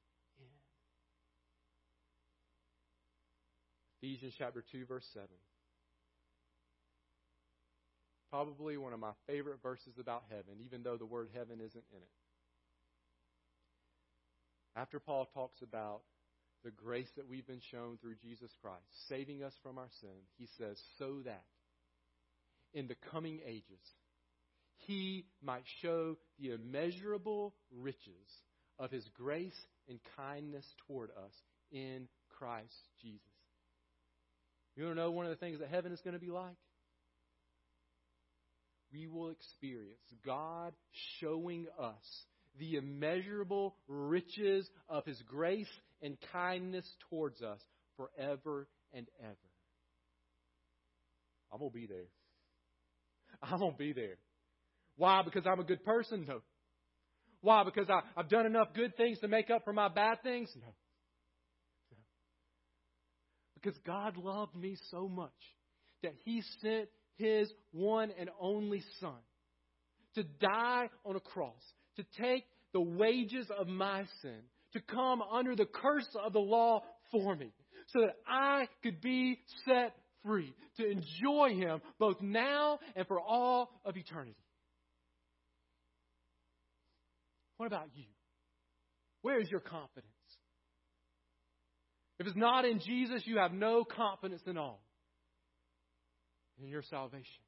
Ephesians 4.01 4.33
chapter 4.37 4.63
2, 4.71 4.85
verse 4.85 5.07
7. 5.13 5.27
Probably 8.29 8.77
one 8.77 8.93
of 8.93 8.99
my 8.99 9.13
favorite 9.27 9.61
verses 9.63 9.93
about 9.99 10.23
heaven, 10.29 10.61
even 10.63 10.83
though 10.83 10.97
the 10.97 11.05
word 11.05 11.29
heaven 11.33 11.59
isn't 11.59 11.83
in 11.91 11.97
it. 11.97 12.09
After 14.75 14.99
Paul 14.99 15.27
talks 15.33 15.61
about 15.61 16.01
the 16.63 16.71
grace 16.71 17.09
that 17.15 17.27
we've 17.27 17.47
been 17.47 17.61
shown 17.71 17.97
through 18.01 18.15
Jesus 18.21 18.51
Christ, 18.61 18.83
saving 19.07 19.41
us 19.43 19.53
from 19.63 19.77
our 19.77 19.89
sin, 20.01 20.09
he 20.37 20.47
says, 20.57 20.77
so 20.99 21.21
that 21.23 21.45
in 22.73 22.87
the 22.87 22.95
coming 23.11 23.39
ages 23.45 23.79
he 24.77 25.25
might 25.41 25.63
show 25.81 26.17
the 26.39 26.51
immeasurable 26.51 27.55
riches 27.71 28.27
of 28.79 28.91
his 28.91 29.07
grace 29.17 29.55
and 29.89 29.99
kindness 30.17 30.65
toward 30.87 31.09
us 31.11 31.33
in 31.71 32.07
Christ 32.37 32.73
Jesus. 33.01 33.21
You 34.75 34.85
want 34.85 34.97
to 34.97 35.01
know 35.01 35.11
one 35.11 35.25
of 35.25 35.31
the 35.31 35.37
things 35.37 35.59
that 35.59 35.69
heaven 35.69 35.91
is 35.91 36.01
going 36.01 36.15
to 36.15 36.19
be 36.19 36.31
like? 36.31 36.55
We 38.91 39.07
will 39.07 39.29
experience 39.29 39.99
God 40.25 40.73
showing 41.19 41.67
us 41.79 42.23
the 42.59 42.75
immeasurable 42.75 43.75
riches 43.87 44.69
of 44.89 45.05
His 45.05 45.21
grace 45.27 45.67
and 46.01 46.17
kindness 46.31 46.85
towards 47.09 47.41
us 47.41 47.59
forever 47.97 48.67
and 48.93 49.07
ever. 49.21 49.35
I'm 51.51 51.59
going 51.59 51.71
to 51.71 51.75
be 51.75 51.87
there. 51.87 52.07
I'm 53.41 53.59
going 53.59 53.71
to 53.71 53.77
be 53.77 53.93
there. 53.93 54.17
Why? 54.97 55.21
Because 55.23 55.45
I'm 55.45 55.59
a 55.59 55.63
good 55.63 55.83
person? 55.83 56.25
No. 56.27 56.41
Why? 57.45 57.63
Because 57.63 57.87
I, 57.91 57.99
I've 58.17 58.27
done 58.27 58.47
enough 58.47 58.69
good 58.73 58.97
things 58.97 59.19
to 59.19 59.27
make 59.27 59.51
up 59.51 59.63
for 59.63 59.71
my 59.71 59.87
bad 59.87 60.23
things? 60.23 60.49
No. 60.55 60.73
Because 63.53 63.77
God 63.85 64.17
loved 64.17 64.55
me 64.55 64.75
so 64.89 65.07
much 65.07 65.29
that 66.01 66.13
He 66.23 66.41
sent 66.63 66.89
His 67.17 67.47
one 67.71 68.09
and 68.19 68.31
only 68.41 68.81
Son 68.99 69.13
to 70.15 70.23
die 70.23 70.89
on 71.05 71.15
a 71.15 71.19
cross, 71.19 71.61
to 71.97 72.05
take 72.19 72.45
the 72.73 72.81
wages 72.81 73.45
of 73.55 73.67
my 73.67 74.05
sin, 74.23 74.39
to 74.73 74.79
come 74.79 75.21
under 75.21 75.55
the 75.55 75.67
curse 75.67 76.09
of 76.25 76.33
the 76.33 76.39
law 76.39 76.81
for 77.11 77.35
me, 77.35 77.51
so 77.89 77.99
that 77.99 78.15
I 78.27 78.67
could 78.81 79.01
be 79.01 79.37
set 79.67 79.93
free, 80.23 80.51
to 80.77 80.89
enjoy 80.89 81.53
Him 81.53 81.79
both 81.99 82.19
now 82.21 82.79
and 82.95 83.05
for 83.05 83.19
all 83.19 83.69
of 83.85 83.95
eternity. 83.97 84.35
What 87.57 87.67
about 87.67 87.89
you? 87.93 88.05
Where 89.21 89.39
is 89.39 89.49
your 89.49 89.61
confidence? 89.61 90.11
If 92.19 92.27
it's 92.27 92.35
not 92.35 92.65
in 92.65 92.79
Jesus, 92.79 93.23
you 93.25 93.39
have 93.39 93.51
no 93.51 93.83
confidence 93.83 94.41
at 94.47 94.57
all 94.57 94.81
in 96.61 96.67
your 96.69 96.83
salvation. 96.83 97.43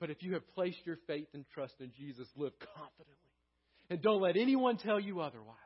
But 0.00 0.10
if 0.10 0.22
you 0.22 0.34
have 0.34 0.46
placed 0.54 0.84
your 0.84 0.98
faith 1.06 1.28
and 1.32 1.44
trust 1.54 1.74
in 1.80 1.92
Jesus, 1.96 2.28
live 2.36 2.52
confidently. 2.58 3.14
And 3.90 4.02
don't 4.02 4.20
let 4.20 4.36
anyone 4.36 4.76
tell 4.76 5.00
you 5.00 5.20
otherwise. 5.20 5.56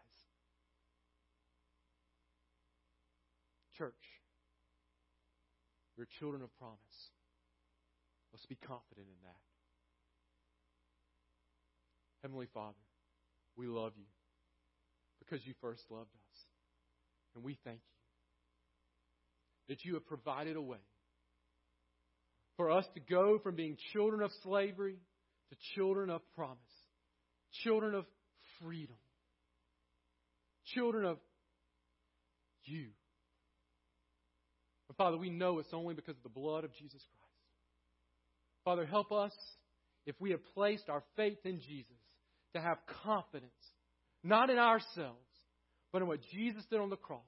Church, 3.77 3.95
you're 5.97 6.07
children 6.19 6.43
of 6.43 6.55
promise. 6.59 6.79
Let's 8.33 8.47
be 8.47 8.57
confident 8.57 9.07
in 9.07 9.23
that. 9.25 9.41
Heavenly 12.23 12.49
Father, 12.53 12.75
we 13.59 13.67
love 13.67 13.93
you 13.97 14.05
because 15.19 15.45
you 15.45 15.53
first 15.61 15.83
loved 15.91 16.15
us. 16.15 16.39
And 17.35 17.45
we 17.45 17.59
thank 17.65 17.79
you 17.79 19.75
that 19.75 19.85
you 19.85 19.95
have 19.95 20.07
provided 20.07 20.57
a 20.57 20.63
way 20.63 20.79
for 22.57 22.71
us 22.71 22.87
to 22.95 23.01
go 23.01 23.39
from 23.39 23.57
being 23.57 23.77
children 23.93 24.23
of 24.23 24.31
slavery 24.43 24.97
to 25.51 25.57
children 25.75 26.09
of 26.09 26.23
promise, 26.35 26.59
children 27.65 27.95
of 27.95 28.07
freedom, 28.63 28.97
children 30.75 31.05
of 31.05 31.19
you. 32.65 32.87
But 34.87 34.97
Father, 34.97 35.19
we 35.19 35.31
know 35.31 35.59
it's 35.59 35.73
only 35.73 35.95
because 35.95 36.17
of 36.17 36.23
the 36.23 36.29
blood 36.29 36.65
of 36.65 36.73
Jesus 36.75 37.01
Christ. 37.01 37.29
Father, 38.65 38.87
help 38.87 39.13
us 39.13 39.33
if 40.07 40.15
we 40.21 40.31
have 40.31 40.41
placed 40.55 40.89
our 40.89 41.03
faith 41.17 41.39
in 41.45 41.61
Jesus 41.61 41.97
to 42.55 42.61
have 42.61 42.79
confidence, 43.05 43.53
not 44.25 44.51
in 44.51 44.59
ourselves, 44.59 45.19
but 45.93 46.03
in 46.03 46.09
what 46.09 46.21
Jesus 46.33 46.65
did 46.71 46.81
on 46.81 46.91
the 46.91 46.97
cross. 46.97 47.21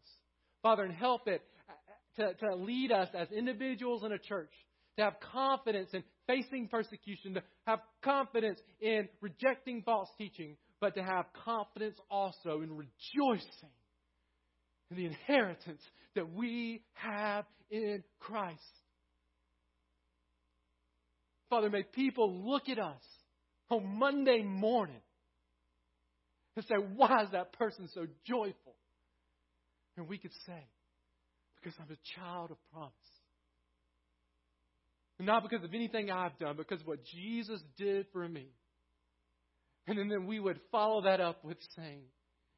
Father, 0.62 0.82
and 0.84 0.94
help 0.94 1.26
it 1.28 1.42
uh, 1.68 2.22
to, 2.22 2.34
to 2.34 2.54
lead 2.56 2.92
us 2.92 3.08
as 3.14 3.28
individuals 3.32 4.04
in 4.04 4.12
a 4.12 4.18
church 4.18 4.52
to 4.96 5.04
have 5.04 5.14
confidence 5.32 5.90
in 5.92 6.02
facing 6.26 6.68
persecution, 6.68 7.34
to 7.34 7.42
have 7.66 7.80
confidence 8.02 8.60
in 8.80 9.08
rejecting 9.20 9.82
false 9.82 10.08
teaching, 10.18 10.56
but 10.80 10.94
to 10.94 11.02
have 11.02 11.26
confidence 11.44 11.96
also 12.10 12.60
in 12.60 12.76
rejoicing 12.76 13.70
in 14.90 14.96
the 14.96 15.06
inheritance 15.06 15.80
that 16.14 16.30
we 16.30 16.82
have 16.92 17.44
in 17.70 18.02
Christ. 18.18 18.60
Father, 21.48 21.70
may 21.70 21.82
people 21.82 22.50
look 22.50 22.68
at 22.68 22.78
us 22.78 23.02
on 23.70 23.98
Monday 23.98 24.42
morning 24.42 25.00
and 26.56 26.64
say, 26.64 26.74
Why 26.74 27.24
is 27.24 27.30
that 27.32 27.52
person 27.52 27.88
so 27.94 28.06
joyful? 28.26 28.74
And 29.96 30.08
we 30.08 30.18
could 30.18 30.32
say, 30.46 30.66
Because 31.56 31.78
I'm 31.80 31.92
a 31.92 32.18
child 32.18 32.50
of 32.50 32.56
promise. 32.72 32.92
Not 35.18 35.42
because 35.42 35.62
of 35.62 35.74
anything 35.74 36.10
I've 36.10 36.38
done, 36.38 36.56
because 36.56 36.80
of 36.80 36.86
what 36.86 37.04
Jesus 37.04 37.60
did 37.76 38.06
for 38.12 38.26
me. 38.26 38.48
And 39.86 40.10
then 40.10 40.26
we 40.26 40.40
would 40.40 40.58
follow 40.72 41.02
that 41.02 41.20
up 41.20 41.44
with 41.44 41.58
saying, 41.76 42.02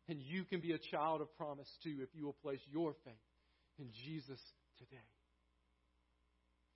and 0.09 0.21
you 0.21 0.45
can 0.45 0.61
be 0.61 0.73
a 0.73 0.79
child 0.79 1.21
of 1.21 1.37
promise 1.37 1.69
too 1.83 1.99
if 2.03 2.09
you 2.15 2.25
will 2.25 2.37
place 2.43 2.61
your 2.71 2.95
faith 3.05 3.15
in 3.79 3.87
Jesus 4.05 4.41
today. 4.79 4.97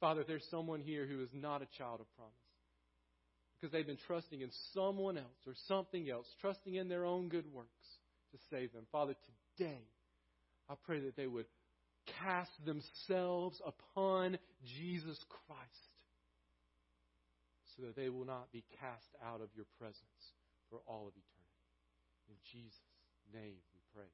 Father, 0.00 0.24
there's 0.26 0.46
someone 0.50 0.80
here 0.80 1.06
who 1.06 1.22
is 1.22 1.28
not 1.32 1.62
a 1.62 1.68
child 1.78 2.00
of 2.00 2.06
promise, 2.16 2.34
because 3.60 3.72
they've 3.72 3.86
been 3.86 3.98
trusting 4.06 4.40
in 4.40 4.50
someone 4.74 5.16
else 5.16 5.46
or 5.46 5.54
something 5.66 6.08
else, 6.10 6.26
trusting 6.40 6.74
in 6.74 6.88
their 6.88 7.04
own 7.04 7.28
good 7.28 7.46
works 7.52 7.86
to 8.32 8.38
save 8.50 8.72
them. 8.72 8.84
Father, 8.92 9.14
today, 9.56 9.82
I 10.68 10.74
pray 10.84 11.00
that 11.00 11.16
they 11.16 11.26
would 11.26 11.46
cast 12.22 12.50
themselves 12.64 13.60
upon 13.64 14.38
Jesus 14.78 15.18
Christ 15.28 15.92
so 17.76 17.86
that 17.86 17.96
they 17.96 18.08
will 18.08 18.24
not 18.24 18.52
be 18.52 18.64
cast 18.80 19.08
out 19.24 19.40
of 19.40 19.48
your 19.54 19.66
presence 19.78 20.32
for 20.70 20.80
all 20.86 21.06
of 21.06 21.12
eternity. 21.12 21.46
In 22.28 22.36
Jesus' 22.52 22.80
name 23.32 23.56
we 23.72 23.80
pray. 23.94 24.10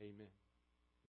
Amen. 0.00 0.45